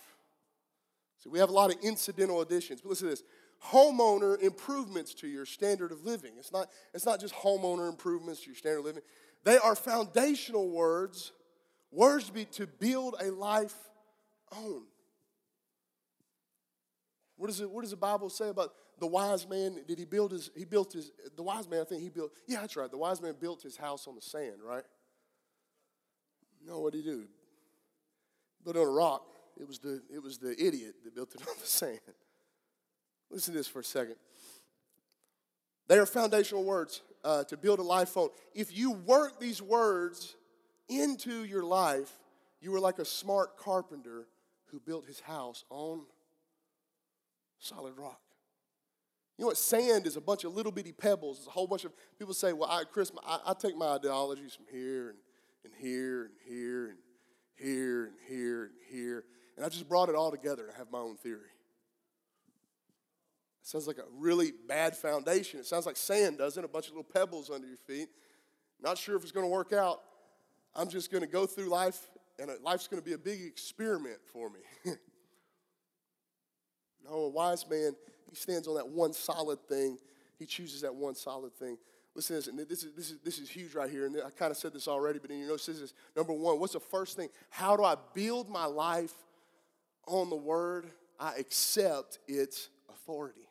So 1.17 1.29
we 1.29 1.39
have 1.39 1.49
a 1.49 1.53
lot 1.53 1.73
of 1.73 1.77
incidental 1.83 2.41
additions. 2.41 2.81
But 2.81 2.89
listen 2.89 3.07
to 3.07 3.11
this 3.11 3.23
homeowner 3.63 4.41
improvements 4.41 5.13
to 5.15 5.27
your 5.27 5.45
standard 5.45 5.91
of 5.91 6.03
living. 6.03 6.31
It's 6.37 6.51
not, 6.51 6.69
it's 6.93 7.05
not 7.05 7.19
just 7.19 7.33
homeowner 7.33 7.89
improvements 7.89 8.41
to 8.41 8.47
your 8.47 8.55
standard 8.55 8.79
of 8.79 8.85
living, 8.85 9.03
they 9.43 9.57
are 9.57 9.75
foundational 9.75 10.69
words, 10.69 11.31
words 11.91 12.25
to, 12.27 12.33
be, 12.33 12.45
to 12.45 12.67
build 12.67 13.15
a 13.21 13.31
life 13.31 13.75
on. 14.51 14.83
What, 17.41 17.49
is 17.49 17.59
it, 17.59 17.71
what 17.71 17.81
does 17.81 17.89
the 17.89 17.97
Bible 17.97 18.29
say 18.29 18.49
about 18.49 18.71
the 18.99 19.07
wise 19.07 19.49
man? 19.49 19.75
Did 19.87 19.97
he 19.97 20.05
build 20.05 20.31
his, 20.31 20.51
he 20.55 20.63
built 20.63 20.93
his, 20.93 21.11
the 21.35 21.41
wise 21.41 21.67
man, 21.67 21.81
I 21.81 21.85
think 21.85 22.03
he 22.03 22.09
built, 22.09 22.33
yeah, 22.45 22.61
that's 22.61 22.75
right. 22.75 22.91
The 22.91 22.99
wise 22.99 23.19
man 23.19 23.33
built 23.39 23.63
his 23.63 23.75
house 23.75 24.07
on 24.07 24.13
the 24.13 24.21
sand, 24.21 24.57
right? 24.63 24.83
No, 26.63 26.81
what 26.81 26.93
did 26.93 27.03
he 27.03 27.09
do? 27.09 27.25
Built 28.63 28.77
on 28.77 28.83
a 28.83 28.91
rock. 28.91 29.23
It 29.59 29.67
was 29.67 29.79
the, 29.79 30.03
it 30.13 30.21
was 30.21 30.37
the 30.37 30.51
idiot 30.51 30.97
that 31.03 31.15
built 31.15 31.33
it 31.33 31.41
on 31.47 31.55
the 31.59 31.65
sand. 31.65 31.99
Listen 33.31 33.55
to 33.55 33.59
this 33.59 33.67
for 33.67 33.79
a 33.79 33.83
second. 33.83 34.17
They 35.87 35.97
are 35.97 36.05
foundational 36.05 36.63
words 36.63 37.01
uh, 37.23 37.43
to 37.45 37.57
build 37.57 37.79
a 37.79 37.83
life 37.83 38.17
on. 38.17 38.29
If 38.53 38.77
you 38.77 38.91
work 38.91 39.39
these 39.39 39.63
words 39.63 40.35
into 40.89 41.43
your 41.43 41.63
life, 41.63 42.19
you 42.61 42.71
are 42.75 42.79
like 42.79 42.99
a 42.99 43.05
smart 43.05 43.57
carpenter 43.57 44.27
who 44.67 44.79
built 44.79 45.07
his 45.07 45.21
house 45.21 45.65
on 45.71 46.03
solid 47.61 47.93
rock. 47.97 48.19
You 49.37 49.43
know 49.43 49.47
what? 49.47 49.57
Sand 49.57 50.05
is 50.05 50.17
a 50.17 50.21
bunch 50.21 50.43
of 50.43 50.53
little 50.53 50.71
bitty 50.71 50.91
pebbles. 50.91 51.39
It's 51.39 51.47
a 51.47 51.51
whole 51.51 51.67
bunch 51.67 51.85
of 51.85 51.93
people 52.19 52.33
say, 52.33 52.53
well, 52.53 52.69
I, 52.69 52.83
Chris, 52.83 53.11
I, 53.25 53.39
I 53.47 53.53
take 53.53 53.77
my 53.77 53.87
ideologies 53.87 54.53
from 54.53 54.65
here 54.71 55.09
and, 55.09 55.17
and 55.63 55.73
here 55.79 56.23
and 56.25 56.33
here 56.47 56.87
and 56.89 56.97
here 57.55 58.05
and 58.05 58.13
here 58.27 58.63
and 58.63 58.73
here. 58.91 59.23
And 59.55 59.65
I 59.65 59.69
just 59.69 59.87
brought 59.87 60.09
it 60.09 60.15
all 60.15 60.31
together 60.31 60.67
to 60.67 60.77
have 60.77 60.91
my 60.91 60.99
own 60.99 61.15
theory. 61.17 61.49
It 63.61 63.67
sounds 63.67 63.87
like 63.87 63.99
a 63.99 64.05
really 64.17 64.51
bad 64.67 64.97
foundation. 64.97 65.59
It 65.59 65.65
sounds 65.65 65.85
like 65.85 65.97
sand, 65.97 66.39
doesn't? 66.39 66.63
A 66.63 66.67
bunch 66.67 66.87
of 66.87 66.93
little 66.93 67.11
pebbles 67.11 67.49
under 67.49 67.67
your 67.67 67.77
feet. 67.77 68.09
Not 68.81 68.97
sure 68.97 69.15
if 69.15 69.23
it's 69.23 69.31
going 69.31 69.45
to 69.45 69.51
work 69.51 69.71
out. 69.71 70.01
I'm 70.75 70.89
just 70.89 71.11
going 71.11 71.21
to 71.21 71.29
go 71.29 71.45
through 71.45 71.69
life, 71.69 72.09
and 72.39 72.49
uh, 72.49 72.53
life's 72.63 72.87
going 72.87 73.01
to 73.01 73.05
be 73.05 73.13
a 73.13 73.17
big 73.17 73.41
experiment 73.41 74.17
for 74.31 74.49
me. 74.49 74.93
No, 77.05 77.15
a 77.15 77.29
wise 77.29 77.67
man, 77.69 77.95
he 78.29 78.35
stands 78.35 78.67
on 78.67 78.75
that 78.75 78.87
one 78.87 79.13
solid 79.13 79.59
thing. 79.67 79.97
He 80.37 80.45
chooses 80.45 80.81
that 80.81 80.93
one 80.93 81.15
solid 81.15 81.53
thing. 81.53 81.77
Listen 82.15 82.35
this, 82.35 82.47
this 82.67 82.83
is, 82.83 82.93
this 82.93 83.11
is, 83.11 83.19
this 83.23 83.39
is 83.39 83.49
huge 83.49 83.73
right 83.73 83.89
here, 83.89 84.05
and 84.05 84.17
I 84.17 84.29
kind 84.31 84.51
of 84.51 84.57
said 84.57 84.73
this 84.73 84.87
already, 84.87 85.19
but 85.19 85.31
in 85.31 85.39
your 85.39 85.47
notes, 85.47 85.65
this 85.65 85.79
is 85.79 85.93
number 86.15 86.33
one. 86.33 86.59
What's 86.59 86.73
the 86.73 86.79
first 86.79 87.15
thing? 87.15 87.29
How 87.49 87.77
do 87.77 87.83
I 87.83 87.95
build 88.13 88.49
my 88.49 88.65
life 88.65 89.13
on 90.07 90.29
the 90.29 90.35
Word? 90.35 90.87
I 91.19 91.35
accept 91.35 92.19
its 92.27 92.69
authority. 92.89 93.47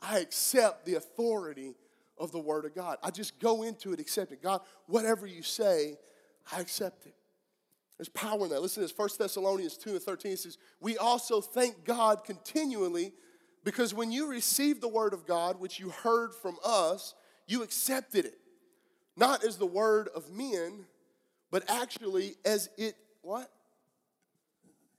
I 0.00 0.20
accept 0.20 0.86
the 0.86 0.94
authority 0.94 1.74
of 2.16 2.30
the 2.30 2.38
Word 2.38 2.64
of 2.64 2.74
God. 2.74 2.98
I 3.02 3.10
just 3.10 3.40
go 3.40 3.64
into 3.64 3.92
it 3.92 3.98
accepting 3.98 4.38
God, 4.40 4.60
whatever 4.86 5.26
you 5.26 5.42
say, 5.42 5.96
I 6.52 6.60
accept 6.60 7.06
it. 7.06 7.14
There's 7.98 8.08
power 8.08 8.44
in 8.44 8.50
that. 8.50 8.60
Listen 8.60 8.82
to 8.82 8.88
this 8.88 8.98
1 8.98 9.08
Thessalonians 9.18 9.76
2 9.76 9.90
and 9.90 10.02
13 10.02 10.36
says, 10.36 10.58
We 10.80 10.96
also 10.98 11.40
thank 11.40 11.84
God 11.84 12.24
continually 12.24 13.12
because 13.62 13.94
when 13.94 14.10
you 14.10 14.28
received 14.28 14.80
the 14.80 14.88
word 14.88 15.12
of 15.12 15.26
God, 15.26 15.60
which 15.60 15.78
you 15.78 15.90
heard 15.90 16.34
from 16.34 16.56
us, 16.64 17.14
you 17.46 17.62
accepted 17.62 18.24
it. 18.24 18.38
Not 19.16 19.44
as 19.44 19.56
the 19.56 19.66
word 19.66 20.08
of 20.14 20.30
men, 20.30 20.86
but 21.50 21.68
actually 21.70 22.34
as 22.44 22.68
it, 22.76 22.96
what? 23.22 23.48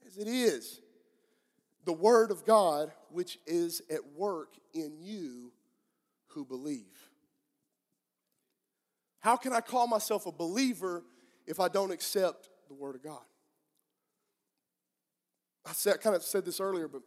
As 0.07 0.17
it 0.17 0.27
is. 0.27 0.79
The 1.83 1.93
word 1.93 2.31
of 2.31 2.45
God, 2.45 2.91
which 3.09 3.37
is 3.45 3.81
at 3.91 4.13
work 4.15 4.53
in 4.73 4.93
you 4.99 5.51
who 6.27 6.45
believe. 6.45 7.09
How 9.19 9.35
can 9.35 9.53
I 9.53 9.61
call 9.61 9.87
myself 9.87 10.25
a 10.25 10.31
believer 10.31 11.03
if 11.45 11.59
I 11.59 11.67
don't 11.67 11.91
accept 11.91 12.49
the 12.67 12.73
Word 12.73 12.95
of 12.95 13.03
God. 13.03 13.21
I 15.65 15.71
said, 15.71 15.99
kind 16.01 16.15
of 16.15 16.23
said 16.23 16.45
this 16.45 16.59
earlier, 16.59 16.87
but 16.87 17.01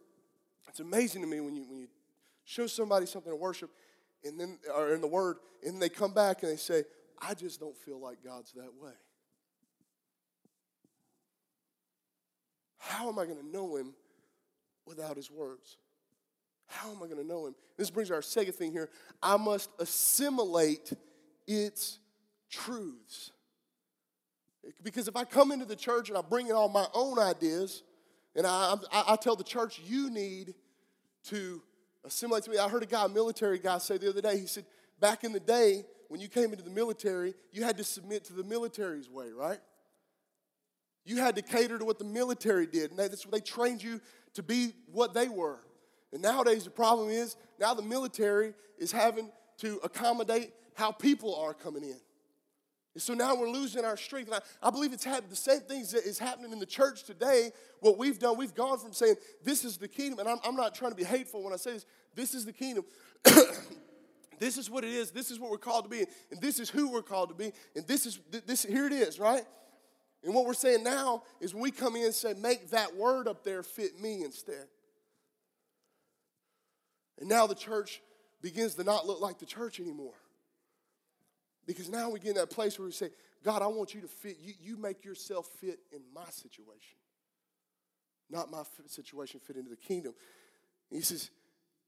it's 0.67 0.79
amazing 0.79 1.21
to 1.21 1.27
me 1.27 1.39
when 1.39 1.55
you, 1.55 1.63
when 1.67 1.79
you 1.79 1.87
show 2.43 2.67
somebody 2.67 3.05
something 3.05 3.31
to 3.31 3.35
worship 3.35 3.69
and 4.23 4.39
then, 4.39 4.59
or 4.75 4.93
in 4.93 5.01
the 5.01 5.07
Word, 5.07 5.37
and 5.65 5.81
they 5.81 5.89
come 5.89 6.13
back 6.13 6.43
and 6.43 6.51
they 6.51 6.57
say, 6.57 6.83
I 7.21 7.33
just 7.33 7.59
don't 7.59 7.75
feel 7.77 7.99
like 7.99 8.23
God's 8.23 8.51
that 8.53 8.73
way. 8.79 8.91
How 12.77 13.09
am 13.09 13.19
I 13.19 13.25
going 13.25 13.37
to 13.37 13.45
know 13.47 13.75
Him 13.75 13.93
without 14.85 15.15
His 15.15 15.29
words? 15.29 15.77
How 16.65 16.91
am 16.91 16.97
I 16.97 17.07
going 17.07 17.21
to 17.21 17.27
know 17.27 17.47
Him? 17.47 17.55
This 17.77 17.89
brings 17.89 18.11
our 18.11 18.21
second 18.21 18.53
thing 18.53 18.71
here. 18.71 18.89
I 19.21 19.37
must 19.37 19.69
assimilate 19.79 20.93
its 21.47 21.99
truths. 22.49 23.31
Because 24.83 25.07
if 25.07 25.15
I 25.15 25.23
come 25.23 25.51
into 25.51 25.65
the 25.65 25.75
church 25.75 26.09
and 26.09 26.17
I 26.17 26.21
bring 26.21 26.47
in 26.47 26.53
all 26.53 26.69
my 26.69 26.87
own 26.93 27.19
ideas, 27.19 27.83
And 28.35 28.45
I, 28.45 28.75
I, 28.91 29.03
I 29.09 29.15
tell 29.15 29.35
the 29.35 29.43
church, 29.43 29.81
you 29.85 30.09
need 30.09 30.53
to 31.25 31.61
assimilate 32.05 32.43
to 32.43 32.51
me. 32.51 32.57
I 32.57 32.69
heard 32.69 32.83
a 32.83 32.85
guy, 32.85 33.05
a 33.05 33.09
military 33.09 33.59
guy, 33.59 33.77
say 33.79 33.97
the 33.97 34.09
other 34.09 34.21
day, 34.21 34.39
he 34.39 34.45
said, 34.45 34.65
back 34.99 35.23
in 35.23 35.33
the 35.33 35.39
day, 35.39 35.85
when 36.07 36.21
you 36.21 36.27
came 36.27 36.51
into 36.51 36.63
the 36.63 36.69
military, 36.69 37.33
you 37.51 37.63
had 37.63 37.77
to 37.77 37.83
submit 37.83 38.23
to 38.25 38.33
the 38.33 38.43
military's 38.43 39.09
way, 39.09 39.31
right? 39.31 39.59
You 41.05 41.17
had 41.17 41.35
to 41.35 41.41
cater 41.41 41.77
to 41.77 41.85
what 41.85 41.99
the 41.99 42.05
military 42.05 42.65
did, 42.65 42.91
and 42.91 42.99
that's 42.99 43.25
what 43.25 43.33
they 43.33 43.41
trained 43.41 43.83
you 43.83 43.99
to 44.35 44.43
be 44.43 44.73
what 44.91 45.13
they 45.13 45.27
were. 45.27 45.59
And 46.13 46.21
nowadays, 46.21 46.63
the 46.63 46.69
problem 46.69 47.09
is 47.09 47.35
now 47.59 47.73
the 47.73 47.81
military 47.81 48.53
is 48.77 48.91
having 48.91 49.29
to 49.57 49.79
accommodate 49.83 50.53
how 50.75 50.91
people 50.91 51.35
are 51.35 51.53
coming 51.53 51.83
in. 51.83 51.99
And 52.93 53.01
so 53.01 53.13
now 53.13 53.35
we're 53.35 53.49
losing 53.49 53.85
our 53.85 53.97
strength. 53.97 54.31
And 54.31 54.35
I, 54.35 54.67
I 54.67 54.71
believe 54.71 54.93
it's 54.93 55.03
happening. 55.03 55.29
The 55.29 55.35
same 55.35 55.61
things 55.61 55.91
that 55.91 56.05
is 56.05 56.17
happening 56.17 56.51
in 56.51 56.59
the 56.59 56.65
church 56.65 57.03
today. 57.03 57.51
What 57.81 57.97
we've 57.97 58.17
done, 58.17 58.37
we've 58.37 58.55
gone 58.55 58.79
from 58.79 58.93
saying, 58.93 59.15
This 59.43 59.63
is 59.63 59.77
the 59.77 59.87
kingdom. 59.87 60.19
And 60.19 60.29
I'm, 60.29 60.39
I'm 60.43 60.55
not 60.55 60.73
trying 60.73 60.91
to 60.91 60.97
be 60.97 61.03
hateful 61.03 61.43
when 61.43 61.53
I 61.53 61.57
say 61.57 61.73
this. 61.73 61.85
This 62.15 62.33
is 62.33 62.45
the 62.45 62.53
kingdom. 62.53 62.85
this 64.39 64.57
is 64.57 64.69
what 64.69 64.83
it 64.83 64.91
is. 64.91 65.11
This 65.11 65.29
is 65.29 65.39
what 65.39 65.51
we're 65.51 65.57
called 65.57 65.85
to 65.85 65.89
be. 65.89 66.05
And 66.31 66.41
this 66.41 66.59
is 66.59 66.69
who 66.69 66.89
we're 66.89 67.03
called 67.03 67.29
to 67.29 67.35
be. 67.35 67.53
And 67.75 67.85
this 67.87 68.05
is, 68.05 68.19
this, 68.45 68.63
here 68.63 68.87
it 68.87 68.93
is, 68.93 69.19
right? 69.19 69.43
And 70.23 70.33
what 70.33 70.45
we're 70.45 70.53
saying 70.53 70.83
now 70.83 71.23
is 71.39 71.53
when 71.53 71.63
we 71.63 71.71
come 71.71 71.95
in 71.95 72.05
and 72.05 72.13
say, 72.13 72.33
Make 72.33 72.71
that 72.71 72.95
word 72.95 73.27
up 73.27 73.43
there 73.43 73.61
fit 73.61 74.01
me 74.01 74.23
instead. 74.23 74.67
And 77.19 77.29
now 77.29 77.45
the 77.45 77.55
church 77.55 78.01
begins 78.41 78.75
to 78.75 78.83
not 78.83 79.05
look 79.05 79.21
like 79.21 79.37
the 79.37 79.45
church 79.45 79.79
anymore. 79.79 80.13
Because 81.65 81.89
now 81.89 82.09
we 82.09 82.19
get 82.19 82.29
in 82.29 82.35
that 82.35 82.49
place 82.49 82.79
where 82.79 82.87
we 82.87 82.91
say, 82.91 83.09
God, 83.43 83.61
I 83.61 83.67
want 83.67 83.93
you 83.93 84.01
to 84.01 84.07
fit, 84.07 84.37
you, 84.41 84.53
you 84.59 84.77
make 84.77 85.05
yourself 85.05 85.47
fit 85.59 85.79
in 85.91 86.01
my 86.13 86.29
situation, 86.29 86.97
not 88.29 88.51
my 88.51 88.63
situation 88.87 89.39
fit 89.39 89.55
into 89.55 89.69
the 89.69 89.77
kingdom. 89.77 90.13
And 90.89 90.97
he 90.97 91.03
says, 91.03 91.29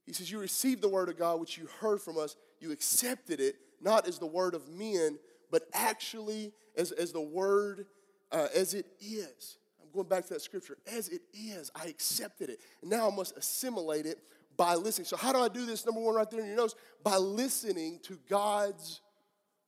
he 0.05 0.13
says, 0.13 0.31
You 0.31 0.39
received 0.39 0.81
the 0.81 0.89
word 0.89 1.09
of 1.09 1.17
God 1.17 1.39
which 1.39 1.57
you 1.57 1.67
heard 1.79 2.01
from 2.01 2.17
us. 2.17 2.35
You 2.59 2.71
accepted 2.71 3.39
it, 3.39 3.55
not 3.81 4.07
as 4.07 4.19
the 4.19 4.25
word 4.25 4.53
of 4.53 4.69
men, 4.69 5.17
but 5.51 5.63
actually 5.73 6.53
as, 6.75 6.91
as 6.91 7.11
the 7.11 7.21
word 7.21 7.85
uh, 8.31 8.47
as 8.55 8.73
it 8.73 8.85
is. 8.99 9.57
I'm 9.81 9.91
going 9.93 10.07
back 10.07 10.25
to 10.27 10.33
that 10.33 10.41
scripture. 10.41 10.77
As 10.91 11.09
it 11.09 11.21
is, 11.33 11.69
I 11.75 11.85
accepted 11.85 12.49
it. 12.49 12.59
And 12.81 12.89
now 12.89 13.09
I 13.09 13.15
must 13.15 13.35
assimilate 13.37 14.05
it 14.05 14.19
by 14.57 14.75
listening. 14.75 15.05
So, 15.05 15.17
how 15.17 15.33
do 15.33 15.39
I 15.39 15.47
do 15.47 15.65
this? 15.65 15.85
Number 15.85 16.01
one, 16.01 16.15
right 16.15 16.29
there 16.29 16.39
in 16.39 16.47
your 16.47 16.55
notes, 16.55 16.75
by 17.03 17.17
listening 17.17 17.99
to 18.03 18.17
God's 18.29 19.01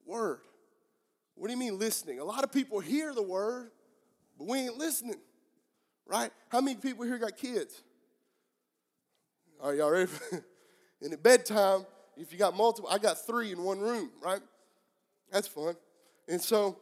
word. 0.06 0.39
What 1.36 1.47
do 1.47 1.54
you 1.54 1.60
mean 1.60 1.80
listening? 1.80 2.20
A 2.20 2.24
lot 2.24 2.43
of 2.43 2.51
people 2.51 2.80
hear 2.80 3.14
the 3.14 3.24
word, 3.24 3.72
but 4.38 4.47
we 4.47 4.60
ain't 4.60 4.78
listening, 4.78 5.20
right? 6.06 6.32
How 6.49 6.62
many 6.62 6.78
people 6.78 7.06
here 7.06 7.18
got 7.18 7.38
kids? 7.38 7.82
Are 9.62 9.74
y'all 9.74 9.89
ready? 9.89 10.12
and 11.01 11.14
at 11.14 11.24
bedtime, 11.24 11.86
if 12.18 12.32
you 12.32 12.38
got 12.38 12.56
multiple, 12.56 12.89
I 12.91 12.97
got 12.97 13.26
three 13.26 13.51
in 13.51 13.64
one 13.64 13.80
room, 13.80 14.12
right? 14.22 14.41
That's 15.32 15.47
fun. 15.47 15.76
And 16.28 16.41
so 16.41 16.78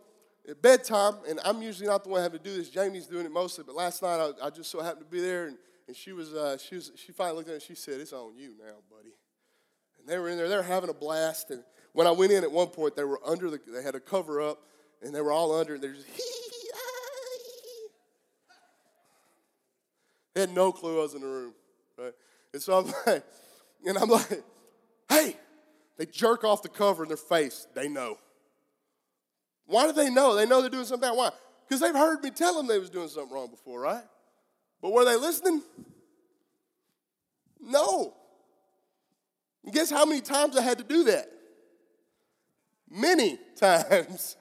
at 0.50 0.62
bedtime, 0.62 1.16
and 1.30 1.40
I'm 1.46 1.62
usually 1.62 1.88
not 1.88 2.04
the 2.04 2.10
one 2.10 2.22
having 2.22 2.40
to 2.40 2.44
do 2.44 2.56
this. 2.56 2.70
Jamie's 2.70 3.08
doing 3.08 3.26
it 3.26 3.32
mostly, 3.32 3.64
but 3.66 3.76
last 3.76 4.02
night 4.02 4.20
I, 4.20 4.48
I 4.48 4.50
just 4.50 4.70
so 4.72 4.82
happened 4.82 5.06
to 5.06 5.12
be 5.12 5.22
there, 5.22 5.48
and, 5.48 5.58
and 5.88 5.96
she 5.96 6.12
was 6.12 6.34
uh, 6.34 6.58
she 6.58 6.76
was 6.76 6.92
she 6.96 7.12
finally 7.12 7.38
looked 7.38 7.50
at 7.50 7.54
it 7.54 7.56
and 7.56 7.64
she 7.64 7.76
said, 7.76 8.02
"It's 8.02 8.14
on 8.14 8.36
you 8.36 8.56
now, 8.60 8.76
buddy." 8.90 9.14
And 10.00 10.08
they 10.08 10.18
were 10.18 10.30
in 10.30 10.38
there, 10.38 10.50
they 10.50 10.56
were 10.56 10.64
having 10.64 10.90
a 10.90 10.94
blast, 10.94 11.52
and 11.52 11.64
when 11.94 12.08
I 12.08 12.12
went 12.12 12.32
in 12.32 12.44
at 12.44 12.52
one 12.52 12.68
point, 12.68 12.96
they 12.96 13.04
were 13.04 13.20
under 13.26 13.50
the, 13.50 13.60
they 13.68 13.84
had 13.84 13.96
a 13.96 14.00
cover 14.00 14.42
up, 14.42 14.60
and 15.02 15.14
they 15.14 15.22
were 15.22 15.32
all 15.32 15.58
under, 15.58 15.74
and 15.74 15.84
they're 15.84 15.94
just, 15.94 16.08
ah, 16.10 16.16
hee 16.16 17.52
hee 17.64 17.88
They 20.34 20.42
had 20.42 20.56
no 20.56 20.72
clue 20.72 21.00
I 21.00 21.04
was 21.04 21.14
in 21.14 21.22
the 21.22 21.28
room, 21.28 21.54
right? 21.98 22.14
And 22.54 22.62
so 22.62 22.78
I'm 22.78 22.86
like, 23.06 23.26
and 23.86 23.98
I'm 23.98 24.10
like, 24.10 24.44
hey, 25.10 25.36
they 25.98 26.06
jerk 26.06 26.44
off 26.44 26.62
the 26.62 26.70
cover 26.70 27.04
in 27.04 27.10
their 27.10 27.18
face. 27.18 27.68
They 27.74 27.88
know. 27.88 28.18
Why 29.66 29.86
do 29.86 29.94
they 29.94 30.10
know? 30.10 30.36
They 30.36 30.46
know 30.46 30.62
they're 30.62 30.70
doing 30.70 30.86
something 30.86 31.10
bad. 31.10 31.18
Why? 31.18 31.32
Because 31.68 31.82
they've 31.82 31.94
heard 31.94 32.24
me 32.24 32.32
tell 32.32 32.56
them 32.56 32.68
they 32.68 32.80
was 32.80 32.90
doing 32.90 33.08
something 33.08 33.34
wrong 33.34 33.50
before, 33.50 33.80
right? 33.80 34.04
But 34.82 34.92
were 34.92 35.06
they 35.06 35.16
listening? 35.16 35.62
No. 37.62 38.14
And 39.64 39.74
guess 39.74 39.90
how 39.90 40.06
many 40.06 40.22
times 40.22 40.58
I 40.58 40.62
had 40.62 40.80
to 40.80 40.84
do 40.84 41.04
that? 41.06 41.32
Many 42.92 43.40
times. 43.56 44.36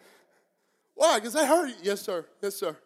Why? 0.95 1.19
Because 1.19 1.33
they 1.33 1.47
heard 1.47 1.69
you. 1.69 1.77
Yes, 1.83 2.03
sir. 2.03 2.27
Yes, 2.43 2.57
sir. 2.57 2.77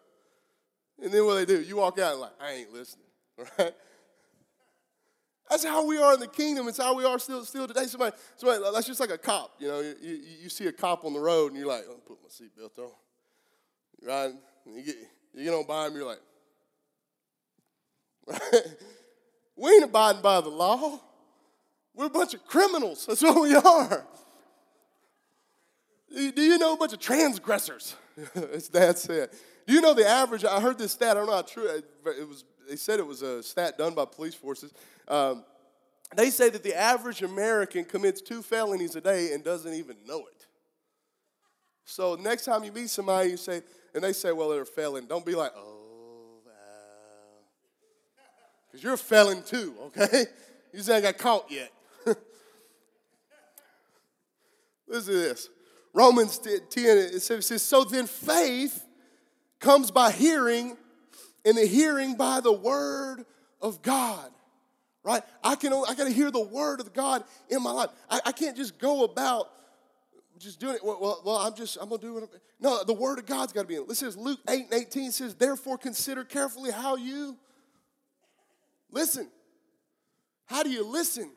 And 1.01 1.11
then 1.11 1.25
what 1.25 1.35
they 1.35 1.45
do? 1.45 1.61
You 1.61 1.77
walk 1.77 1.99
out 1.99 2.17
like, 2.17 2.31
I 2.39 2.51
ain't 2.51 2.73
listening. 2.73 3.05
Right? 3.59 3.73
That's 5.49 5.63
how 5.63 5.85
we 5.85 5.97
are 5.99 6.13
in 6.13 6.19
the 6.19 6.27
kingdom. 6.27 6.67
It's 6.67 6.77
how 6.79 6.95
we 6.95 7.05
are 7.05 7.19
still, 7.19 7.45
still 7.45 7.67
today. 7.67 7.85
Somebody, 7.85 8.15
somebody, 8.35 8.63
that's 8.73 8.87
just 8.87 8.99
like 8.99 9.11
a 9.11 9.17
cop. 9.17 9.51
You 9.59 9.67
know, 9.67 9.79
you, 9.81 9.95
you, 10.01 10.19
you 10.43 10.49
see 10.49 10.65
a 10.67 10.71
cop 10.71 11.05
on 11.05 11.13
the 11.13 11.19
road 11.19 11.51
and 11.51 11.59
you're 11.59 11.67
like, 11.67 11.83
oh, 11.87 11.99
put 12.07 12.17
my 12.23 12.29
seatbelt 12.29 12.79
on. 12.79 12.91
Right? 14.01 14.33
You 14.65 14.81
get, 14.81 14.95
you 15.35 15.43
get 15.43 15.53
on 15.53 15.67
by 15.67 15.87
him, 15.87 15.95
you're 15.95 16.07
like, 16.07 16.21
right? 18.27 18.61
We 19.57 19.71
ain't 19.71 19.85
abiding 19.85 20.21
by 20.21 20.41
the 20.41 20.49
law. 20.49 20.99
We're 21.93 22.07
a 22.07 22.09
bunch 22.09 22.33
of 22.33 22.45
criminals. 22.45 23.05
That's 23.05 23.21
what 23.21 23.41
we 23.41 23.55
are. 23.55 24.05
Do 26.13 26.41
you 26.41 26.57
know 26.57 26.73
a 26.73 26.77
bunch 26.77 26.93
of 26.93 26.99
transgressors? 26.99 27.95
That's 28.71 29.09
it. 29.09 29.33
Do 29.67 29.73
you 29.73 29.81
know 29.81 29.93
the 29.93 30.07
average? 30.07 30.45
I 30.45 30.59
heard 30.59 30.77
this 30.77 30.91
stat. 30.91 31.11
I 31.11 31.13
don't 31.15 31.27
know 31.27 31.35
how 31.35 31.41
true 31.41 31.67
it 31.67 32.27
was. 32.27 32.43
They 32.69 32.75
said 32.75 32.99
it 32.99 33.07
was 33.07 33.21
a 33.21 33.43
stat 33.43 33.77
done 33.77 33.93
by 33.93 34.05
police 34.05 34.35
forces. 34.35 34.73
Um, 35.07 35.43
they 36.15 36.29
say 36.29 36.49
that 36.49 36.63
the 36.63 36.75
average 36.75 37.21
American 37.21 37.83
commits 37.83 38.21
two 38.21 38.41
felonies 38.41 38.95
a 38.95 39.01
day 39.01 39.33
and 39.33 39.43
doesn't 39.43 39.73
even 39.73 39.97
know 40.07 40.19
it. 40.19 40.45
So 41.83 42.15
next 42.15 42.45
time 42.45 42.63
you 42.63 42.71
meet 42.71 42.89
somebody, 42.89 43.31
you 43.31 43.37
say, 43.37 43.61
and 43.93 44.03
they 44.03 44.13
say, 44.13 44.31
"Well, 44.31 44.49
they're 44.49 44.61
a 44.61 44.65
felon." 44.65 45.05
Don't 45.07 45.25
be 45.25 45.35
like, 45.35 45.51
"Oh, 45.55 46.41
because 48.67 48.83
you're 48.83 48.93
a 48.93 48.97
felon 48.97 49.43
too." 49.43 49.75
Okay, 49.87 50.25
you 50.71 50.77
just 50.77 50.89
ain't 50.89 51.03
got 51.03 51.17
caught 51.17 51.51
yet. 51.51 51.71
Listen 54.87 55.13
to 55.13 55.19
this. 55.19 55.49
Romans 55.95 56.37
10, 56.39 56.59
it 56.73 57.21
says, 57.21 57.61
So 57.61 57.85
then 57.85 58.05
faith 58.05 58.85
comes 59.59 59.91
by 59.91 60.11
hearing, 60.11 60.75
and 61.45 61.57
the 61.57 61.65
hearing 61.65 62.15
by 62.15 62.41
the 62.41 62.51
word 62.51 63.25
of 63.61 63.81
God. 63.81 64.29
Right? 65.03 65.23
I 65.43 65.55
can 65.55 65.71
I 65.71 65.93
gotta 65.95 66.09
hear 66.09 66.31
the 66.31 66.41
word 66.41 66.81
of 66.81 66.91
God 66.91 67.23
in 67.49 67.63
my 67.63 67.71
life. 67.71 67.91
I, 68.09 68.19
I 68.25 68.31
can't 68.33 68.57
just 68.57 68.77
go 68.77 69.03
about 69.03 69.49
just 70.37 70.59
doing 70.59 70.75
it. 70.75 70.83
Well, 70.83 70.97
well, 70.99 71.21
well, 71.23 71.37
I'm 71.37 71.55
just, 71.55 71.77
I'm 71.79 71.87
gonna 71.87 72.01
do. 72.01 72.27
No, 72.59 72.83
the 72.83 72.93
word 72.93 73.19
of 73.19 73.25
God's 73.25 73.53
gotta 73.53 73.67
be 73.67 73.75
in 73.75 73.83
it. 73.83 73.87
Listen, 73.87 74.11
Luke 74.21 74.39
8 74.49 74.65
and 74.65 74.73
18 74.73 75.11
says, 75.11 75.35
therefore 75.35 75.77
consider 75.77 76.25
carefully 76.25 76.71
how 76.71 76.97
you 76.97 77.37
listen. 78.91 79.29
How 80.45 80.61
do 80.63 80.69
you 80.69 80.85
listen? 80.85 81.31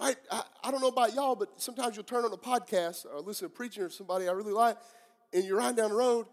Right? 0.00 0.16
I, 0.30 0.42
I 0.64 0.70
don't 0.70 0.80
know 0.80 0.88
about 0.88 1.14
y'all, 1.14 1.36
but 1.36 1.60
sometimes 1.60 1.96
you'll 1.96 2.04
turn 2.04 2.24
on 2.24 2.32
a 2.32 2.36
podcast 2.36 3.06
or 3.06 3.20
listen 3.20 3.48
to 3.48 3.54
preaching 3.54 3.82
or 3.82 3.90
somebody 3.90 4.28
I 4.28 4.32
really 4.32 4.52
like, 4.52 4.76
and 5.32 5.44
you're 5.44 5.58
riding 5.58 5.76
down 5.76 5.90
the 5.90 5.96
road, 5.96 6.26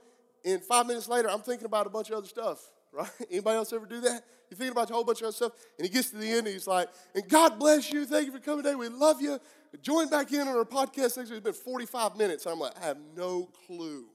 and 0.43 0.63
five 0.63 0.87
minutes 0.87 1.07
later, 1.07 1.29
I'm 1.29 1.41
thinking 1.41 1.65
about 1.65 1.87
a 1.87 1.89
bunch 1.89 2.09
of 2.09 2.17
other 2.17 2.27
stuff. 2.27 2.59
Right? 2.93 3.09
Anybody 3.31 3.55
else 3.55 3.71
ever 3.71 3.85
do 3.85 4.01
that? 4.01 4.25
You're 4.49 4.57
thinking 4.57 4.73
about 4.73 4.89
a 4.89 4.93
whole 4.93 5.05
bunch 5.05 5.21
of 5.21 5.27
other 5.27 5.33
stuff, 5.33 5.53
and 5.77 5.87
he 5.87 5.93
gets 5.93 6.09
to 6.09 6.17
the 6.17 6.27
end, 6.27 6.39
and 6.39 6.49
he's 6.49 6.67
like, 6.67 6.89
and 7.15 7.25
God 7.29 7.57
bless 7.57 7.89
you. 7.93 8.05
Thank 8.05 8.25
you 8.25 8.33
for 8.33 8.39
coming 8.39 8.65
today. 8.65 8.75
We 8.75 8.89
love 8.89 9.21
you. 9.21 9.39
Join 9.81 10.09
back 10.09 10.33
in 10.33 10.41
on 10.41 10.49
our 10.49 10.65
podcast. 10.65 11.17
It's 11.17 11.29
been 11.39 11.53
45 11.53 12.17
minutes. 12.17 12.45
I'm 12.45 12.59
like, 12.59 12.73
I 12.81 12.87
have 12.87 12.97
no 13.15 13.47
clue 13.65 14.07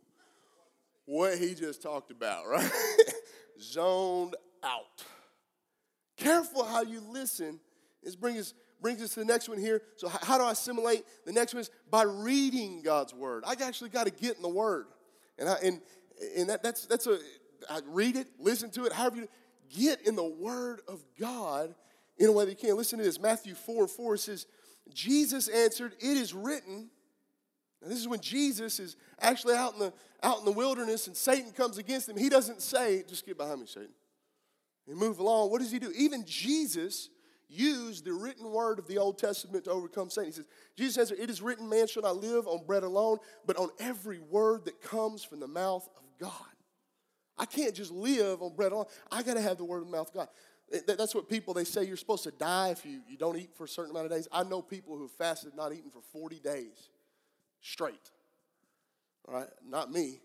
what 1.07 1.39
he 1.39 1.55
just 1.55 1.81
talked 1.81 2.11
about, 2.11 2.47
right? 2.51 2.71
Zoned 3.59 4.37
out. 4.63 5.03
Careful 6.19 6.65
how 6.65 6.83
you 6.83 7.01
listen 7.01 7.59
is 8.03 8.15
bring 8.15 8.37
us 8.37 8.53
brings 8.81 9.03
us 9.03 9.15
to 9.15 9.21
the 9.21 9.27
next 9.27 9.49
one 9.49 9.59
here. 9.59 9.83
So, 9.97 10.09
how 10.09 10.39
do 10.39 10.45
I 10.45 10.53
assimilate? 10.53 11.05
The 11.25 11.33
next 11.33 11.55
one 11.55 11.61
is 11.61 11.71
by 11.91 12.03
reading 12.03 12.83
God's 12.83 13.15
word. 13.15 13.45
I 13.47 13.53
actually 13.63 13.91
got 13.91 14.07
to 14.07 14.13
get 14.13 14.37
in 14.37 14.43
the 14.43 14.49
word, 14.49 14.87
and 15.39 15.49
I, 15.49 15.55
and 15.63 15.81
and 16.37 16.49
that, 16.49 16.63
that's 16.63 16.87
that's 16.87 17.07
a 17.07 17.19
I 17.71 17.81
read 17.87 18.17
it, 18.17 18.29
listen 18.39 18.71
to 18.73 18.85
it, 18.85 18.93
however 18.93 19.17
you 19.17 19.29
get 19.75 20.07
in 20.07 20.15
the 20.15 20.25
word 20.25 20.81
of 20.89 21.05
God 21.19 21.75
in 22.19 22.29
a 22.29 22.33
way 22.33 22.45
that 22.45 22.51
you 22.51 22.57
can. 22.57 22.77
Listen 22.77 22.99
to 22.99 23.05
this. 23.05 23.21
Matthew 23.21 23.55
four 23.55 23.87
four 23.89 24.17
says, 24.17 24.47
Jesus 24.93 25.49
answered, 25.49 25.95
"It 25.99 26.17
is 26.17 26.35
written." 26.35 26.91
And 27.83 27.93
this 27.93 27.99
is 27.99 28.09
when 28.09 28.21
Jesus 28.21 28.81
is 28.81 28.97
actually 29.21 29.55
out 29.55 29.75
in 29.75 29.81
the 29.81 29.93
out 30.23 30.39
in 30.39 30.45
the 30.45 30.53
wilderness, 30.53 31.07
and 31.07 31.17
Satan 31.17 31.53
comes 31.53 31.79
against 31.79 32.09
him. 32.09 32.17
He 32.17 32.29
doesn't 32.29 32.63
say, 32.63 33.05
"Just 33.09 33.27
get 33.27 33.37
behind 33.37 33.61
me, 33.61 33.67
Satan." 33.67 33.95
And 34.89 34.97
move 34.97 35.19
along. 35.19 35.51
What 35.51 35.61
does 35.61 35.73
he 35.73 35.79
do? 35.79 35.93
Even 35.97 36.25
Jesus 36.25 37.11
use 37.49 38.03
the 38.03 38.13
written 38.13 38.51
word 38.51 38.79
of 38.79 38.87
the 38.87 38.99
Old 38.99 39.19
Testament 39.19 39.65
to 39.65 39.71
overcome 39.71 40.11
Satan. 40.11 40.31
He 40.31 40.33
says, 40.33 40.47
Jesus 40.77 40.95
says, 40.95 41.11
It 41.13 41.31
is 41.31 41.43
written, 41.43 41.69
man 41.69 41.87
shall 41.87 42.03
not 42.03 42.17
live 42.17 42.47
on 42.47 42.65
bread 42.67 42.83
alone, 42.83 43.19
but 43.47 43.57
on 43.57 43.71
every 43.79 44.19
word 44.19 44.65
that 44.65 44.81
comes 44.81 45.23
from 45.23 45.41
the 45.41 45.49
mouth 45.49 45.89
of 45.97 46.03
God. 46.19 46.33
I 47.39 47.45
can't 47.45 47.75
just 47.75 47.91
live 47.91 48.43
on 48.43 48.55
bread 48.55 48.73
alone. 48.73 48.87
I 49.11 49.23
got 49.23 49.35
to 49.35 49.41
have 49.41 49.59
the 49.59 49.65
word 49.65 49.79
of 49.79 49.87
the 49.87 49.97
mouth 49.97 50.09
of 50.09 50.15
God. 50.15 50.29
That's 50.87 51.15
what 51.15 51.29
people, 51.29 51.55
they 51.55 51.65
say 51.65 51.85
you're 51.85 51.97
supposed 51.97 52.25
to 52.25 52.33
die 52.33 52.71
if 52.71 52.85
you, 52.85 53.01
you 53.09 53.17
don't 53.17 53.37
eat 53.37 53.51
for 53.55 53.65
a 53.65 53.69
certain 53.69 53.93
amount 53.93 54.07
of 54.07 54.13
days. 54.13 54.27
I 54.33 54.43
know 54.43 54.63
people 54.63 54.97
who 54.97 55.03
have 55.03 55.13
fasted 55.13 55.55
not 55.55 55.73
eating 55.73 55.91
for 55.91 56.01
40 56.13 56.41
days 56.41 56.91
straight. 57.61 58.11
All 59.29 59.35
right? 59.35 59.49
Not 59.69 59.93
me. 59.93 60.21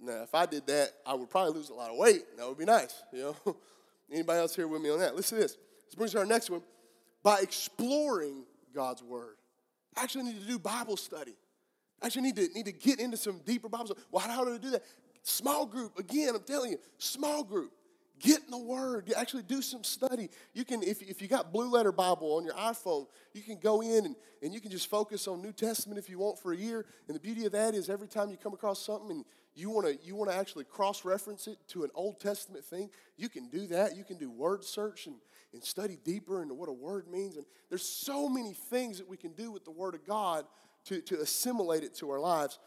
Now, 0.00 0.22
if 0.22 0.34
I 0.34 0.46
did 0.46 0.66
that, 0.66 0.92
I 1.06 1.14
would 1.14 1.30
probably 1.30 1.54
lose 1.54 1.70
a 1.70 1.74
lot 1.74 1.90
of 1.90 1.96
weight. 1.96 2.24
That 2.36 2.46
would 2.48 2.58
be 2.58 2.64
nice, 2.64 3.02
you 3.12 3.20
know. 3.20 3.56
Anybody 4.12 4.38
else 4.38 4.54
here 4.54 4.68
with 4.68 4.82
me 4.82 4.90
on 4.90 4.98
that? 5.00 5.16
Listen 5.16 5.38
to 5.38 5.42
this. 5.42 5.56
This 5.86 5.94
brings 5.94 6.12
to 6.12 6.18
our 6.18 6.26
next 6.26 6.50
one. 6.50 6.62
By 7.22 7.40
exploring 7.40 8.44
God's 8.74 9.02
word. 9.02 9.36
I 9.96 10.02
actually 10.02 10.24
need 10.24 10.40
to 10.40 10.46
do 10.46 10.58
Bible 10.58 10.96
study. 10.96 11.34
I 12.02 12.06
actually 12.06 12.22
need 12.22 12.36
to 12.36 12.48
need 12.54 12.66
to 12.66 12.72
get 12.72 13.00
into 13.00 13.16
some 13.16 13.40
deeper 13.44 13.68
Bible 13.68 13.86
study. 13.86 14.00
Well, 14.10 14.22
how 14.22 14.44
do 14.44 14.54
I 14.54 14.58
do 14.58 14.70
that? 14.70 14.84
Small 15.22 15.66
group. 15.66 15.98
Again, 15.98 16.34
I'm 16.34 16.42
telling 16.42 16.72
you, 16.72 16.78
small 16.98 17.42
group. 17.42 17.72
Get 18.18 18.42
in 18.44 18.50
the 18.50 18.58
Word. 18.58 19.12
Actually, 19.14 19.42
do 19.42 19.60
some 19.60 19.84
study. 19.84 20.30
You 20.54 20.64
can, 20.64 20.82
if, 20.82 21.02
if 21.02 21.20
you 21.20 21.28
got 21.28 21.52
Blue 21.52 21.68
Letter 21.68 21.92
Bible 21.92 22.36
on 22.36 22.44
your 22.44 22.54
iPhone, 22.54 23.06
you 23.34 23.42
can 23.42 23.58
go 23.58 23.82
in 23.82 24.06
and, 24.06 24.16
and 24.42 24.54
you 24.54 24.60
can 24.60 24.70
just 24.70 24.88
focus 24.88 25.28
on 25.28 25.42
New 25.42 25.52
Testament 25.52 25.98
if 25.98 26.08
you 26.08 26.18
want 26.18 26.38
for 26.38 26.52
a 26.52 26.56
year. 26.56 26.86
And 27.08 27.14
the 27.14 27.20
beauty 27.20 27.44
of 27.44 27.52
that 27.52 27.74
is 27.74 27.90
every 27.90 28.08
time 28.08 28.30
you 28.30 28.38
come 28.38 28.54
across 28.54 28.80
something 28.80 29.10
and 29.10 29.24
you 29.56 29.70
want 29.70 29.86
to 29.86 30.06
you 30.06 30.14
want 30.14 30.30
to 30.30 30.36
actually 30.36 30.64
cross-reference 30.64 31.48
it 31.48 31.56
to 31.68 31.82
an 31.82 31.90
Old 31.94 32.20
Testament 32.20 32.64
thing, 32.64 32.90
you 33.16 33.28
can 33.28 33.48
do 33.48 33.66
that. 33.68 33.96
You 33.96 34.04
can 34.04 34.18
do 34.18 34.30
word 34.30 34.62
search 34.62 35.06
and, 35.06 35.16
and 35.54 35.64
study 35.64 35.96
deeper 36.04 36.42
into 36.42 36.54
what 36.54 36.68
a 36.68 36.72
word 36.72 37.08
means. 37.08 37.36
And 37.36 37.46
there's 37.70 37.82
so 37.82 38.28
many 38.28 38.52
things 38.52 38.98
that 38.98 39.08
we 39.08 39.16
can 39.16 39.32
do 39.32 39.50
with 39.50 39.64
the 39.64 39.70
Word 39.70 39.94
of 39.94 40.06
God 40.06 40.44
to, 40.84 41.00
to 41.00 41.20
assimilate 41.20 41.82
it 41.82 41.94
to 41.96 42.10
our 42.10 42.20
lives. 42.20 42.58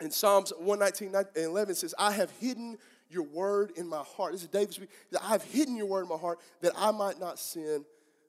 And 0.00 0.12
Psalms 0.12 0.52
119 0.58 1.14
and 1.14 1.26
11 1.36 1.74
says, 1.76 1.94
I 1.98 2.12
have 2.12 2.30
hidden 2.40 2.78
your 3.08 3.24
word 3.24 3.72
in 3.76 3.86
my 3.86 4.02
heart. 4.16 4.32
This 4.32 4.42
is 4.42 4.48
David 4.48 4.72
speaking. 4.72 4.94
I 5.22 5.28
have 5.28 5.44
hidden 5.44 5.76
your 5.76 5.86
word 5.86 6.02
in 6.02 6.08
my 6.08 6.16
heart 6.16 6.40
that 6.62 6.72
I 6.76 6.90
might 6.90 7.20
not 7.20 7.38
sin 7.38 7.84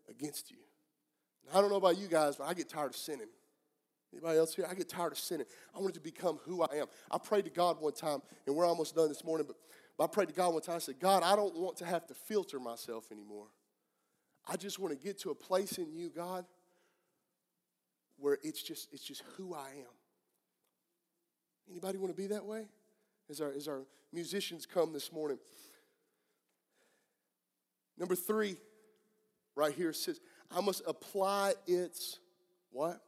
against 0.09 0.51
you. 0.51 0.57
Now, 1.45 1.57
I 1.57 1.61
don't 1.61 1.71
know 1.71 1.77
about 1.77 1.97
you 1.97 2.07
guys, 2.07 2.35
but 2.35 2.47
I 2.47 2.53
get 2.53 2.69
tired 2.69 2.91
of 2.91 2.95
sinning. 2.97 3.27
Anybody 4.13 4.37
else 4.37 4.53
here? 4.53 4.65
I 4.69 4.75
get 4.75 4.87
tired 4.87 5.11
of 5.11 5.17
sinning. 5.17 5.47
I 5.75 5.79
wanted 5.79 5.95
to 5.95 5.99
become 5.99 6.39
who 6.45 6.61
I 6.61 6.75
am. 6.75 6.85
I 7.09 7.17
prayed 7.17 7.45
to 7.45 7.51
God 7.51 7.81
one 7.81 7.93
time, 7.93 8.21
and 8.45 8.55
we're 8.55 8.65
almost 8.65 8.95
done 8.95 9.09
this 9.09 9.23
morning, 9.23 9.47
but, 9.47 9.57
I 10.03 10.07
prayed 10.07 10.29
to 10.29 10.33
God 10.33 10.53
one 10.53 10.61
time. 10.61 10.75
I 10.75 10.79
said, 10.79 10.99
God, 10.99 11.23
I 11.23 11.35
don't 11.35 11.55
want 11.55 11.77
to 11.77 11.85
have 11.85 12.05
to 12.07 12.13
filter 12.13 12.59
myself 12.59 13.11
anymore. 13.11 13.47
I 14.47 14.55
just 14.57 14.79
want 14.79 14.97
to 14.97 15.03
get 15.03 15.19
to 15.19 15.29
a 15.29 15.35
place 15.35 15.77
in 15.77 15.93
you, 15.93 16.09
God, 16.09 16.45
where 18.17 18.37
it's 18.43 18.61
just, 18.61 18.91
it's 18.91 19.03
just 19.03 19.23
who 19.37 19.53
I 19.53 19.67
am. 19.67 19.93
Anybody 21.69 21.97
want 21.97 22.13
to 22.13 22.21
be 22.21 22.27
that 22.27 22.45
way? 22.45 22.65
As 23.29 23.39
our, 23.39 23.51
as 23.51 23.67
our 23.67 23.83
musicians 24.11 24.65
come 24.65 24.93
this 24.93 25.11
morning. 25.11 25.37
Number 27.97 28.15
three, 28.15 28.57
right 29.55 29.73
here 29.73 29.93
says, 29.93 30.19
I 30.51 30.59
must 30.59 30.81
apply 30.85 31.53
its 31.67 32.19
what? 32.71 32.99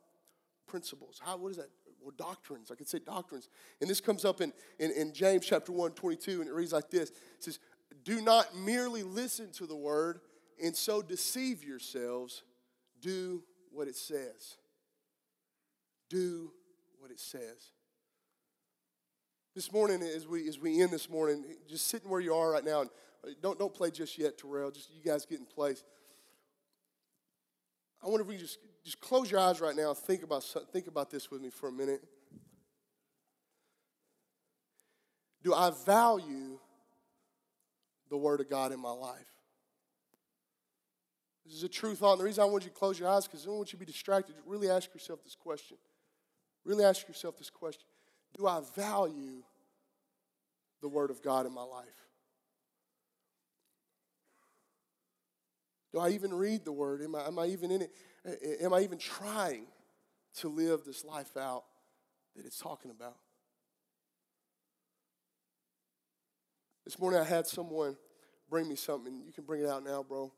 Principles. 0.67 1.21
How, 1.23 1.37
what 1.37 1.51
is 1.51 1.57
that? 1.57 1.69
Well, 2.01 2.13
doctrines. 2.17 2.71
I 2.71 2.75
could 2.75 2.87
say 2.87 2.99
doctrines. 2.99 3.49
And 3.81 3.89
this 3.89 3.99
comes 3.99 4.25
up 4.25 4.41
in, 4.41 4.53
in, 4.79 4.91
in 4.91 5.13
James 5.13 5.45
chapter 5.45 5.71
1, 5.71 5.91
22, 5.91 6.41
and 6.41 6.49
it 6.49 6.53
reads 6.53 6.73
like 6.73 6.89
this. 6.91 7.09
It 7.09 7.15
says, 7.39 7.59
Do 8.03 8.21
not 8.21 8.55
merely 8.55 9.01
listen 9.01 9.51
to 9.53 9.65
the 9.65 9.75
word 9.75 10.19
and 10.63 10.75
so 10.75 11.01
deceive 11.01 11.63
yourselves. 11.63 12.43
Do 13.01 13.43
what 13.71 13.87
it 13.87 13.95
says. 13.95 14.57
Do 16.09 16.51
what 16.99 17.11
it 17.11 17.19
says. 17.19 17.71
This 19.55 19.71
morning, 19.71 20.01
as 20.01 20.27
we 20.27 20.47
as 20.49 20.59
we 20.59 20.81
end 20.81 20.91
this 20.91 21.09
morning, 21.09 21.45
just 21.69 21.87
sitting 21.87 22.09
where 22.09 22.19
you 22.19 22.33
are 22.33 22.51
right 22.51 22.63
now, 22.63 22.81
and 22.81 22.89
uh, 23.25 23.29
don't 23.41 23.57
don't 23.57 23.73
play 23.73 23.89
just 23.89 24.17
yet, 24.17 24.37
Terrell. 24.37 24.69
Just 24.69 24.89
you 24.93 25.01
guys 25.01 25.25
get 25.25 25.39
in 25.39 25.45
place. 25.45 25.83
I 28.03 28.07
wonder 28.07 28.21
if 28.21 28.27
we 28.27 28.37
just 28.37 28.59
just 28.85 29.01
close 29.01 29.31
your 29.31 29.39
eyes 29.39 29.59
right 29.59 29.75
now. 29.75 29.93
Think 29.95 30.21
about 30.21 30.45
think 30.71 30.87
about 30.87 31.09
this 31.09 31.31
with 31.31 31.41
me 31.41 31.49
for 31.49 31.67
a 31.67 31.71
minute. 31.71 32.03
Do 35.43 35.53
I 35.53 35.71
value 35.85 36.59
the 38.09 38.17
Word 38.17 38.41
of 38.41 38.49
God 38.49 38.71
in 38.71 38.79
my 38.79 38.91
life? 38.91 39.25
This 41.45 41.55
is 41.55 41.63
a 41.63 41.69
true 41.69 41.95
thought. 41.95 42.13
And 42.13 42.21
the 42.21 42.25
reason 42.25 42.43
I 42.43 42.45
want 42.45 42.63
you 42.63 42.69
to 42.69 42.75
close 42.75 42.99
your 42.99 43.09
eyes 43.09 43.27
because 43.27 43.43
I 43.43 43.45
don't 43.47 43.57
want 43.57 43.73
you 43.73 43.77
to 43.77 43.85
be 43.85 43.91
distracted. 43.91 44.35
Really 44.45 44.69
ask 44.69 44.93
yourself 44.93 45.23
this 45.23 45.35
question. 45.35 45.77
Really 46.63 46.83
ask 46.83 47.07
yourself 47.07 47.37
this 47.37 47.49
question 47.49 47.85
do 48.37 48.47
I 48.47 48.61
value 48.75 49.43
the 50.81 50.89
Word 50.89 51.09
of 51.09 51.23
God 51.23 51.45
in 51.45 51.53
my 51.53 51.63
life? 51.63 51.85
Do 55.93 55.99
I 55.99 56.09
even 56.09 56.33
read 56.33 56.65
the 56.65 56.71
Word? 56.71 57.01
Am 57.01 57.15
I, 57.15 57.27
am 57.27 57.39
I 57.39 57.47
even 57.47 57.71
in 57.71 57.81
it? 57.81 57.91
Am 58.61 58.73
I 58.73 58.81
even 58.81 58.97
trying 58.97 59.65
to 60.37 60.49
live 60.49 60.83
this 60.83 61.05
life 61.05 61.37
out 61.37 61.63
that 62.35 62.45
it's 62.45 62.59
talking 62.59 62.91
about? 62.91 63.17
This 66.85 66.99
morning 66.99 67.19
I 67.19 67.23
had 67.23 67.47
someone 67.47 67.95
bring 68.49 68.67
me 68.67 68.75
something. 68.75 69.21
You 69.25 69.31
can 69.31 69.43
bring 69.43 69.61
it 69.61 69.69
out 69.69 69.83
now, 69.83 70.03
bro. 70.03 70.31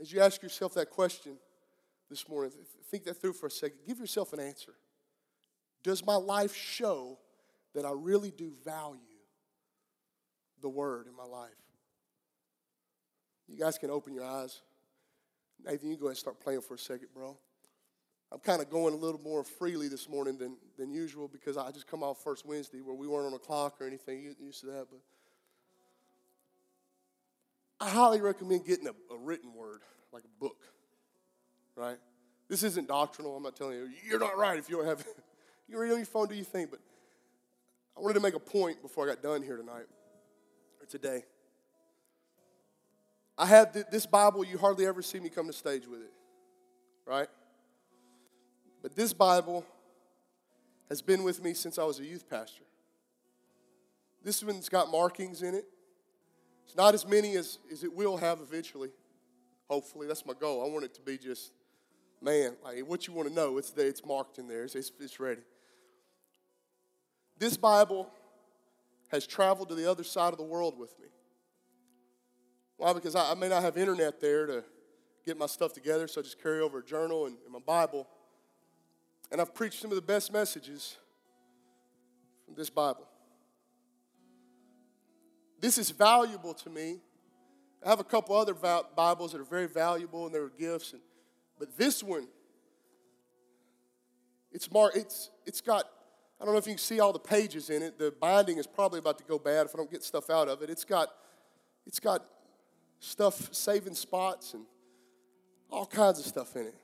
As 0.00 0.12
you 0.12 0.20
ask 0.20 0.42
yourself 0.42 0.74
that 0.74 0.90
question 0.90 1.36
this 2.08 2.28
morning, 2.28 2.52
think 2.90 3.04
that 3.04 3.14
through 3.14 3.32
for 3.32 3.46
a 3.46 3.50
second. 3.50 3.78
Give 3.86 3.98
yourself 3.98 4.32
an 4.32 4.40
answer. 4.40 4.74
Does 5.82 6.04
my 6.04 6.14
life 6.14 6.54
show 6.54 7.18
that 7.74 7.84
I 7.84 7.92
really 7.92 8.30
do 8.30 8.52
value 8.64 9.00
the 10.60 10.68
word 10.68 11.06
in 11.06 11.14
my 11.16 11.24
life? 11.24 11.50
You 13.46 13.58
guys 13.58 13.78
can 13.78 13.90
open 13.90 14.14
your 14.14 14.24
eyes. 14.24 14.60
Nathan, 15.64 15.90
you 15.90 15.96
go 15.96 16.06
ahead 16.06 16.10
and 16.10 16.18
start 16.18 16.40
playing 16.40 16.60
for 16.60 16.74
a 16.74 16.78
second, 16.78 17.08
bro. 17.14 17.36
I'm 18.30 18.40
kind 18.40 18.60
of 18.60 18.68
going 18.68 18.92
a 18.92 18.96
little 18.96 19.20
more 19.20 19.42
freely 19.42 19.88
this 19.88 20.08
morning 20.08 20.36
than, 20.36 20.56
than 20.76 20.90
usual 20.90 21.28
because 21.28 21.56
I 21.56 21.70
just 21.70 21.86
come 21.86 22.02
off 22.02 22.22
first 22.22 22.44
Wednesday 22.44 22.80
where 22.80 22.94
we 22.94 23.08
weren't 23.08 23.26
on 23.26 23.32
a 23.32 23.38
clock 23.38 23.76
or 23.80 23.86
anything. 23.86 24.22
You 24.22 24.34
used 24.38 24.60
to 24.60 24.66
that, 24.66 24.86
but 24.90 25.00
I 27.80 27.88
highly 27.88 28.20
recommend 28.20 28.66
getting 28.66 28.86
a, 28.86 29.14
a 29.14 29.18
written 29.18 29.54
word, 29.54 29.80
like 30.12 30.24
a 30.24 30.40
book, 30.40 30.58
right? 31.74 31.96
This 32.48 32.62
isn't 32.62 32.88
doctrinal. 32.88 33.36
I'm 33.36 33.42
not 33.42 33.56
telling 33.56 33.76
you, 33.76 33.88
you're 34.06 34.18
not 34.18 34.36
right 34.36 34.58
if 34.58 34.68
you 34.68 34.76
don't 34.76 34.86
have 34.86 35.04
You 35.68 35.78
read 35.78 35.90
on 35.90 35.98
your 35.98 36.06
phone, 36.06 36.28
do 36.28 36.34
your 36.34 36.44
thing, 36.46 36.68
but 36.70 36.80
I 37.96 38.00
wanted 38.00 38.14
to 38.14 38.20
make 38.20 38.34
a 38.34 38.40
point 38.40 38.80
before 38.80 39.04
I 39.04 39.14
got 39.14 39.22
done 39.22 39.42
here 39.42 39.58
tonight 39.58 39.84
or 40.80 40.86
today. 40.86 41.24
I 43.38 43.46
have 43.46 43.72
this 43.90 44.04
Bible, 44.04 44.44
you 44.44 44.58
hardly 44.58 44.84
ever 44.84 45.00
see 45.00 45.20
me 45.20 45.28
come 45.28 45.46
to 45.46 45.52
stage 45.52 45.86
with 45.86 46.00
it, 46.00 46.12
right? 47.06 47.28
But 48.82 48.96
this 48.96 49.12
Bible 49.12 49.64
has 50.88 51.02
been 51.02 51.22
with 51.22 51.42
me 51.42 51.54
since 51.54 51.78
I 51.78 51.84
was 51.84 52.00
a 52.00 52.04
youth 52.04 52.28
pastor. 52.28 52.64
This 54.24 54.42
one's 54.42 54.68
got 54.68 54.90
markings 54.90 55.42
in 55.42 55.54
it. 55.54 55.66
It's 56.66 56.76
not 56.76 56.94
as 56.94 57.06
many 57.06 57.36
as, 57.36 57.58
as 57.70 57.84
it 57.84 57.94
will 57.94 58.16
have 58.16 58.40
eventually. 58.40 58.90
Hopefully, 59.70 60.08
that's 60.08 60.26
my 60.26 60.34
goal. 60.34 60.64
I 60.64 60.68
want 60.68 60.84
it 60.84 60.94
to 60.94 61.00
be 61.00 61.16
just, 61.16 61.52
man, 62.20 62.56
like 62.64 62.80
what 62.80 63.06
you 63.06 63.12
want 63.12 63.28
to 63.28 63.34
know, 63.34 63.56
it's 63.58 63.72
it's 63.76 64.04
marked 64.04 64.38
in 64.38 64.48
there, 64.48 64.64
it's, 64.64 64.74
it's 64.74 65.20
ready. 65.20 65.42
This 67.38 67.56
Bible 67.56 68.10
has 69.08 69.26
traveled 69.26 69.68
to 69.68 69.76
the 69.76 69.88
other 69.88 70.02
side 70.02 70.32
of 70.32 70.38
the 70.38 70.44
world 70.44 70.76
with 70.76 70.98
me. 70.98 71.06
Why? 72.78 72.94
Because 72.94 73.14
I, 73.14 73.32
I 73.32 73.34
may 73.34 73.48
not 73.48 73.62
have 73.62 73.76
internet 73.76 74.20
there 74.20 74.46
to 74.46 74.64
get 75.26 75.36
my 75.36 75.46
stuff 75.46 75.74
together, 75.74 76.08
so 76.08 76.22
I 76.22 76.24
just 76.24 76.42
carry 76.42 76.60
over 76.60 76.78
a 76.78 76.84
journal 76.84 77.26
and, 77.26 77.36
and 77.44 77.52
my 77.52 77.58
Bible. 77.58 78.08
And 79.30 79.40
I've 79.40 79.54
preached 79.54 79.82
some 79.82 79.90
of 79.90 79.96
the 79.96 80.02
best 80.02 80.32
messages 80.32 80.96
from 82.46 82.54
this 82.54 82.70
Bible. 82.70 83.06
This 85.60 85.76
is 85.76 85.90
valuable 85.90 86.54
to 86.54 86.70
me. 86.70 87.00
I 87.84 87.90
have 87.90 88.00
a 88.00 88.04
couple 88.04 88.34
other 88.34 88.54
Bibles 88.54 89.32
that 89.32 89.40
are 89.40 89.44
very 89.44 89.66
valuable 89.66 90.24
and 90.24 90.34
they're 90.34 90.48
gifts, 90.48 90.94
and, 90.94 91.02
but 91.58 91.76
this 91.76 92.02
one, 92.02 92.26
it's 94.50 94.70
mar- 94.72 94.92
it's 94.94 95.30
it's 95.44 95.60
got 95.60 95.84
I 96.40 96.44
don't 96.44 96.54
know 96.54 96.58
if 96.58 96.66
you 96.66 96.72
can 96.72 96.78
see 96.78 97.00
all 97.00 97.12
the 97.12 97.18
pages 97.18 97.68
in 97.68 97.82
it. 97.82 97.98
The 97.98 98.12
binding 98.12 98.58
is 98.58 98.66
probably 98.66 99.00
about 99.00 99.18
to 99.18 99.24
go 99.24 99.38
bad 99.38 99.66
if 99.66 99.74
I 99.74 99.78
don't 99.78 99.90
get 99.90 100.04
stuff 100.04 100.30
out 100.30 100.48
of 100.48 100.62
it. 100.62 100.70
It's 100.70 100.84
got, 100.84 101.08
it's 101.84 101.98
got 101.98 102.24
stuff 103.00 103.52
saving 103.52 103.94
spots 103.94 104.54
and 104.54 104.64
all 105.70 105.86
kinds 105.86 106.18
of 106.18 106.26
stuff 106.26 106.56
in 106.56 106.66
it. 106.66 106.74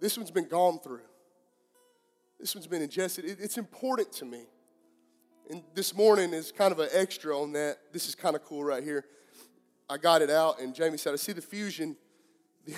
This 0.00 0.16
one's 0.16 0.30
been 0.30 0.48
gone 0.48 0.78
through. 0.78 1.00
This 2.38 2.54
one's 2.54 2.66
been 2.66 2.82
ingested. 2.82 3.24
It, 3.24 3.38
it's 3.40 3.58
important 3.58 4.12
to 4.12 4.24
me. 4.24 4.44
And 5.50 5.62
this 5.74 5.94
morning 5.94 6.32
is 6.32 6.52
kind 6.52 6.72
of 6.72 6.80
an 6.80 6.88
extra 6.92 7.38
on 7.38 7.52
that. 7.52 7.78
This 7.92 8.08
is 8.08 8.14
kind 8.14 8.34
of 8.34 8.44
cool 8.44 8.64
right 8.64 8.82
here. 8.82 9.04
I 9.88 9.96
got 9.96 10.20
it 10.20 10.30
out, 10.30 10.60
and 10.60 10.74
Jamie 10.74 10.98
said, 10.98 11.12
I 11.12 11.16
see 11.16 11.32
the 11.32 11.40
fusion. 11.40 11.96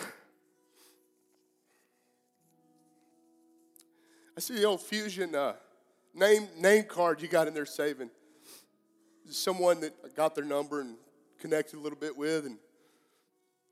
I 4.39 4.41
see 4.41 4.55
the 4.55 4.65
old 4.65 4.81
Fusion 4.81 5.35
uh, 5.35 5.55
name 6.15 6.47
name 6.57 6.85
card 6.85 7.21
you 7.21 7.27
got 7.27 7.49
in 7.49 7.55
there 7.55 7.67
saving. 7.67 8.09
Someone 9.29 9.81
that 9.81 10.15
got 10.15 10.37
their 10.37 10.45
number 10.45 10.81
and 10.81 10.95
connected 11.39 11.77
a 11.77 11.81
little 11.81 11.99
bit 11.99 12.17
with, 12.17 12.47
and, 12.47 12.59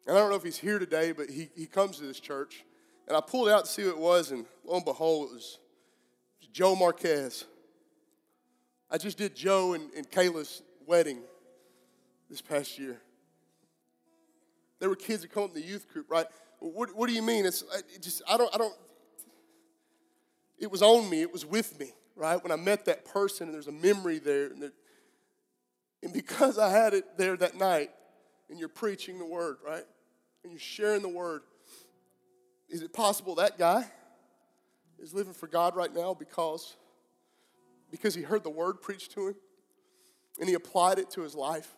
and 0.06 0.16
I 0.16 0.20
don't 0.20 0.30
know 0.30 0.36
if 0.36 0.42
he's 0.42 0.58
here 0.58 0.78
today, 0.78 1.12
but 1.12 1.28
he, 1.28 1.48
he 1.56 1.66
comes 1.66 1.98
to 1.98 2.04
this 2.04 2.20
church. 2.20 2.64
And 3.08 3.16
I 3.16 3.20
pulled 3.20 3.48
out 3.48 3.66
to 3.66 3.70
see 3.70 3.84
what 3.84 3.90
it 3.90 3.98
was, 3.98 4.30
and 4.30 4.46
lo 4.64 4.76
and 4.76 4.84
behold, 4.84 5.30
it 5.30 5.34
was 5.34 5.58
Joe 6.52 6.74
Marquez. 6.74 7.44
I 8.90 8.98
just 8.98 9.18
did 9.18 9.34
Joe 9.34 9.74
and, 9.74 9.92
and 9.94 10.10
Kayla's 10.10 10.62
wedding 10.86 11.18
this 12.30 12.40
past 12.40 12.78
year. 12.78 13.00
There 14.78 14.88
were 14.88 14.96
kids 14.96 15.22
that 15.22 15.32
come 15.32 15.44
up 15.44 15.54
in 15.54 15.60
the 15.60 15.66
youth 15.66 15.88
group, 15.92 16.10
right? 16.10 16.26
What, 16.58 16.94
what 16.96 17.08
do 17.08 17.14
you 17.14 17.22
mean? 17.22 17.46
It's 17.46 17.62
it 17.94 18.02
just 18.02 18.22
I 18.28 18.36
don't 18.36 18.54
I 18.54 18.58
don't. 18.58 18.74
It 20.58 20.70
was 20.70 20.82
on 20.82 21.08
me. 21.08 21.20
It 21.20 21.32
was 21.32 21.44
with 21.44 21.78
me, 21.78 21.92
right? 22.14 22.42
When 22.42 22.50
I 22.50 22.56
met 22.56 22.86
that 22.86 23.04
person, 23.04 23.48
and 23.48 23.54
there's 23.54 23.66
a 23.66 23.72
memory 23.72 24.18
there, 24.18 24.46
and, 24.46 24.62
there, 24.62 24.72
and 26.02 26.12
because 26.12 26.58
I 26.58 26.70
had 26.70 26.94
it 26.94 27.16
there 27.16 27.36
that 27.36 27.56
night, 27.56 27.90
and 28.48 28.58
you're 28.58 28.68
preaching 28.68 29.18
the 29.18 29.26
word, 29.26 29.56
right? 29.66 29.84
And 30.42 30.52
you're 30.52 30.60
sharing 30.60 31.02
the 31.02 31.08
word. 31.08 31.42
Is 32.68 32.82
it 32.82 32.92
possible 32.92 33.36
that 33.36 33.58
guy 33.58 33.84
is 34.98 35.14
living 35.14 35.32
for 35.34 35.46
God 35.46 35.76
right 35.76 35.92
now 35.92 36.14
because 36.14 36.76
because 37.90 38.14
he 38.14 38.22
heard 38.22 38.42
the 38.42 38.50
word 38.50 38.82
preached 38.82 39.12
to 39.12 39.28
him 39.28 39.34
and 40.40 40.48
he 40.48 40.54
applied 40.54 40.98
it 40.98 41.10
to 41.10 41.22
his 41.22 41.34
life? 41.34 41.76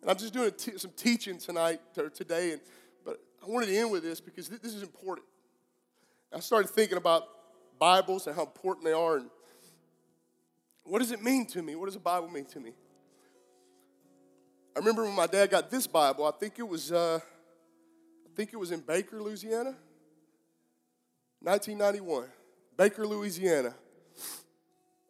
And 0.00 0.10
I'm 0.10 0.16
just 0.16 0.32
doing 0.32 0.52
some 0.76 0.92
teaching 0.96 1.38
tonight 1.38 1.80
or 1.98 2.08
today, 2.08 2.52
and 2.52 2.60
but 3.04 3.20
I 3.42 3.46
wanted 3.46 3.66
to 3.66 3.76
end 3.76 3.90
with 3.90 4.02
this 4.02 4.20
because 4.20 4.48
this 4.48 4.74
is 4.74 4.82
important. 4.82 5.26
I 6.34 6.40
started 6.40 6.68
thinking 6.68 6.96
about 6.96 7.24
Bibles 7.78 8.26
and 8.26 8.36
how 8.36 8.42
important 8.42 8.84
they 8.84 8.92
are, 8.92 9.16
and 9.16 9.28
what 10.84 11.00
does 11.00 11.10
it 11.10 11.22
mean 11.22 11.46
to 11.48 11.62
me? 11.62 11.74
What 11.74 11.86
does 11.86 11.96
a 11.96 12.00
Bible 12.00 12.28
mean 12.28 12.46
to 12.46 12.60
me? 12.60 12.72
I 14.74 14.78
remember 14.78 15.04
when 15.04 15.14
my 15.14 15.26
dad 15.26 15.50
got 15.50 15.70
this 15.70 15.86
Bible. 15.86 16.24
I 16.24 16.30
think 16.30 16.58
it 16.58 16.68
was, 16.68 16.92
uh, 16.92 17.18
I 17.18 18.28
think 18.36 18.52
it 18.52 18.56
was 18.56 18.70
in 18.70 18.80
Baker, 18.80 19.20
Louisiana, 19.20 19.74
1991, 21.42 22.26
Baker, 22.76 23.06
Louisiana. 23.06 23.74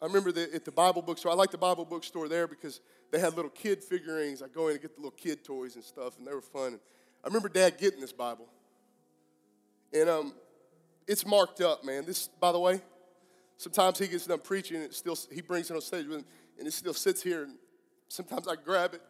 I 0.03 0.07
remember 0.07 0.31
at 0.31 0.65
the 0.65 0.73
Bible 0.73 1.03
bookstore. 1.03 1.33
I 1.33 1.35
like 1.35 1.51
the 1.51 1.59
Bible 1.59 1.85
bookstore 1.85 2.27
there 2.27 2.47
because 2.47 2.81
they 3.11 3.19
had 3.19 3.37
little 3.37 3.51
kid 3.51 3.85
figurines. 3.85 4.41
I 4.41 4.49
go 4.49 4.69
in 4.69 4.73
and 4.73 4.83
get 4.83 4.95
the 4.95 5.03
little 5.03 5.11
kid 5.11 5.45
toys 5.45 5.75
and 5.75 5.85
stuff, 5.85 6.17
and 6.17 6.27
they 6.27 6.33
were 6.33 6.41
fun. 6.41 6.69
And 6.69 6.81
I 7.23 7.27
remember 7.27 7.51
Dad 7.51 7.77
getting 7.77 8.01
this 8.01 8.13
Bible, 8.13 8.49
and 9.93 10.09
um, 10.09 10.35
it's 11.07 11.27
marked 11.27 11.61
up, 11.61 11.85
man. 11.85 12.07
This, 12.07 12.29
by 12.29 12.51
the 12.51 12.59
way, 12.59 12.81
sometimes 13.59 13.99
he 13.99 14.09
gets 14.09 14.27
done 14.27 14.41
preaching, 14.41 14.77
and 14.77 14.87
it 14.87 14.95
still 14.95 15.19
he 15.31 15.43
brings 15.43 15.71
it 15.71 15.75
on 15.75 15.83
stage 15.83 16.07
with 16.07 16.21
him, 16.21 16.25
and 16.59 16.67
it 16.67 16.73
still 16.73 16.95
sits 16.95 17.23
here. 17.23 17.43
And 17.43 17.57
sometimes 18.09 18.49
I 18.49 18.55
grab 18.57 18.95
it, 18.95 19.03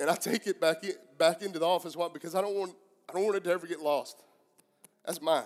and 0.00 0.10
I 0.10 0.14
take 0.14 0.46
it 0.46 0.60
back 0.60 0.82
in, 0.82 0.94
back 1.18 1.42
into 1.42 1.58
the 1.58 1.66
office. 1.66 1.94
Why? 1.94 2.08
Because 2.12 2.34
I 2.34 2.40
don't 2.40 2.56
want 2.56 2.74
I 3.08 3.12
don't 3.12 3.24
want 3.24 3.36
it 3.36 3.44
to 3.44 3.50
ever 3.50 3.66
get 3.66 3.80
lost. 3.80 4.22
That's 5.04 5.20
mine. 5.20 5.44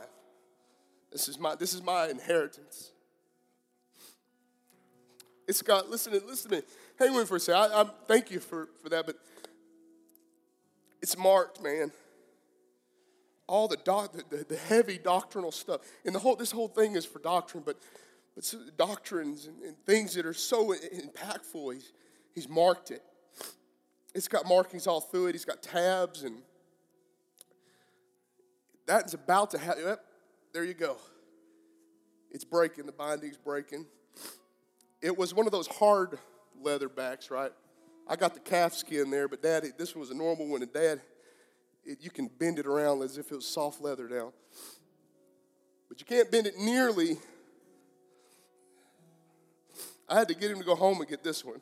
This 1.11 1.28
is 1.28 1.38
my 1.38 1.55
this 1.55 1.74
is 1.74 1.82
my 1.82 2.09
inheritance. 2.09 2.92
It's 5.46 5.62
got, 5.62 5.90
listen 5.90 6.12
to, 6.12 6.26
listen 6.26 6.50
to 6.50 6.57
me. 6.57 6.62
Hang 6.98 7.14
with 7.14 7.28
for 7.28 7.36
a 7.36 7.40
second. 7.40 7.72
I, 7.72 7.82
I 7.82 7.84
thank 8.07 8.30
you 8.30 8.40
for, 8.40 8.68
for 8.82 8.88
that, 8.88 9.07
but 9.07 9.16
it's 11.02 11.18
marked, 11.18 11.62
man. 11.62 11.92
All 13.46 13.68
the, 13.68 13.76
doc, 13.76 14.12
the, 14.30 14.44
the, 14.48 14.57
heavy 14.57 14.96
doctrinal 14.96 15.52
stuff. 15.52 15.82
And 16.07 16.14
the 16.14 16.18
whole, 16.18 16.34
this 16.34 16.50
whole 16.50 16.68
thing 16.68 16.96
is 16.96 17.05
for 17.05 17.18
doctrine, 17.18 17.62
but, 17.64 17.78
but 18.34 18.55
doctrines 18.78 19.46
and, 19.46 19.62
and 19.62 19.76
things 19.84 20.14
that 20.14 20.24
are 20.24 20.32
so 20.32 20.72
impactful, 20.72 21.74
he's, 21.74 21.92
he's 22.34 22.48
marked 22.48 22.90
it. 22.90 23.02
It's 24.15 24.29
got 24.29 24.47
markings 24.47 24.87
all 24.87 25.01
through 25.01 25.29
it. 25.29 25.33
He's 25.33 25.45
got 25.45 25.62
tabs, 25.62 26.23
and 26.23 26.43
that's 28.87 29.15
about 29.15 29.51
to 29.51 29.59
happen. 29.59 29.85
Yep, 29.85 30.05
there 30.53 30.65
you 30.65 30.75
go. 30.75 30.97
It's 32.31 32.45
breaking. 32.45 32.87
The 32.87 32.93
binding's 32.93 33.37
breaking 33.37 33.87
it 35.05 35.19
was 35.19 35.35
one 35.35 35.45
of 35.45 35.53
those 35.53 35.67
hard 35.67 36.19
leather 36.62 36.89
backs, 36.89 37.31
right? 37.31 37.53
I 38.09 38.17
got 38.17 38.33
the 38.33 38.41
calf 38.41 38.73
skin 38.73 39.11
there, 39.11 39.29
but 39.29 39.43
dad, 39.43 39.67
this 39.77 39.95
was 39.95 40.11
a 40.11 40.15
normal 40.15 40.49
one, 40.49 40.62
and 40.62 40.73
dad, 40.73 41.03
it, 41.85 41.99
you 42.01 42.09
can 42.09 42.29
bend 42.39 42.59
it 42.59 42.67
around 42.67 43.03
as 43.03 43.19
if 43.19 43.31
it 43.31 43.35
was 43.35 43.47
soft 43.47 43.83
leather 43.83 44.09
now. 44.09 44.33
But 45.91 46.01
you 46.01 46.07
can't 46.07 46.31
bend 46.31 46.47
it 46.47 46.57
nearly. 46.57 47.19
I 50.09 50.19
had 50.21 50.29
to 50.29 50.35
get 50.35 50.51
him 50.51 50.59
to 50.59 50.65
go 50.65 50.75
home 50.75 50.99
and 51.01 51.09
get 51.09 51.23
this 51.23 51.45
one 51.45 51.61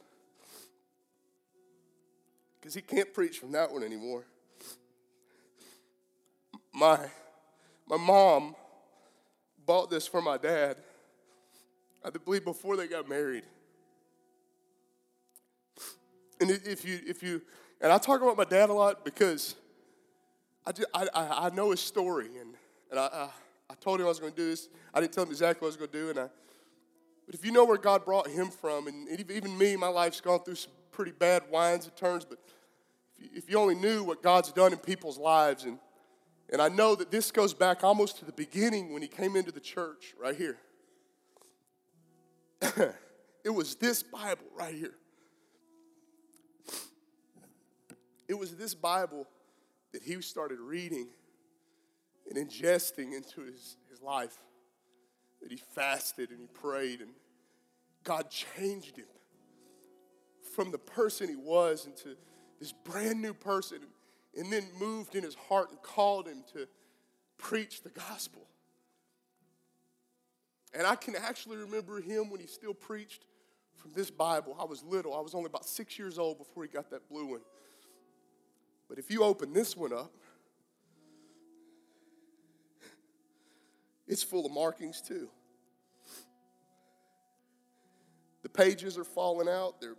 because 2.63 2.75
he 2.75 2.81
can't 2.81 3.13
preach 3.13 3.41
from 3.41 3.51
that 3.53 3.73
one 3.73 3.83
anymore. 3.83 4.23
My, 6.73 7.11
my 7.89 7.97
mom 7.97 8.55
bought 9.67 9.91
this 9.91 10.07
for 10.07 10.23
my 10.23 10.39
dad 10.39 10.77
I 12.05 12.11
believe 12.11 12.45
before 12.45 12.77
they 12.77 12.89
got 12.89 13.09
married. 13.09 13.45
And 16.41 16.51
if 16.51 16.85
you, 16.85 16.99
if 17.07 17.23
you, 17.23 17.41
and 17.81 17.93
I 17.93 17.99
talk 17.99 18.21
about 18.21 18.37
my 18.37 18.45
dad 18.45 18.71
a 18.71 18.73
lot 18.73 19.05
because 19.05 19.55
I, 20.67 20.73
just, 20.73 20.89
I, 20.93 21.07
I, 21.15 21.51
know 21.51 21.71
his 21.71 21.81
story, 21.81 22.27
and, 22.41 22.55
and 22.91 22.99
I, 22.99 23.05
I, 23.05 23.29
I 23.71 23.75
told 23.81 24.01
him 24.01 24.07
I 24.07 24.09
was 24.09 24.19
going 24.19 24.33
to 24.33 24.37
do 24.37 24.51
this. 24.51 24.69
I 24.93 25.01
didn't 25.01 25.13
tell 25.13 25.25
him 25.25 25.31
exactly 25.31 25.65
what 25.65 25.69
I 25.69 25.71
was 25.71 25.77
going 25.77 25.91
to 25.91 25.99
do, 25.99 26.11
and 26.11 26.19
I, 26.19 26.29
but 27.27 27.37
if 27.37 27.45
you 27.45 27.53
know 27.53 27.65
where 27.65 27.77
God 27.77 28.05
brought 28.05 28.27
him 28.27 28.49
from, 28.49 28.89
and 28.89 29.09
even 29.31 29.57
me, 29.57 29.77
my 29.77 29.87
life's 29.87 30.21
gone 30.21 30.41
through 30.41 30.57
some 30.57 30.73
pretty 30.93 31.11
bad 31.11 31.43
winds 31.51 31.87
and 31.87 31.97
turns, 31.97 32.25
but 32.25 32.39
if 33.15 33.21
you, 33.21 33.29
if 33.35 33.51
you 33.51 33.59
only 33.59 33.75
knew 33.75 34.05
what 34.05 34.23
God's 34.23 34.53
done 34.53 34.73
in 34.73 34.79
people's 34.79 35.19
lives, 35.19 35.65
and, 35.65 35.79
and 36.53 36.63
I 36.63 36.69
know 36.69 36.95
that 36.95 37.11
this 37.11 37.31
goes 37.31 37.55
back 37.55 37.83
almost 37.83 38.19
to 38.19 38.25
the 38.25 38.33
beginning 38.33 38.93
when 38.93 39.03
he 39.03 39.09
came 39.09 39.35
into 39.35 39.51
the 39.51 39.61
church 39.61 40.15
right 40.21 40.37
here. 40.37 40.59
it 43.45 43.51
was 43.51 43.75
this 43.77 44.03
Bible 44.03 44.45
right 44.57 44.75
here. 44.75 44.95
It 48.29 48.39
was 48.39 48.55
this 48.55 48.75
Bible 48.75 49.27
that 49.93 50.03
he 50.03 50.21
started 50.23 50.61
reading 50.61 51.09
and 52.31 52.49
ingesting 52.49 53.15
into 53.15 53.43
his, 53.43 53.77
his 53.91 54.01
life. 54.01 54.37
That 55.43 55.51
he 55.51 55.57
fasted 55.57 56.31
and 56.31 56.39
he 56.39 56.47
prayed, 56.47 57.01
and 57.01 57.11
God 58.05 58.31
changed 58.31 58.97
him 58.97 59.07
from 60.55 60.71
the 60.71 60.79
person 60.79 61.29
he 61.29 61.37
was 61.37 61.87
into 61.87 62.17
this 62.61 62.73
brand 62.73 63.21
new 63.21 63.35
person, 63.35 63.79
and 64.37 64.53
then 64.53 64.65
moved 64.79 65.15
in 65.15 65.25
his 65.25 65.35
heart 65.35 65.71
and 65.71 65.83
called 65.83 66.27
him 66.27 66.45
to 66.53 66.69
preach 67.37 67.83
the 67.83 67.91
gospel. 67.91 68.47
And 70.73 70.87
I 70.87 70.95
can 70.95 71.17
actually 71.17 71.57
remember 71.57 72.01
him 72.01 72.31
when 72.31 72.41
he 72.41 72.47
still 72.47 72.73
preached 72.73 73.27
from 73.75 73.93
this 73.95 74.11
Bible. 74.11 74.57
I 74.59 74.65
was 74.65 74.83
little, 74.85 75.15
I 75.15 75.21
was 75.21 75.35
only 75.35 75.47
about 75.47 75.67
six 75.67 75.99
years 75.99 76.19
old 76.19 76.39
before 76.39 76.63
he 76.63 76.69
got 76.69 76.89
that 76.91 77.09
blue 77.09 77.27
one. 77.27 77.41
But 78.89 78.99
if 78.99 79.11
you 79.11 79.25
open 79.25 79.53
this 79.53 79.77
one 79.77 79.93
up, 79.93 80.13
it's 84.07 84.23
full 84.23 84.47
of 84.47 84.53
markings 84.53 85.01
too. 85.01 85.29
The 88.43 88.49
pages 88.49 88.99
are 88.99 89.05
falling 89.05 89.49
out. 89.49 89.81
They're 89.81 89.97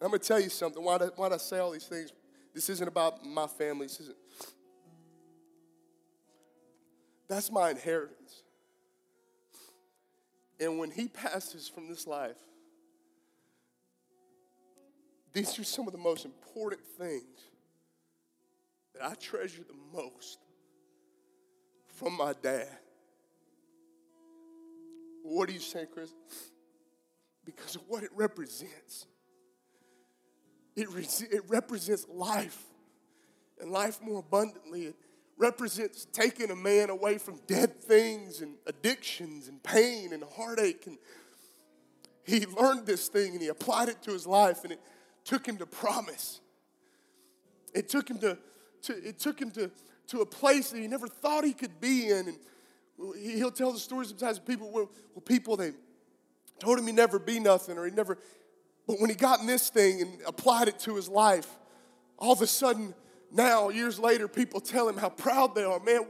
I'm 0.00 0.08
going 0.08 0.20
to 0.20 0.26
tell 0.26 0.40
you 0.40 0.48
something. 0.48 0.82
Why 0.82 0.98
did, 0.98 1.10
why 1.16 1.28
do 1.28 1.34
I 1.34 1.38
say 1.38 1.58
all 1.58 1.72
these 1.72 1.86
things? 1.86 2.12
This 2.54 2.68
isn't 2.70 2.86
about 2.86 3.24
my 3.24 3.46
family. 3.46 3.86
This 3.86 4.00
isn't 4.00 4.16
that's 7.28 7.52
my 7.52 7.70
inheritance. 7.70 8.42
And 10.58 10.78
when 10.78 10.90
he 10.90 11.08
passes 11.08 11.68
from 11.68 11.88
this 11.88 12.06
life, 12.06 12.36
these 15.32 15.58
are 15.58 15.64
some 15.64 15.86
of 15.86 15.92
the 15.92 15.98
most 15.98 16.24
important 16.24 16.80
things 16.98 17.44
that 18.94 19.04
I 19.04 19.14
treasure 19.14 19.62
the 19.62 19.76
most 19.96 20.38
from 21.86 22.16
my 22.16 22.32
dad. 22.42 22.78
What 25.22 25.50
are 25.50 25.52
you 25.52 25.60
saying, 25.60 25.88
Chris? 25.92 26.12
Because 27.44 27.76
of 27.76 27.82
what 27.86 28.02
it 28.02 28.10
represents. 28.14 29.06
It, 30.78 30.90
re- 30.90 31.06
it 31.30 31.42
represents 31.48 32.06
life 32.08 32.62
and 33.60 33.70
life 33.70 34.00
more 34.00 34.20
abundantly. 34.20 34.86
It, 34.86 34.96
represents 35.38 36.06
taking 36.12 36.50
a 36.50 36.56
man 36.56 36.90
away 36.90 37.16
from 37.16 37.40
dead 37.46 37.80
things 37.80 38.40
and 38.40 38.54
addictions 38.66 39.48
and 39.48 39.62
pain 39.62 40.12
and 40.12 40.24
heartache. 40.36 40.86
And 40.86 40.98
he 42.24 42.44
learned 42.44 42.86
this 42.86 43.08
thing 43.08 43.32
and 43.32 43.40
he 43.40 43.48
applied 43.48 43.88
it 43.88 44.02
to 44.02 44.10
his 44.10 44.26
life 44.26 44.64
and 44.64 44.72
it 44.72 44.80
took 45.24 45.46
him 45.46 45.56
to 45.58 45.66
promise. 45.66 46.40
It 47.72 47.88
took 47.88 48.10
him 48.10 48.18
to, 48.18 48.36
to 48.82 48.92
it 48.92 49.18
took 49.18 49.40
him 49.40 49.50
to, 49.52 49.70
to 50.08 50.20
a 50.20 50.26
place 50.26 50.70
that 50.70 50.80
he 50.80 50.88
never 50.88 51.06
thought 51.06 51.44
he 51.44 51.54
could 51.54 51.80
be 51.80 52.08
in. 52.08 52.28
And, 52.28 52.38
he'll 53.22 53.52
tell 53.52 53.70
the 53.70 53.78
stories 53.78 54.08
sometimes 54.08 54.38
of 54.38 54.44
people 54.44 54.72
where 54.72 54.86
people 55.24 55.56
they 55.56 55.70
told 56.58 56.80
him 56.80 56.86
he'd 56.86 56.96
never 56.96 57.20
be 57.20 57.38
nothing 57.38 57.78
or 57.78 57.84
he'd 57.84 57.94
never, 57.94 58.18
but 58.88 58.98
when 58.98 59.10
he 59.10 59.16
got 59.16 59.40
in 59.40 59.46
this 59.46 59.68
thing 59.68 60.00
and 60.00 60.18
applied 60.26 60.66
it 60.66 60.78
to 60.80 60.96
his 60.96 61.08
life, 61.08 61.46
all 62.16 62.32
of 62.32 62.40
a 62.40 62.46
sudden 62.46 62.94
now, 63.30 63.68
years 63.68 63.98
later, 63.98 64.26
people 64.26 64.60
tell 64.60 64.88
him 64.88 64.96
how 64.96 65.10
proud 65.10 65.54
they 65.54 65.62
are. 65.62 65.78
Man, 65.78 66.06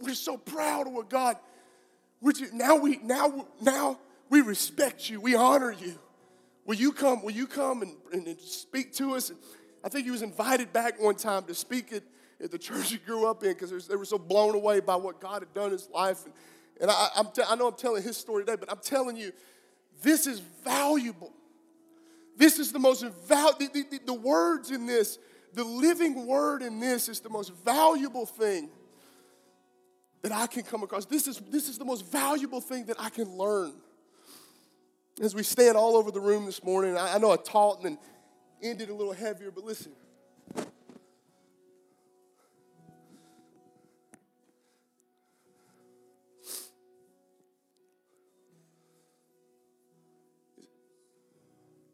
we're 0.00 0.14
so 0.14 0.36
proud 0.36 0.86
of 0.86 0.92
what 0.92 1.08
God. 1.08 1.36
We're 2.20 2.34
now 2.52 2.76
we 2.76 2.98
now 2.98 3.46
now 3.62 3.98
we 4.28 4.42
respect 4.42 5.08
you. 5.08 5.20
We 5.20 5.34
honor 5.34 5.72
you. 5.72 5.98
Will 6.66 6.76
you 6.76 6.92
come? 6.92 7.22
Will 7.22 7.32
you 7.32 7.46
come 7.46 7.80
and, 7.80 7.96
and, 8.12 8.38
speak 8.40 8.92
to 8.96 9.14
us? 9.14 9.30
And 9.30 9.38
I 9.82 9.88
think 9.88 10.04
he 10.04 10.10
was 10.10 10.20
invited 10.20 10.70
back 10.70 11.00
one 11.00 11.14
time 11.14 11.44
to 11.44 11.54
speak 11.54 11.94
at, 11.94 12.02
at 12.44 12.50
the 12.50 12.58
church 12.58 12.90
he 12.90 12.98
grew 12.98 13.26
up 13.26 13.42
in 13.42 13.54
because 13.54 13.88
they 13.88 13.96
were 13.96 14.04
so 14.04 14.18
blown 14.18 14.54
away 14.54 14.80
by 14.80 14.96
what 14.96 15.18
God 15.18 15.40
had 15.40 15.54
done 15.54 15.66
in 15.66 15.72
his 15.72 15.88
life. 15.88 16.26
And, 16.26 16.34
and 16.82 16.90
I, 16.90 17.08
I'm 17.16 17.28
t- 17.32 17.42
I 17.48 17.54
know 17.54 17.68
I'm 17.68 17.76
telling 17.76 18.02
his 18.02 18.18
story 18.18 18.44
today, 18.44 18.56
but 18.60 18.70
I'm 18.70 18.80
telling 18.82 19.16
you, 19.16 19.32
this 20.02 20.26
is 20.26 20.40
valuable. 20.40 21.32
This 22.38 22.60
is 22.60 22.72
the 22.72 22.78
most 22.78 23.04
valuable, 23.04 23.58
the, 23.58 23.84
the, 23.90 24.00
the 24.06 24.14
words 24.14 24.70
in 24.70 24.86
this, 24.86 25.18
the 25.54 25.64
living 25.64 26.24
word 26.24 26.62
in 26.62 26.78
this 26.78 27.08
is 27.08 27.18
the 27.18 27.28
most 27.28 27.52
valuable 27.64 28.26
thing 28.26 28.70
that 30.22 30.30
I 30.30 30.46
can 30.46 30.62
come 30.62 30.84
across. 30.84 31.04
This 31.04 31.26
is, 31.26 31.38
this 31.50 31.68
is 31.68 31.78
the 31.78 31.84
most 31.84 32.10
valuable 32.10 32.60
thing 32.60 32.86
that 32.86 32.96
I 33.00 33.10
can 33.10 33.28
learn. 33.36 33.72
As 35.20 35.34
we 35.34 35.42
stand 35.42 35.76
all 35.76 35.96
over 35.96 36.12
the 36.12 36.20
room 36.20 36.46
this 36.46 36.62
morning, 36.62 36.96
I, 36.96 37.16
I 37.16 37.18
know 37.18 37.32
I 37.32 37.36
taught 37.36 37.84
and 37.84 37.98
ended 38.62 38.88
a 38.88 38.94
little 38.94 39.12
heavier, 39.12 39.50
but 39.50 39.64
listen. 39.64 39.92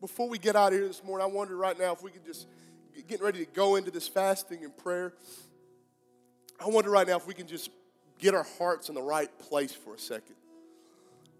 Before 0.05 0.29
we 0.29 0.37
get 0.37 0.55
out 0.55 0.75
of 0.75 0.79
here 0.79 0.87
this 0.87 1.03
morning, 1.03 1.27
I 1.27 1.31
wonder 1.31 1.57
right 1.57 1.79
now 1.79 1.93
if 1.93 2.03
we 2.03 2.11
could 2.11 2.27
just 2.27 2.47
get 3.09 3.23
ready 3.23 3.43
to 3.43 3.51
go 3.51 3.77
into 3.77 3.91
this 3.91 4.07
fasting 4.07 4.63
and 4.63 4.77
prayer. 4.77 5.15
I 6.61 6.69
wonder 6.69 6.91
right 6.91 7.07
now 7.07 7.17
if 7.17 7.27
we 7.27 7.33
can 7.33 7.47
just 7.47 7.71
get 8.19 8.35
our 8.35 8.45
hearts 8.59 8.91
in 8.91 8.97
the 8.97 9.01
right 9.01 9.31
place 9.39 9.73
for 9.73 9.95
a 9.95 9.99
second. 9.99 10.35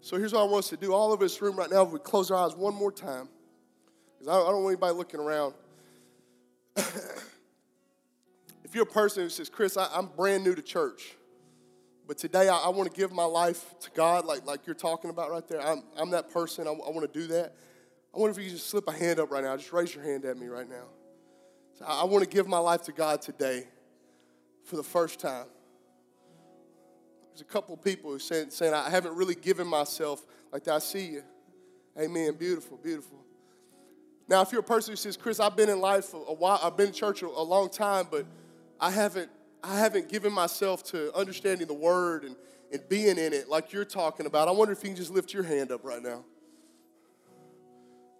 So 0.01 0.17
here's 0.17 0.33
what 0.33 0.41
I 0.41 0.45
want 0.45 0.63
us 0.63 0.69
to 0.69 0.77
do. 0.77 0.95
All 0.95 1.13
of 1.13 1.19
this 1.19 1.39
room 1.43 1.55
right 1.57 1.69
now, 1.69 1.83
if 1.83 1.91
we 1.91 1.99
close 1.99 2.31
our 2.31 2.43
eyes 2.43 2.55
one 2.55 2.73
more 2.73 2.91
time, 2.91 3.29
because 4.17 4.33
I, 4.33 4.49
don't 4.49 4.63
want 4.63 4.73
anybody 4.73 4.95
looking 4.95 5.19
around. 5.19 5.53
if 6.75 7.29
you're 8.73 8.81
a 8.81 8.87
person 8.87 9.21
who 9.21 9.29
says, 9.29 9.47
Chris, 9.47 9.77
I, 9.77 9.95
am 9.95 10.09
brand 10.17 10.43
new 10.43 10.55
to 10.55 10.63
church, 10.63 11.15
but 12.07 12.17
today 12.17 12.49
I, 12.49 12.57
I 12.57 12.69
want 12.69 12.91
to 12.91 12.99
give 12.99 13.11
my 13.11 13.25
life 13.25 13.75
to 13.81 13.91
God, 13.91 14.25
like, 14.25 14.43
like 14.47 14.65
you're 14.65 14.73
talking 14.73 15.11
about 15.11 15.29
right 15.29 15.47
there. 15.47 15.61
I'm, 15.61 15.83
I'm 15.95 16.09
that 16.09 16.31
person. 16.31 16.67
I, 16.67 16.71
I 16.71 16.89
want 16.89 17.01
to 17.01 17.19
do 17.19 17.27
that. 17.27 17.53
I 18.15 18.19
wonder 18.19 18.31
if 18.31 18.37
you 18.37 18.49
could 18.49 18.57
just 18.57 18.69
slip 18.69 18.87
a 18.87 18.93
hand 18.93 19.19
up 19.19 19.29
right 19.29 19.43
now. 19.43 19.57
Just 19.57 19.73
raise 19.73 19.93
your 19.93 20.03
hand 20.03 20.23
at 20.23 20.37
me 20.37 20.47
right 20.47 20.69
now. 20.69 20.85
So 21.77 21.83
I, 21.85 22.05
want 22.05 22.23
to 22.23 22.29
give 22.29 22.47
my 22.47 22.59
life 22.59 22.83
to 22.83 22.93
God 22.93 23.21
today 23.21 23.67
for 24.63 24.77
the 24.77 24.83
first 24.83 25.19
time. 25.19 25.47
There's 27.33 27.41
a 27.41 27.45
couple 27.45 27.75
of 27.75 27.83
people 27.83 28.11
who 28.11 28.19
saying, 28.19 28.51
saying, 28.51 28.73
I 28.73 28.89
haven't 28.89 29.15
really 29.15 29.35
given 29.35 29.67
myself 29.67 30.25
like 30.53 30.63
that. 30.63 30.75
I 30.75 30.79
see 30.79 31.07
you. 31.07 31.23
Amen. 31.99 32.35
Beautiful, 32.35 32.77
beautiful. 32.77 33.19
Now, 34.29 34.41
if 34.41 34.53
you're 34.53 34.61
a 34.61 34.63
person 34.63 34.93
who 34.93 34.95
says, 34.95 35.17
Chris, 35.17 35.41
I've 35.41 35.57
been 35.57 35.69
in 35.69 35.81
life 35.81 36.05
for 36.05 36.23
a 36.27 36.33
while, 36.33 36.59
I've 36.63 36.77
been 36.77 36.87
in 36.87 36.93
church 36.93 37.21
a 37.21 37.27
long 37.27 37.69
time, 37.69 38.07
but 38.09 38.25
I 38.79 38.91
haven't, 38.91 39.29
I 39.61 39.77
haven't 39.77 40.07
given 40.07 40.31
myself 40.31 40.83
to 40.85 41.13
understanding 41.13 41.67
the 41.67 41.73
word 41.73 42.23
and, 42.23 42.37
and 42.71 42.87
being 42.87 43.17
in 43.17 43.33
it 43.33 43.49
like 43.49 43.73
you're 43.73 43.83
talking 43.83 44.25
about. 44.25 44.47
I 44.47 44.51
wonder 44.51 44.71
if 44.71 44.83
you 44.83 44.89
can 44.89 44.95
just 44.95 45.11
lift 45.11 45.33
your 45.33 45.43
hand 45.43 45.73
up 45.73 45.83
right 45.83 46.01
now. 46.01 46.23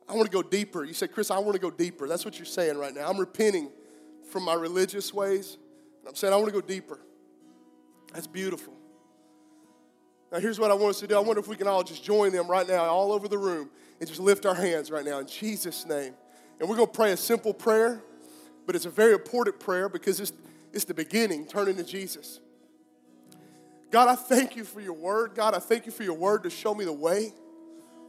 I 0.08 0.14
want 0.14 0.26
to 0.26 0.32
go 0.32 0.44
deeper. 0.44 0.84
You 0.84 0.94
say, 0.94 1.08
Chris, 1.08 1.32
I 1.32 1.40
want 1.40 1.54
to 1.54 1.60
go 1.60 1.72
deeper. 1.72 2.08
That's 2.08 2.26
what 2.26 2.38
you're 2.38 2.46
saying 2.46 2.78
right 2.78 2.94
now. 2.94 3.10
I'm 3.10 3.18
repenting 3.18 3.70
from 4.30 4.44
my 4.44 4.54
religious 4.54 5.14
ways. 5.14 5.58
I'm 6.08 6.16
saying 6.16 6.34
I 6.34 6.38
want 6.38 6.48
to 6.48 6.54
go 6.54 6.62
deeper. 6.62 7.00
That's 8.14 8.28
beautiful. 8.28 8.74
Now, 10.32 10.40
here's 10.40 10.60
what 10.60 10.72
I 10.72 10.74
want 10.74 10.92
us 10.92 11.00
to 11.00 11.08
do. 11.08 11.16
I 11.16 11.20
wonder 11.20 11.40
if 11.40 11.48
we 11.48 11.56
can 11.56 11.68
all 11.68 11.84
just 11.84 12.04
join 12.04 12.32
them 12.32 12.48
right 12.48 12.68
now, 12.68 12.84
all 12.84 13.12
over 13.12 13.28
the 13.28 13.38
room, 13.38 13.70
and 14.00 14.08
just 14.08 14.20
lift 14.20 14.46
our 14.46 14.54
hands 14.54 14.92
right 14.92 15.06
now 15.06 15.20
in 15.20 15.28
Jesus' 15.28 15.86
name. 15.86 16.14
And 16.60 16.70
we're 16.70 16.76
going 16.76 16.88
to 16.88 16.94
pray 16.94 17.12
a 17.12 17.18
simple 17.18 17.54
prayer, 17.54 18.02
but 18.66 18.76
it's 18.76 18.86
a 18.86 18.90
very 18.90 19.14
important 19.14 19.60
prayer 19.60 19.90
because 19.90 20.20
it's, 20.20 20.34
it's 20.74 20.86
the 20.86 20.94
beginning, 20.94 21.46
turning 21.48 21.78
to 21.78 21.84
Jesus. 21.84 22.40
God, 23.92 24.08
I 24.10 24.16
thank 24.16 24.56
you 24.56 24.64
for 24.64 24.82
your 24.82 24.94
word. 24.94 25.36
God, 25.36 25.54
I 25.54 25.60
thank 25.60 25.86
you 25.86 25.92
for 25.92 26.04
your 26.04 26.16
word 26.16 26.44
to 26.44 26.50
show 26.50 26.76
me 26.76 26.86
the 26.86 26.94
way. 26.94 27.34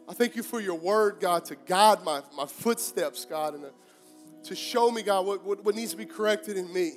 I 0.09 0.15
thank 0.15 0.37
you 0.37 0.43
for 0.43 0.61
your 0.61 0.77
word, 0.77 1.19
God, 1.21 1.45
to 1.47 1.57
guide 1.67 2.03
my, 2.05 2.23
my 2.37 2.47
footsteps, 2.47 3.25
God, 3.25 3.55
and 3.55 3.65
to, 3.65 3.73
to 4.51 4.55
show 4.55 4.91
me, 4.91 5.03
God, 5.03 5.27
what, 5.27 5.45
what, 5.45 5.65
what 5.65 5.75
needs 5.75 5.91
to 5.93 5.97
be 5.97 6.07
corrected 6.07 6.57
in 6.57 6.73
me. 6.73 6.93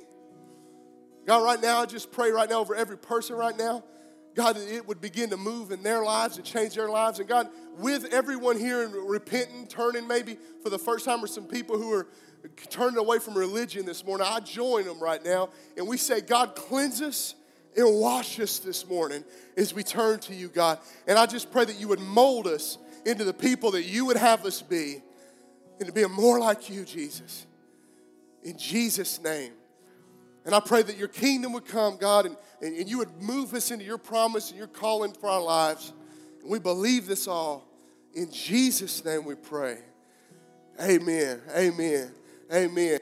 God, 1.26 1.44
right 1.44 1.60
now, 1.60 1.80
I 1.80 1.86
just 1.86 2.12
pray 2.12 2.30
right 2.30 2.48
now 2.48 2.60
over 2.60 2.74
every 2.74 2.96
person 2.96 3.36
right 3.36 3.56
now 3.56 3.82
God, 4.34 4.56
it 4.56 4.86
would 4.86 5.00
begin 5.00 5.30
to 5.30 5.36
move 5.36 5.72
in 5.72 5.82
their 5.82 6.02
lives 6.02 6.36
and 6.36 6.46
change 6.46 6.74
their 6.74 6.88
lives. 6.88 7.18
And 7.18 7.28
God, 7.28 7.48
with 7.78 8.12
everyone 8.12 8.58
here 8.58 8.84
and 8.84 8.94
repenting, 8.94 9.66
turning 9.66 10.06
maybe 10.06 10.38
for 10.62 10.70
the 10.70 10.78
first 10.78 11.04
time, 11.04 11.22
or 11.22 11.26
some 11.26 11.46
people 11.46 11.76
who 11.76 11.92
are 11.92 12.06
turning 12.68 12.96
away 12.96 13.18
from 13.18 13.34
religion 13.34 13.84
this 13.84 14.04
morning, 14.04 14.26
I 14.30 14.40
join 14.40 14.84
them 14.84 15.00
right 15.00 15.22
now. 15.24 15.50
And 15.76 15.86
we 15.86 15.96
say, 15.96 16.20
God, 16.20 16.54
cleanse 16.54 17.02
us 17.02 17.34
and 17.76 18.00
wash 18.00 18.38
us 18.38 18.58
this 18.60 18.88
morning 18.88 19.24
as 19.56 19.74
we 19.74 19.82
turn 19.82 20.20
to 20.20 20.34
you, 20.34 20.48
God. 20.48 20.78
And 21.06 21.18
I 21.18 21.26
just 21.26 21.50
pray 21.50 21.64
that 21.64 21.80
you 21.80 21.88
would 21.88 22.00
mold 22.00 22.46
us 22.46 22.78
into 23.04 23.24
the 23.24 23.32
people 23.32 23.72
that 23.72 23.84
you 23.84 24.06
would 24.06 24.16
have 24.16 24.44
us 24.44 24.62
be 24.62 25.02
and 25.78 25.86
to 25.86 25.92
be 25.92 26.04
more 26.06 26.38
like 26.38 26.68
you, 26.68 26.84
Jesus. 26.84 27.46
In 28.42 28.58
Jesus' 28.58 29.20
name. 29.22 29.52
And 30.44 30.54
I 30.54 30.60
pray 30.60 30.82
that 30.82 30.96
your 30.96 31.08
kingdom 31.08 31.52
would 31.52 31.66
come, 31.66 31.96
God, 31.96 32.26
and, 32.26 32.36
and, 32.62 32.88
you 32.88 32.98
would 32.98 33.20
move 33.20 33.52
us 33.54 33.70
into 33.70 33.84
your 33.84 33.98
promise 33.98 34.50
and 34.50 34.58
your 34.58 34.68
calling 34.68 35.12
for 35.12 35.28
our 35.28 35.42
lives. 35.42 35.92
And 36.40 36.50
we 36.50 36.58
believe 36.58 37.06
this 37.06 37.28
all. 37.28 37.66
In 38.14 38.30
Jesus' 38.30 39.04
name 39.04 39.24
we 39.24 39.34
pray. 39.34 39.78
Amen. 40.80 41.40
Amen. 41.54 42.10
Amen. 42.52 43.00